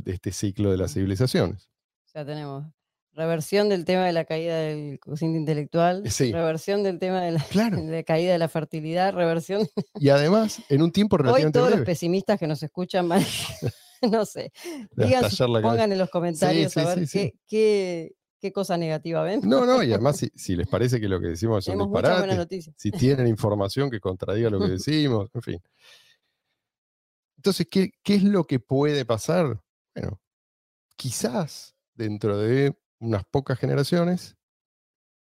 este 0.06 0.32
ciclo 0.32 0.72
de 0.72 0.78
las 0.78 0.94
civilizaciones. 0.94 1.70
Ya 2.14 2.26
tenemos 2.26 2.64
reversión 3.12 3.70
del 3.70 3.86
tema 3.86 4.06
de 4.06 4.14
la 4.14 4.26
caída 4.26 4.58
del 4.58 5.00
cociente 5.00 5.38
intelectual, 5.38 6.04
reversión 6.04 6.82
del 6.82 6.98
tema 6.98 7.22
de 7.26 7.32
la, 7.32 8.04
caída 8.04 8.32
de 8.32 8.40
la 8.40 8.48
fertilidad, 8.48 9.14
reversión. 9.14 9.68
Y 10.00 10.10
además, 10.10 10.62
en 10.70 10.82
un 10.82 10.92
tiempo 10.92 11.18
relativamente 11.20 11.60
Hoy 11.60 11.66
todos 11.66 11.78
los 11.78 11.86
pesimistas 11.86 12.40
que 12.40 12.48
nos 12.48 12.64
escuchan, 12.64 13.08
no 14.02 14.26
sé, 14.26 14.52
digan, 14.96 15.26
pongan 15.62 15.92
en 15.92 15.98
los 15.98 16.10
comentarios 16.10 16.76
a 16.78 16.96
ver 16.96 17.08
qué, 17.08 17.36
qué 17.46 18.16
cosa 18.52 18.78
negativa 18.78 19.22
ven. 19.24 19.42
No, 19.44 19.66
no, 19.66 19.84
y 19.84 19.94
además 19.94 20.22
si, 20.36 20.56
les 20.56 20.68
parece 20.68 21.00
que 21.00 21.08
lo 21.08 21.20
que 21.20 21.28
decimos 21.28 21.64
son 21.66 21.78
disparates, 21.78 22.72
si 22.76 22.92
tienen 22.92 23.28
información 23.28 23.90
que 23.90 24.00
contradiga 24.00 24.50
lo 24.50 24.60
que 24.60 24.68
decimos, 24.80 25.30
en 25.34 25.42
fin. 25.42 25.62
Entonces, 27.38 27.68
¿qué, 27.70 27.92
¿qué 28.04 28.16
es 28.16 28.24
lo 28.24 28.46
que 28.46 28.60
puede 28.60 29.06
pasar? 29.06 29.62
Bueno, 29.96 30.20
quizás 30.96 31.76
dentro 31.94 32.38
de 32.38 32.78
unas 33.00 33.26
pocas 33.26 33.60
generaciones, 33.60 34.38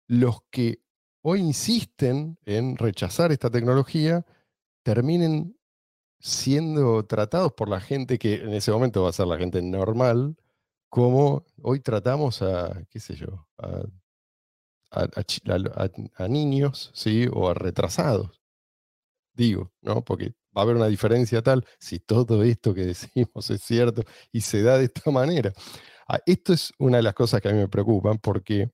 los 0.06 0.42
que 0.50 0.82
hoy 1.22 1.40
insisten 1.40 2.38
en 2.44 2.76
rechazar 2.76 3.32
esta 3.32 3.50
tecnología 3.50 4.26
terminen 4.82 5.56
siendo 6.20 7.04
tratados 7.06 7.52
por 7.52 7.68
la 7.68 7.80
gente 7.80 8.18
que 8.18 8.34
en 8.34 8.54
ese 8.54 8.70
momento 8.70 9.02
va 9.02 9.10
a 9.10 9.12
ser 9.12 9.26
la 9.26 9.38
gente 9.38 9.60
normal, 9.62 10.36
como 10.92 11.46
hoy 11.62 11.80
tratamos 11.80 12.42
a, 12.42 12.84
qué 12.90 13.00
sé 13.00 13.14
yo, 13.14 13.48
a, 14.90 16.28
niños, 16.28 16.90
¿sí? 16.92 17.26
O 17.32 17.48
a 17.48 17.54
retrasados. 17.54 18.42
Digo, 19.32 19.72
¿no? 19.80 20.04
Porque 20.04 20.34
va 20.54 20.60
a 20.60 20.64
haber 20.64 20.76
una 20.76 20.88
diferencia 20.88 21.40
tal 21.40 21.64
si 21.78 21.98
todo 21.98 22.42
esto 22.42 22.74
que 22.74 22.84
decimos 22.84 23.48
es 23.50 23.62
cierto 23.62 24.02
y 24.32 24.42
se 24.42 24.62
da 24.62 24.76
de 24.76 24.84
esta 24.84 25.10
manera. 25.10 25.54
Ah, 26.06 26.20
esto 26.26 26.52
es 26.52 26.74
una 26.78 26.98
de 26.98 27.04
las 27.04 27.14
cosas 27.14 27.40
que 27.40 27.48
a 27.48 27.52
mí 27.52 27.58
me 27.58 27.68
preocupan 27.68 28.18
porque 28.18 28.70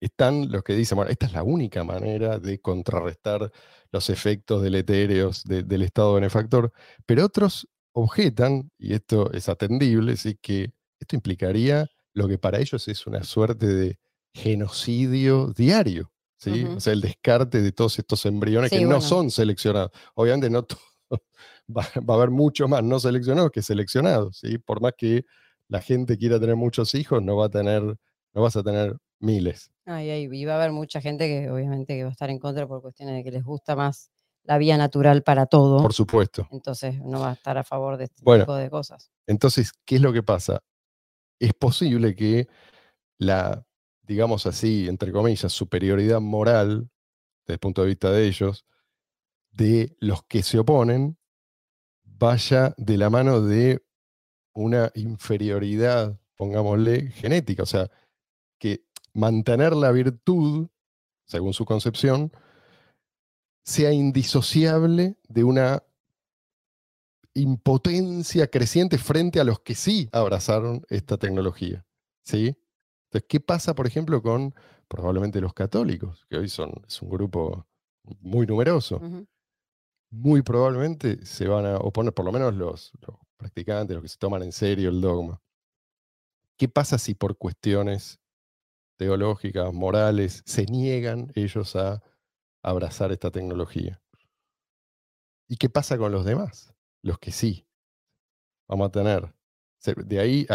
están 0.00 0.52
los 0.52 0.62
que 0.62 0.74
dicen, 0.74 0.94
bueno, 0.94 1.10
esta 1.10 1.26
es 1.26 1.32
la 1.32 1.42
única 1.42 1.82
manera 1.82 2.38
de 2.38 2.60
contrarrestar 2.60 3.50
los 3.90 4.10
efectos 4.10 4.62
deletéreos 4.62 5.42
del 5.42 5.82
estado 5.82 6.14
benefactor, 6.14 6.72
pero 7.04 7.24
otros 7.24 7.68
objetan, 7.94 8.70
y 8.78 8.94
esto 8.94 9.32
es 9.32 9.48
atendible, 9.48 10.16
¿sí? 10.16 10.38
que 10.40 10.72
esto 11.04 11.16
implicaría 11.16 11.86
lo 12.14 12.28
que 12.28 12.38
para 12.38 12.58
ellos 12.58 12.88
es 12.88 13.06
una 13.06 13.22
suerte 13.22 13.66
de 13.66 13.98
genocidio 14.32 15.52
diario, 15.56 16.10
¿sí? 16.36 16.64
O 16.64 16.80
sea, 16.80 16.92
el 16.92 17.00
descarte 17.00 17.62
de 17.62 17.72
todos 17.72 17.98
estos 17.98 18.26
embriones 18.26 18.70
que 18.70 18.84
no 18.84 19.00
son 19.00 19.30
seleccionados. 19.30 19.90
Obviamente 20.14 20.50
no 20.50 20.66
va, 21.68 21.86
va, 21.98 22.14
a 22.14 22.16
haber 22.16 22.30
mucho 22.30 22.68
más 22.68 22.82
no 22.82 22.98
seleccionados 22.98 23.50
que 23.50 23.62
seleccionados, 23.62 24.38
¿sí? 24.38 24.58
Por 24.58 24.80
más 24.80 24.92
que 24.96 25.24
la 25.68 25.80
gente 25.80 26.16
quiera 26.18 26.40
tener 26.40 26.56
muchos 26.56 26.94
hijos, 26.94 27.22
no 27.22 27.36
va 27.36 27.46
a 27.46 27.50
tener, 27.50 27.82
no 27.82 28.42
vas 28.42 28.56
a 28.56 28.62
tener 28.62 28.96
miles. 29.20 29.70
y 29.86 30.44
va 30.44 30.52
a 30.54 30.56
haber 30.56 30.72
mucha 30.72 31.00
gente 31.00 31.26
que 31.26 31.50
obviamente 31.50 31.96
que 31.96 32.02
va 32.04 32.10
a 32.10 32.12
estar 32.12 32.30
en 32.30 32.38
contra 32.38 32.66
por 32.66 32.82
cuestiones 32.82 33.14
de 33.16 33.24
que 33.24 33.30
les 33.30 33.44
gusta 33.44 33.76
más 33.76 34.10
la 34.44 34.58
vía 34.58 34.76
natural 34.76 35.22
para 35.22 35.46
todo. 35.46 35.82
Por 35.82 35.94
supuesto. 35.94 36.46
Entonces 36.50 37.00
no 37.00 37.20
va 37.20 37.30
a 37.30 37.32
estar 37.32 37.56
a 37.56 37.64
favor 37.64 37.96
de 37.96 38.04
este 38.04 38.22
tipo 38.22 38.54
de 38.54 38.70
cosas. 38.70 39.10
Entonces, 39.26 39.72
¿qué 39.84 39.96
es 39.96 40.02
lo 40.02 40.12
que 40.12 40.22
pasa? 40.22 40.62
Es 41.38 41.54
posible 41.54 42.14
que 42.14 42.48
la, 43.18 43.66
digamos 44.02 44.46
así, 44.46 44.88
entre 44.88 45.12
comillas, 45.12 45.52
superioridad 45.52 46.20
moral, 46.20 46.90
desde 47.46 47.54
el 47.54 47.60
punto 47.60 47.82
de 47.82 47.88
vista 47.88 48.10
de 48.10 48.26
ellos, 48.26 48.64
de 49.52 49.96
los 50.00 50.24
que 50.24 50.42
se 50.42 50.58
oponen, 50.58 51.16
vaya 52.02 52.74
de 52.76 52.96
la 52.96 53.10
mano 53.10 53.40
de 53.40 53.84
una 54.54 54.90
inferioridad, 54.94 56.18
pongámosle, 56.36 57.10
genética. 57.10 57.64
O 57.64 57.66
sea, 57.66 57.90
que 58.58 58.84
mantener 59.12 59.74
la 59.74 59.90
virtud, 59.92 60.68
según 61.26 61.52
su 61.52 61.64
concepción, 61.64 62.32
sea 63.64 63.92
indisociable 63.92 65.16
de 65.28 65.44
una 65.44 65.82
impotencia 67.34 68.46
creciente 68.46 68.96
frente 68.96 69.40
a 69.40 69.44
los 69.44 69.60
que 69.60 69.74
sí 69.74 70.08
abrazaron 70.12 70.84
esta 70.88 71.18
tecnología. 71.18 71.84
¿sí? 72.22 72.56
Entonces, 73.06 73.26
¿qué 73.28 73.40
pasa, 73.40 73.74
por 73.74 73.86
ejemplo, 73.86 74.22
con 74.22 74.54
probablemente 74.88 75.40
los 75.40 75.54
católicos, 75.54 76.24
que 76.28 76.36
hoy 76.36 76.48
son, 76.48 76.72
es 76.86 77.02
un 77.02 77.10
grupo 77.10 77.66
muy 78.20 78.46
numeroso? 78.46 79.00
Muy 80.10 80.42
probablemente 80.42 81.24
se 81.26 81.48
van 81.48 81.66
a 81.66 81.76
oponer, 81.78 82.14
por 82.14 82.24
lo 82.24 82.32
menos 82.32 82.54
los, 82.54 82.92
los 83.00 83.16
practicantes, 83.36 83.94
los 83.94 84.02
que 84.02 84.08
se 84.08 84.18
toman 84.18 84.42
en 84.42 84.52
serio 84.52 84.90
el 84.90 85.00
dogma. 85.00 85.40
¿Qué 86.56 86.68
pasa 86.68 86.98
si 86.98 87.14
por 87.14 87.36
cuestiones 87.36 88.20
teológicas, 88.96 89.72
morales, 89.72 90.42
se 90.46 90.66
niegan 90.66 91.32
ellos 91.34 91.74
a 91.74 92.00
abrazar 92.62 93.10
esta 93.10 93.30
tecnología? 93.32 94.00
¿Y 95.48 95.56
qué 95.56 95.68
pasa 95.68 95.98
con 95.98 96.12
los 96.12 96.24
demás? 96.24 96.73
Los 97.04 97.18
que 97.18 97.32
sí. 97.32 97.66
Vamos 98.66 98.88
a 98.88 98.90
tener. 98.90 99.34
De 100.06 100.18
ahí, 100.18 100.46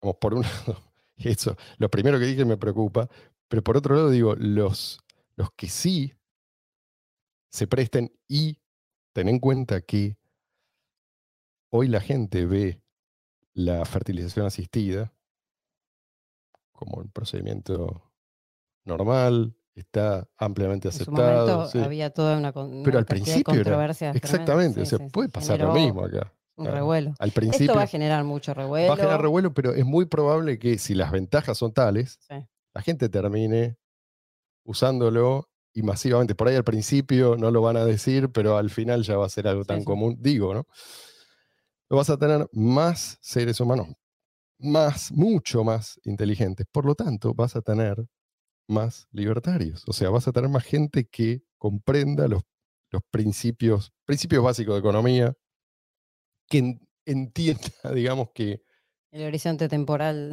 vamos 0.00 0.16
por 0.20 0.34
un 0.34 0.42
lado, 0.66 0.92
eso, 1.16 1.56
lo 1.78 1.90
primero 1.90 2.20
que 2.20 2.26
dije 2.26 2.44
me 2.44 2.56
preocupa, 2.56 3.10
pero 3.48 3.64
por 3.64 3.76
otro 3.76 3.96
lado 3.96 4.10
digo, 4.10 4.36
los, 4.36 5.00
los 5.34 5.50
que 5.56 5.68
sí 5.68 6.14
se 7.50 7.66
presten 7.66 8.12
y 8.28 8.60
ten 9.12 9.28
en 9.28 9.40
cuenta 9.40 9.80
que 9.80 10.16
hoy 11.70 11.88
la 11.88 12.00
gente 12.00 12.46
ve 12.46 12.80
la 13.52 13.84
fertilización 13.84 14.46
asistida 14.46 15.12
como 16.70 16.98
un 16.98 17.10
procedimiento 17.10 18.12
normal, 18.84 19.56
está 19.76 20.26
ampliamente 20.36 20.88
aceptado. 20.88 21.68
había 21.82 22.10
toda 22.10 22.36
una, 22.36 22.52
Pero 22.52 22.98
al 22.98 23.06
principio 23.06 23.44
controversia. 23.44 24.10
exactamente, 24.10 24.82
puede 25.12 25.28
pasar 25.28 25.60
lo 25.60 25.72
mismo 25.72 26.04
acá. 26.04 26.32
Un 26.56 26.66
revuelo. 26.66 27.14
Al 27.18 27.32
principio, 27.32 27.66
Esto 27.66 27.76
va 27.76 27.82
a 27.82 27.86
generar 27.86 28.24
mucho 28.24 28.54
revuelo. 28.54 28.88
Va 28.88 28.94
a 28.94 28.96
generar 28.96 29.20
revuelo, 29.20 29.52
pero 29.52 29.74
es 29.74 29.84
muy 29.84 30.06
probable 30.06 30.58
que 30.58 30.78
si 30.78 30.94
las 30.94 31.12
ventajas 31.12 31.58
son 31.58 31.72
tales, 31.72 32.18
la 32.72 32.80
gente 32.80 33.10
termine 33.10 33.76
usándolo 34.64 35.50
y 35.74 35.82
masivamente. 35.82 36.34
Por 36.34 36.48
ahí 36.48 36.56
al 36.56 36.64
principio 36.64 37.36
no 37.36 37.50
lo 37.50 37.60
van 37.60 37.76
a 37.76 37.84
decir, 37.84 38.30
pero 38.32 38.56
al 38.56 38.70
final 38.70 39.02
ya 39.02 39.18
va 39.18 39.26
a 39.26 39.28
ser 39.28 39.46
algo 39.46 39.64
tan 39.66 39.84
común. 39.84 40.16
Digo, 40.18 40.54
¿no? 40.54 40.66
Vas 41.90 42.08
a 42.08 42.16
tener 42.16 42.48
más 42.52 43.18
seres 43.20 43.60
humanos 43.60 43.88
más, 44.58 45.12
mucho 45.12 45.64
más 45.64 46.00
inteligentes. 46.04 46.66
Por 46.70 46.84
lo 46.84 46.94
tanto, 46.94 47.34
vas 47.34 47.56
a 47.56 47.62
tener 47.62 48.06
más 48.68 49.08
libertarios. 49.12 49.84
O 49.86 49.92
sea, 49.92 50.10
vas 50.10 50.26
a 50.28 50.32
tener 50.32 50.50
más 50.50 50.64
gente 50.64 51.06
que 51.06 51.42
comprenda 51.58 52.28
los, 52.28 52.42
los 52.90 53.02
principios, 53.10 53.92
principios 54.04 54.42
básicos 54.42 54.74
de 54.74 54.80
economía, 54.80 55.34
que 56.48 56.78
entienda, 57.04 57.62
digamos, 57.94 58.30
que... 58.34 58.62
El 59.10 59.24
horizonte 59.24 59.68
temporal. 59.68 60.32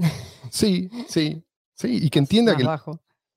Sí, 0.49 0.89
sí, 1.07 1.43
sí, 1.75 1.99
y 2.03 2.09
que 2.09 2.19
entienda 2.19 2.55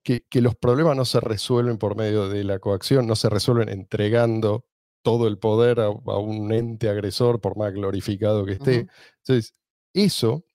que, 0.03 0.25
que, 0.29 0.41
los 0.41 0.55
problemas 0.55 0.97
no 0.97 1.05
se 1.05 1.21
resuelven 1.21 1.79
por 1.79 1.97
medio 1.97 2.29
de 2.29 2.45
la 2.45 2.59
coacción, 2.59 3.07
no 3.07 3.17
se 3.17 3.29
resuelven 3.29 3.69
entregando 3.69 4.67
todo 5.03 5.29
el 5.29 5.39
poder 5.39 5.81
a, 5.81 5.91
un 5.91 6.53
ente 6.53 6.89
agresor, 6.89 7.41
por 7.41 7.57
más 7.57 7.73
glorificado 7.73 8.45
que 8.45 8.55
esté. 8.55 8.89
Entonces, 9.19 9.55
eso 9.95 10.46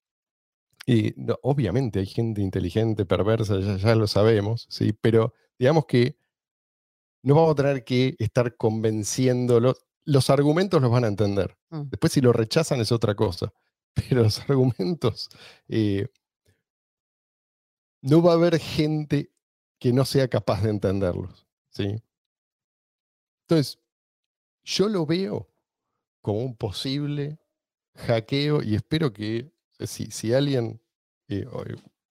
y 0.86 1.14
obviamente 1.44 2.00
hay 2.00 2.06
gente 2.06 2.42
inteligente, 2.42 3.06
perversa, 3.06 3.60
ya, 3.60 3.96
lo 3.96 4.08
sabemos, 4.08 4.66
¿sí? 4.70 4.94
pero 4.94 5.34
digamos 5.60 5.86
que 5.86 6.18
no 7.24 7.36
vamos 7.36 7.52
a 7.52 7.56
tener 7.56 7.84
que 7.84 8.16
estar 8.18 8.56
convenciéndolos. 8.58 9.86
Los 10.06 10.30
argumentos 10.32 10.82
los 10.82 10.92
van 10.92 11.04
a 11.04 11.08
entender. 11.08 11.56
Mm. 11.70 11.90
Después 11.90 12.14
si 12.14 12.22
lo 12.22 12.34
rechazan 12.34 12.82
es 12.82 12.92
otra 12.92 13.16
cosa. 13.16 13.54
Pero 13.94 14.24
los 14.24 14.40
argumentos, 14.40 15.30
eh, 15.68 16.08
no 18.02 18.22
va 18.24 18.32
a 18.32 18.36
haber 18.36 18.58
gente 18.60 19.32
que 19.80 19.94
no 19.94 20.06
sea 20.06 20.28
capaz 20.28 20.64
de 20.64 20.72
entenderlos. 20.72 21.46
¿sí? 21.70 22.02
Entonces, 23.44 23.80
yo 24.64 24.90
lo 24.90 25.06
veo 25.06 25.50
como 26.22 26.40
un 26.40 26.56
posible 26.56 27.40
hackeo 27.96 28.64
y 28.64 28.76
espero 28.76 29.12
que 29.12 29.52
si, 29.88 30.34
alguien 30.34 30.82
eh, 31.28 31.46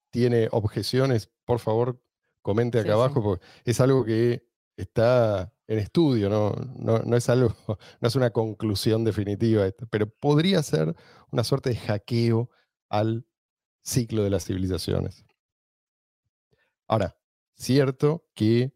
tiene 0.09 0.47
objeciones, 0.51 1.29
por 1.45 1.59
favor, 1.59 2.01
comente 2.41 2.79
acá 2.79 2.93
abajo, 2.93 3.21
porque 3.21 3.45
es 3.65 3.79
algo 3.79 4.03
que 4.03 4.45
está 4.75 5.53
en 5.67 5.79
estudio, 5.79 6.29
¿no? 6.29 6.51
No, 6.75 7.15
es 7.15 7.29
algo, 7.29 7.55
no 8.01 8.07
es 8.07 8.15
una 8.15 8.31
conclusión 8.31 9.03
definitiva, 9.03 9.65
pero 9.89 10.07
podría 10.07 10.61
ser 10.63 10.95
una 11.31 11.43
suerte 11.43 11.69
de 11.69 11.77
hackeo 11.77 12.49
al 12.89 13.25
ciclo 13.83 14.23
de 14.23 14.29
las 14.29 14.45
civilizaciones. 14.45 15.25
Ahora, 16.87 17.15
cierto 17.55 18.25
que 18.35 18.73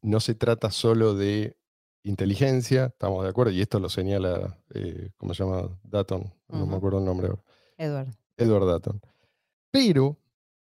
no 0.00 0.20
se 0.20 0.34
trata 0.34 0.70
solo 0.70 1.14
de 1.14 1.58
inteligencia, 2.02 2.86
estamos 2.86 3.24
de 3.24 3.30
acuerdo, 3.30 3.52
y 3.52 3.60
esto 3.60 3.78
lo 3.78 3.90
señala, 3.90 4.58
eh, 4.74 5.10
¿cómo 5.18 5.34
se 5.34 5.44
llama? 5.44 5.78
Datton, 5.82 6.32
no 6.48 6.66
me 6.66 6.76
acuerdo 6.76 6.98
el 6.98 7.04
nombre 7.04 7.28
ahora. 7.28 7.42
Edward. 7.78 8.14
Edward 8.36 8.66
Datton. 8.66 9.00
Pero, 9.70 10.18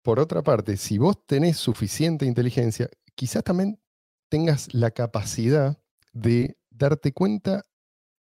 por 0.03 0.19
otra 0.19 0.43
parte, 0.43 0.77
si 0.77 0.99
vos 0.99 1.27
tenés 1.27 1.59
suficiente 1.59 2.25
inteligencia, 2.25 2.89
quizás 3.15 3.45
también 3.45 3.79
tengas 4.29 4.73
la 4.73 4.91
capacidad 4.91 5.79
de 6.13 6.57
darte 6.71 7.13
cuenta 7.13 7.65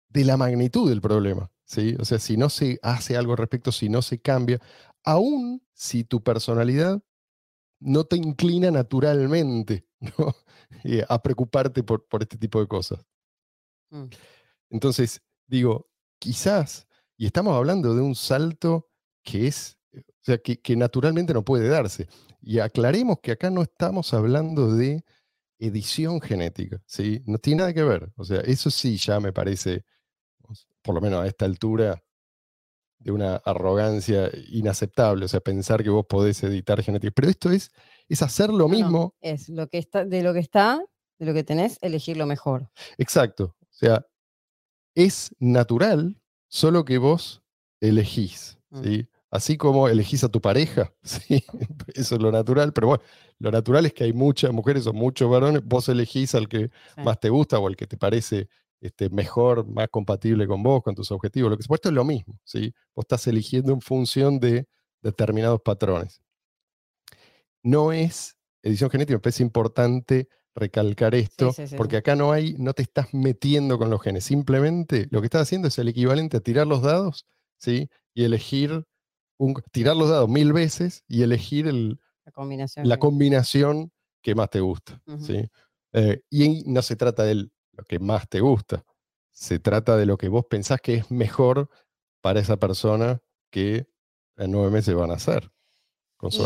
de 0.09 0.25
la 0.25 0.37
magnitud 0.37 0.89
del 0.89 1.01
problema. 1.01 1.51
¿sí? 1.65 1.97
O 1.99 2.05
sea, 2.05 2.19
si 2.19 2.37
no 2.37 2.51
se 2.51 2.79
hace 2.83 3.17
algo 3.17 3.33
al 3.33 3.39
respecto, 3.39 3.73
si 3.73 3.89
no 3.89 4.03
se 4.03 4.21
cambia, 4.21 4.61
aún 5.03 5.63
si 5.73 6.05
tu 6.05 6.23
personalidad 6.23 7.03
no 7.81 8.05
te 8.05 8.17
inclina 8.17 8.71
naturalmente 8.71 9.87
eh, 10.85 11.05
a 11.09 11.23
preocuparte 11.23 11.83
por, 11.83 12.07
por, 12.07 12.23
este 12.23 12.39
tipo 12.39 12.61
de 12.61 12.67
cosas. 12.67 13.05
Mm. 13.91 14.05
Entonces, 14.71 15.23
digo, 15.47 15.91
quizás 16.19 16.87
y 17.25 17.29
estamos 17.29 17.57
hablando 17.57 17.95
de 17.95 18.03
un 18.03 18.15
salto 18.15 18.91
que 19.23 19.47
es, 19.47 19.79
o 19.95 19.99
sea, 20.21 20.37
que, 20.37 20.77
naturalmente 20.77 21.33
no 21.33 21.43
puede 21.43 21.71
darse. 21.71 22.07
Y 22.43 22.59
aclaremos 22.59 23.21
que 23.23 23.33
acá 23.33 23.49
no 23.49 23.63
estamos 23.63 24.13
hablando 24.13 24.77
de 24.77 25.07
edición 25.59 26.21
genética, 26.21 26.83
¿sí? 26.85 27.23
No 27.25 27.39
tiene 27.39 27.61
nada 27.61 27.73
que 27.73 27.83
ver. 27.83 28.13
O 28.17 28.25
sea, 28.25 28.41
eso 28.41 28.69
sí 28.71 28.99
ya 28.99 29.21
me 29.21 29.33
parece, 29.33 29.87
por 30.83 30.97
lo 30.97 31.01
menos 31.01 31.25
a 31.25 31.27
esta 31.27 31.47
altura, 31.47 32.05
de 32.99 33.11
una 33.11 33.37
arrogancia 33.37 34.31
inaceptable. 34.51 35.25
O 35.25 35.29
sea, 35.29 35.41
pensar 35.41 35.83
que 35.83 35.89
vos 35.89 36.05
podés 36.07 36.43
editar 36.43 36.83
genética. 36.83 37.11
Pero 37.17 37.31
esto 37.31 37.51
es, 37.51 37.71
es 38.07 38.21
hacer 38.21 38.51
lo 38.51 38.69
mismo. 38.69 39.15
es 39.23 39.49
lo 39.49 39.67
que 39.69 39.79
está, 39.79 40.05
de 40.05 40.23
lo 40.23 40.35
que 40.35 40.41
está, 40.41 40.79
de 41.19 41.25
lo 41.25 41.33
que 41.33 41.43
tenés, 41.43 41.79
elegir 41.81 42.19
lo 42.19 42.27
mejor. 42.27 42.69
Exacto. 42.99 43.57
O 43.63 43.73
sea, 43.73 44.07
es 44.95 45.35
natural, 45.39 46.21
solo 46.55 46.85
que 46.85 46.99
vos 46.99 47.43
elegís. 47.81 48.59
Mm. 48.71 48.83
¿sí? 48.85 49.09
Así 49.29 49.57
como 49.57 49.89
elegís 49.89 50.23
a 50.23 50.29
tu 50.29 50.41
pareja, 50.41 50.93
¿sí? 51.03 51.45
eso 51.95 52.15
es 52.15 52.23
lo 52.23 52.31
natural, 52.31 52.73
pero 52.73 52.87
bueno, 52.87 53.03
lo 53.41 53.51
natural 53.51 53.87
es 53.87 53.93
que 53.93 54.05
hay 54.05 54.13
muchas 54.13 54.53
mujeres 54.53 54.87
o 54.87 54.93
muchos 54.93 55.29
varones, 55.29 55.63
vos 55.65 55.89
elegís 55.89 56.33
al 56.37 56.49
que 56.49 56.71
Sí. 56.95 57.03
más 57.05 57.19
te 57.19 57.29
gusta 57.29 57.59
o 57.59 57.67
al 57.67 57.75
que 57.77 57.89
te 57.89 57.97
parece 57.97 58.49
este, 58.81 59.11
mejor, 59.11 59.67
más 59.67 59.89
compatible 59.89 60.47
con 60.47 60.63
vos, 60.63 60.83
con 60.83 60.95
tus 60.95 61.11
objetivos. 61.11 61.51
Lo 61.51 61.57
que 61.57 61.65
supuesto 61.65 61.89
es 61.89 61.95
lo 61.95 62.05
mismo, 62.05 62.39
¿sí? 62.45 62.73
Vos 62.95 63.05
estás 63.05 63.27
eligiendo 63.27 63.73
en 63.73 63.81
función 63.81 64.39
de 64.39 64.69
determinados 65.03 65.61
patrones. 65.63 66.23
No 67.65 67.93
es 67.93 68.37
edición 68.63 68.91
genética, 68.91 69.17
me 69.17 69.21
parece 69.21 69.43
importante 69.43 70.29
recalcar 70.55 71.15
esto, 71.15 71.53
sí, 71.53 71.67
sí, 71.67 71.77
porque 71.77 71.97
acá 71.97 72.15
no 72.17 72.31
hay, 72.33 72.55
no 72.59 72.73
te 72.75 72.83
estás 72.83 73.13
metiendo 73.13 73.79
con 73.79 73.91
los 73.91 74.01
genes, 74.03 74.25
simplemente 74.25 75.09
lo 75.11 75.21
que 75.21 75.27
estás 75.27 75.43
haciendo 75.43 75.69
es 75.69 75.79
el 75.79 75.89
equivalente 75.89 76.37
a 76.37 76.41
tirar 76.41 76.67
los 76.67 76.83
dados, 76.83 77.27
¿sí? 77.59 77.89
Y 78.15 78.25
elegir, 78.25 78.85
un, 79.39 79.55
tirar 79.73 79.97
los 79.97 80.11
dados 80.11 80.29
mil 80.29 80.53
veces 80.53 81.03
y 81.09 81.23
elegir 81.23 81.67
el, 81.67 81.99
La 82.25 82.33
combinación. 82.33 82.89
la 82.89 82.97
que- 82.97 83.01
combinación 83.01 83.93
que 84.23 84.35
más 84.35 84.49
te 84.51 84.61
gusta. 84.61 85.03
¿sí? 85.19 85.49
Eh, 85.93 86.23
y 86.31 86.63
no 86.71 86.83
se 86.83 86.97
trata 86.97 87.25
de 87.25 87.35
lo 87.35 87.85
que 87.89 87.99
más 87.99 88.29
te 88.29 88.41
gusta, 88.41 88.85
se 89.33 89.59
trata 89.59 89.97
de 89.97 90.07
lo 90.07 90.17
que 90.17 90.29
vos 90.29 90.45
pensás 90.49 90.81
que 90.81 90.95
es 90.95 91.11
mejor 91.11 91.69
para 92.23 92.41
esa 92.41 92.57
persona 92.57 93.21
que 93.51 93.87
en 94.37 94.51
nueve 94.53 94.71
meses 94.71 94.95
van 94.95 95.11
a 95.11 95.15
hacer. 95.15 95.51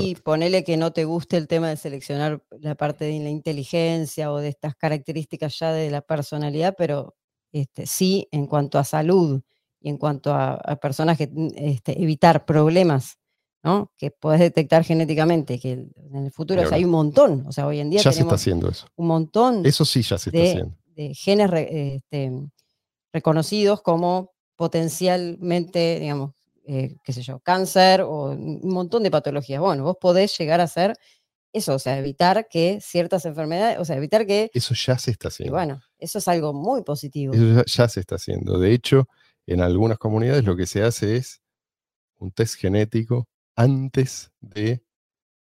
Y 0.03 0.15
ponele 0.17 0.65
que 0.65 0.77
no 0.77 0.93
te 0.93 1.05
guste 1.05 1.37
el 1.37 1.47
tema 1.49 1.69
de 1.69 1.77
seleccionar 1.77 2.43
la 2.61 2.75
parte 2.75 3.05
de 3.05 3.19
la 3.21 3.31
inteligencia 3.31 4.33
o 4.33 4.39
de 4.39 4.49
estas 4.49 4.75
características 4.77 5.59
ya 5.59 5.73
de 5.73 5.91
la 5.91 6.01
personalidad, 6.01 6.75
pero 6.77 7.15
este, 7.53 7.87
sí 7.87 8.29
en 8.31 8.47
cuanto 8.47 8.79
a 8.79 8.85
salud 8.85 9.41
y 9.81 9.89
en 9.89 9.97
cuanto 9.97 10.33
a, 10.35 10.55
a 10.55 10.77
personas 10.77 11.17
que 11.19 11.29
mm, 11.29 11.49
este, 11.57 12.03
evitar 12.03 12.45
problemas, 12.45 13.19
¿no? 13.63 13.93
Que 13.97 14.11
podés 14.11 14.41
detectar 14.41 14.85
genéticamente, 14.85 15.59
que 15.59 15.73
en 15.73 16.17
el 16.17 16.31
futuro 16.33 16.61
o 16.61 16.63
sea, 16.63 16.67
hablar. 16.69 16.79
hay 16.79 16.85
un 16.85 16.91
montón, 16.91 17.45
o 17.47 17.53
sea, 17.53 17.67
hoy 17.67 17.81
en 17.81 17.91
día 17.91 18.01
Ya 18.03 18.13
se 18.13 18.21
está 18.23 18.35
haciendo 18.35 18.69
eso. 18.69 18.87
un 18.97 19.07
montón 19.07 19.65
Eso 19.67 19.85
sí 19.85 20.03
ya 20.03 20.19
se 20.19 20.31
está 20.31 20.39
de, 20.39 20.49
haciendo. 20.51 20.77
de 20.95 21.15
genes 21.15 21.51
re- 21.51 21.95
este, 21.97 22.33
reconocidos 23.13 23.81
como 23.83 24.33
potencialmente, 24.57 25.99
digamos, 26.01 26.33
eh, 26.69 26.97
qué 27.03 27.15
sé 27.15 27.23
yo, 27.23 27.41
cáncer 27.41 28.03
o 28.03 28.25
un 28.31 28.61
montón 28.63 29.03
de 29.03 29.11
patologías. 29.11 29.59
Bueno, 29.59 29.85
vos 29.85 29.97
podés 29.99 30.37
llegar 30.37 30.61
a 30.61 30.65
hacer 30.65 30.95
eso, 31.51 31.75
o 31.75 31.79
sea, 31.79 31.99
evitar 31.99 32.47
que 32.47 32.79
ciertas 32.83 33.25
enfermedades, 33.25 33.79
o 33.79 33.87
sea, 33.87 33.97
evitar 33.97 34.27
que, 34.27 34.51
Eso 34.53 34.75
ya 34.75 34.99
se 34.99 35.11
está 35.11 35.29
y 35.29 35.31
haciendo. 35.31 35.55
bueno, 35.55 35.81
eso 35.99 36.19
es 36.19 36.29
algo 36.29 36.53
muy 36.53 36.83
positivo. 36.83 37.33
Eso 37.33 37.65
ya, 37.65 37.89
se 37.89 38.01
está 38.01 38.17
haciendo. 38.17 38.59
De 38.59 38.75
hecho, 38.75 39.09
en 39.47 39.63
algunas 39.63 39.97
comunidades 39.97 40.45
lo 40.45 40.57
que 40.57 40.67
se 40.67 40.83
hace 40.83 41.17
es 41.17 41.41
un 42.19 42.33
test 42.33 42.57
genético 42.57 43.27
antes 43.57 44.31
de 44.41 44.85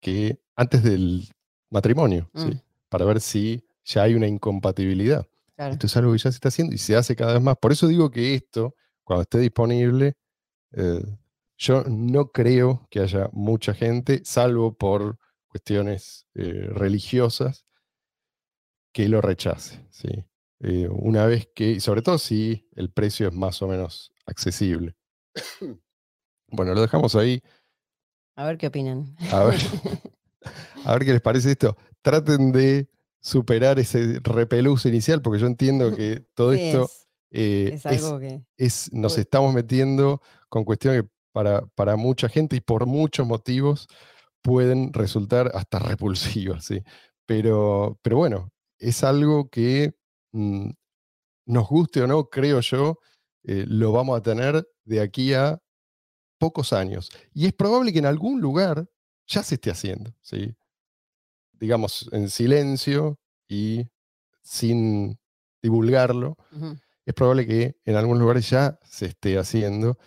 que, 0.00 0.38
antes 0.54 0.84
del 0.84 1.28
matrimonio, 1.68 2.30
¿sí? 2.36 2.46
Mm. 2.46 2.62
para 2.88 3.04
ver 3.06 3.20
si 3.20 3.66
ya 3.84 4.04
hay 4.04 4.14
una 4.14 4.28
incompatibilidad. 4.28 5.26
Claro. 5.56 5.72
Esto 5.72 5.88
es 5.88 5.96
algo 5.96 6.12
que 6.12 6.18
ya 6.18 6.30
se 6.30 6.36
está 6.36 6.48
haciendo 6.48 6.76
y 6.76 6.78
se 6.78 6.94
hace 6.94 7.16
cada 7.16 7.32
vez 7.32 7.42
más. 7.42 7.56
Por 7.56 7.72
eso 7.72 7.88
digo 7.88 8.08
que 8.08 8.36
esto, 8.36 8.76
cuando 9.02 9.22
esté 9.22 9.40
disponible, 9.40 10.14
eh, 10.72 11.02
yo 11.56 11.84
no 11.88 12.30
creo 12.30 12.86
que 12.90 13.00
haya 13.00 13.28
mucha 13.32 13.74
gente, 13.74 14.22
salvo 14.24 14.76
por 14.76 15.18
cuestiones 15.48 16.26
eh, 16.34 16.68
religiosas, 16.72 17.66
que 18.92 19.08
lo 19.08 19.20
rechace. 19.20 19.84
¿sí? 19.90 20.08
Eh, 20.60 20.88
una 20.90 21.26
vez 21.26 21.48
que, 21.54 21.70
y 21.72 21.80
sobre 21.80 22.02
todo 22.02 22.18
si 22.18 22.68
el 22.74 22.90
precio 22.90 23.28
es 23.28 23.34
más 23.34 23.60
o 23.62 23.68
menos 23.68 24.12
accesible. 24.26 24.94
Bueno, 26.50 26.72
lo 26.72 26.80
dejamos 26.80 27.14
ahí. 27.14 27.42
A 28.34 28.46
ver 28.46 28.56
qué 28.56 28.68
opinan. 28.68 29.14
A 29.30 29.44
ver, 29.44 29.60
a 30.84 30.92
ver 30.94 31.04
qué 31.04 31.12
les 31.12 31.20
parece 31.20 31.50
esto. 31.50 31.76
Traten 32.00 32.52
de 32.52 32.88
superar 33.20 33.78
ese 33.78 34.18
repelús 34.22 34.86
inicial, 34.86 35.20
porque 35.20 35.40
yo 35.40 35.46
entiendo 35.46 35.94
que 35.94 36.24
todo 36.34 36.52
Sí, 36.54 36.60
esto 36.62 36.84
es, 36.84 37.06
eh, 37.32 37.70
es 37.74 37.84
es, 37.84 38.02
algo 38.02 38.18
que... 38.18 38.40
es- 38.56 38.90
nos 38.94 39.16
Uy. 39.16 39.20
estamos 39.20 39.52
metiendo 39.52 40.22
con 40.48 40.64
cuestiones 40.64 41.02
que 41.02 41.08
para, 41.32 41.66
para 41.74 41.96
mucha 41.96 42.28
gente 42.28 42.56
y 42.56 42.60
por 42.60 42.86
muchos 42.86 43.26
motivos 43.26 43.88
pueden 44.42 44.92
resultar 44.92 45.50
hasta 45.54 45.78
repulsivas, 45.78 46.64
¿sí? 46.64 46.82
Pero, 47.26 47.98
pero 48.02 48.16
bueno, 48.16 48.50
es 48.78 49.04
algo 49.04 49.48
que 49.50 49.94
mm, 50.32 50.70
nos 51.46 51.68
guste 51.68 52.02
o 52.02 52.06
no, 52.06 52.28
creo 52.28 52.60
yo, 52.60 52.98
eh, 53.44 53.64
lo 53.68 53.92
vamos 53.92 54.18
a 54.18 54.22
tener 54.22 54.66
de 54.84 55.00
aquí 55.00 55.34
a 55.34 55.58
pocos 56.38 56.72
años. 56.72 57.10
Y 57.34 57.46
es 57.46 57.52
probable 57.52 57.92
que 57.92 57.98
en 57.98 58.06
algún 58.06 58.40
lugar 58.40 58.88
ya 59.26 59.42
se 59.42 59.56
esté 59.56 59.70
haciendo, 59.70 60.14
¿sí? 60.22 60.54
digamos, 61.60 62.08
en 62.12 62.30
silencio 62.30 63.18
y 63.48 63.86
sin 64.42 65.18
divulgarlo 65.62 66.36
es 67.04 67.14
probable 67.14 67.46
que 67.46 67.76
en 67.84 67.96
algunos 67.96 68.20
lugares 68.20 68.48
ya 68.50 68.78
se 68.84 69.06
esté 69.06 69.38
haciendo, 69.38 69.98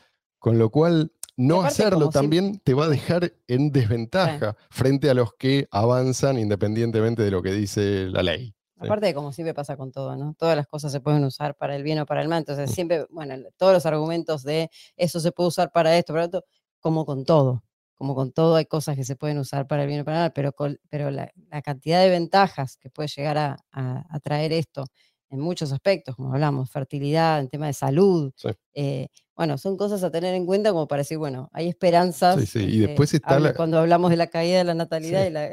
con 0.41 0.57
lo 0.57 0.69
cual 0.71 1.13
no 1.37 1.59
aparte, 1.59 1.83
hacerlo 1.83 2.09
también 2.09 2.59
te 2.63 2.73
va 2.73 2.85
a 2.85 2.89
dejar 2.89 3.31
en 3.47 3.71
desventaja 3.71 4.57
frente 4.69 5.09
a 5.09 5.13
los 5.13 5.33
que 5.35 5.67
avanzan 5.71 6.37
independientemente 6.37 7.21
de 7.23 7.31
lo 7.31 7.41
que 7.41 7.51
dice 7.53 8.07
la 8.09 8.23
ley. 8.23 8.53
Aparte 8.77 9.05
de 9.05 9.13
como 9.13 9.31
siempre 9.31 9.53
pasa 9.53 9.77
con 9.77 9.91
todo, 9.91 10.15
¿no? 10.15 10.33
Todas 10.33 10.55
las 10.57 10.65
cosas 10.65 10.91
se 10.91 10.99
pueden 10.99 11.23
usar 11.23 11.55
para 11.55 11.75
el 11.75 11.83
bien 11.83 11.99
o 11.99 12.05
para 12.07 12.23
el 12.23 12.27
mal. 12.27 12.39
Entonces, 12.39 12.71
Mm. 12.71 12.73
siempre, 12.73 13.05
bueno, 13.11 13.35
todos 13.55 13.73
los 13.73 13.85
argumentos 13.85 14.41
de 14.43 14.71
eso 14.97 15.19
se 15.19 15.31
puede 15.31 15.49
usar 15.49 15.71
para 15.71 15.95
esto, 15.95 16.13
para 16.13 16.25
esto, 16.25 16.43
como 16.79 17.05
con 17.05 17.23
todo. 17.23 17.63
Como 17.93 18.15
con 18.15 18.31
todo, 18.31 18.55
hay 18.55 18.65
cosas 18.65 18.95
que 18.95 19.03
se 19.03 19.15
pueden 19.15 19.37
usar 19.37 19.67
para 19.67 19.83
el 19.83 19.87
bien 19.87 20.01
o 20.01 20.05
para 20.05 20.17
el 20.17 20.21
mal, 20.23 20.33
pero, 20.33 20.53
col- 20.53 20.81
pero 20.89 21.11
la, 21.11 21.31
la 21.51 21.61
cantidad 21.61 22.01
de 22.01 22.09
ventajas 22.09 22.77
que 22.77 22.89
puede 22.89 23.07
llegar 23.09 23.37
a, 23.37 23.57
a- 23.71 24.03
a 24.09 24.19
traer 24.19 24.51
esto 24.51 24.85
en 25.31 25.39
muchos 25.39 25.71
aspectos, 25.71 26.15
como 26.15 26.33
hablamos, 26.33 26.69
fertilidad, 26.69 27.39
en 27.39 27.49
tema 27.49 27.65
de 27.67 27.73
salud, 27.73 28.31
Sí. 28.35 28.49
eh, 28.75 29.07
bueno, 29.35 29.57
son 29.57 29.75
cosas 29.77 30.03
a 30.03 30.11
tener 30.11 30.35
en 30.35 30.45
cuenta 30.45 30.71
como 30.71 30.87
para 30.87 30.99
decir, 30.99 31.17
bueno, 31.17 31.49
hay 31.53 31.67
esperanzas. 31.69 32.39
Sí, 32.41 32.45
sí, 32.45 32.59
y 32.59 32.65
este, 32.81 32.87
después 32.87 33.13
está 33.13 33.35
hablo- 33.37 33.47
la- 33.47 33.53
Cuando 33.55 33.79
hablamos 33.79 34.11
de 34.11 34.17
la 34.17 34.27
caída 34.27 34.59
de 34.59 34.63
la 34.65 34.73
natalidad 34.75 35.25
y 35.25 35.29
la, 35.31 35.47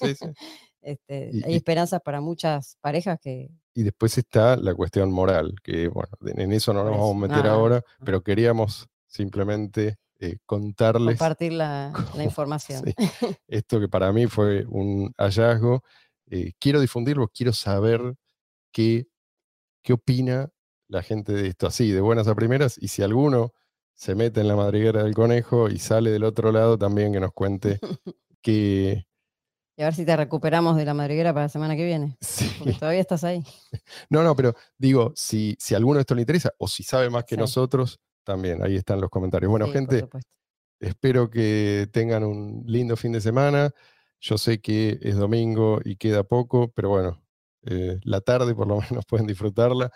este, 0.80 1.30
Y- 1.32 1.44
hay 1.44 1.52
y- 1.52 1.56
esperanzas 1.56 2.00
para 2.02 2.20
muchas 2.20 2.76
parejas 2.80 3.18
que, 3.20 3.50
Y 3.74 3.82
después 3.84 4.18
está 4.18 4.56
la 4.56 4.74
cuestión 4.74 5.12
moral, 5.12 5.54
que 5.62 5.86
bueno, 5.88 6.10
en 6.26 6.52
eso 6.52 6.72
no 6.72 6.80
nos 6.82 6.92
Por 6.92 7.00
vamos 7.00 7.16
a 7.16 7.28
meter 7.28 7.46
Ah, 7.46 7.52
ahora, 7.54 7.84
ah. 7.86 8.02
pero 8.04 8.22
queríamos 8.22 8.88
simplemente 9.06 9.96
eh, 10.20 10.38
contarles 10.46 11.16
compartir 11.16 11.52
la, 11.52 11.92
la 11.94 12.10
cómo- 12.12 12.22
información. 12.24 12.82
sí, 12.84 12.94
esto 13.46 13.78
que 13.78 13.88
para 13.88 14.12
mí 14.12 14.26
fue 14.26 14.64
un 14.66 15.12
hallazgo. 15.16 15.82
Eh, 16.30 16.52
quiero 16.58 16.80
difundirlo, 16.80 17.28
quiero 17.28 17.52
saber 17.52 18.14
qué, 18.72 19.06
qué 19.82 19.92
opina 19.94 20.50
la 20.88 21.02
gente 21.02 21.32
de 21.32 21.48
esto 21.48 21.66
así, 21.66 21.90
de 21.92 22.00
buenas 22.00 22.28
a 22.28 22.34
primeras, 22.34 22.78
y 22.80 22.88
si 22.88 23.02
alguno 23.02 23.52
se 23.94 24.14
mete 24.14 24.40
en 24.40 24.48
la 24.48 24.56
madriguera 24.56 25.02
del 25.02 25.14
conejo 25.14 25.68
y 25.68 25.78
sale 25.78 26.10
del 26.10 26.24
otro 26.24 26.52
lado, 26.52 26.78
también 26.78 27.12
que 27.12 27.20
nos 27.20 27.32
cuente 27.32 27.78
que 28.42 29.04
Y 29.76 29.82
a 29.82 29.86
ver 29.86 29.94
si 29.94 30.04
te 30.06 30.16
recuperamos 30.16 30.76
de 30.76 30.84
la 30.84 30.94
madriguera 30.94 31.32
para 31.34 31.46
la 31.46 31.48
semana 31.48 31.76
que 31.76 31.84
viene. 31.84 32.16
sí. 32.20 32.50
Porque 32.58 32.74
todavía 32.74 33.00
estás 33.00 33.24
ahí. 33.24 33.42
No, 34.10 34.22
no, 34.22 34.34
pero 34.36 34.54
digo, 34.78 35.12
si, 35.16 35.56
si 35.58 35.74
a 35.74 35.76
alguno 35.78 35.96
de 35.96 36.02
esto 36.02 36.14
le 36.14 36.22
interesa 36.22 36.52
o 36.58 36.68
si 36.68 36.82
sabe 36.82 37.10
más 37.10 37.24
que 37.24 37.34
Sí. 37.34 37.40
nosotros, 37.40 38.00
también 38.24 38.62
ahí 38.64 38.76
están 38.76 39.00
los 39.00 39.10
comentarios. 39.10 39.50
Bueno, 39.50 39.66
Sí, 39.66 39.72
gente, 39.72 40.08
espero 40.80 41.28
que 41.30 41.88
tengan 41.92 42.24
un 42.24 42.62
lindo 42.66 42.96
fin 42.96 43.12
de 43.12 43.20
semana. 43.20 43.70
Yo 44.20 44.38
sé 44.38 44.60
que 44.60 44.98
es 45.02 45.16
domingo 45.16 45.80
y 45.84 45.96
queda 45.96 46.24
poco, 46.24 46.70
pero 46.72 46.88
bueno, 46.90 47.22
eh, 47.70 48.00
la 48.02 48.20
tarde 48.20 48.54
por 48.54 48.66
lo 48.66 48.80
menos 48.90 49.04
pueden 49.06 49.26
disfrutarla. 49.26 49.90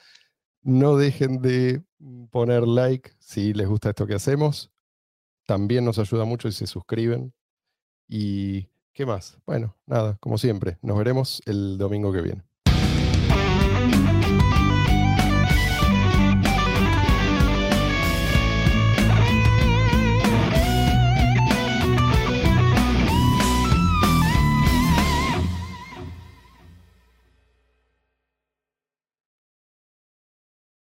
No 0.62 0.96
dejen 0.96 1.40
de 1.42 1.82
poner 2.30 2.66
like 2.66 3.12
si 3.18 3.52
les 3.52 3.66
gusta 3.68 3.90
esto 3.90 4.06
que 4.06 4.14
hacemos. 4.14 4.70
También 5.46 5.84
nos 5.84 5.98
ayuda 5.98 6.24
mucho 6.24 6.50
si 6.50 6.58
se 6.58 6.66
suscriben. 6.66 7.32
¿Y 8.08 8.68
qué 8.92 9.06
más? 9.06 9.38
Bueno, 9.46 9.76
nada, 9.86 10.16
como 10.20 10.38
siempre, 10.38 10.78
nos 10.82 10.96
veremos 10.98 11.42
el 11.46 11.78
domingo 11.78 12.12
que 12.12 12.20
viene. 12.20 12.44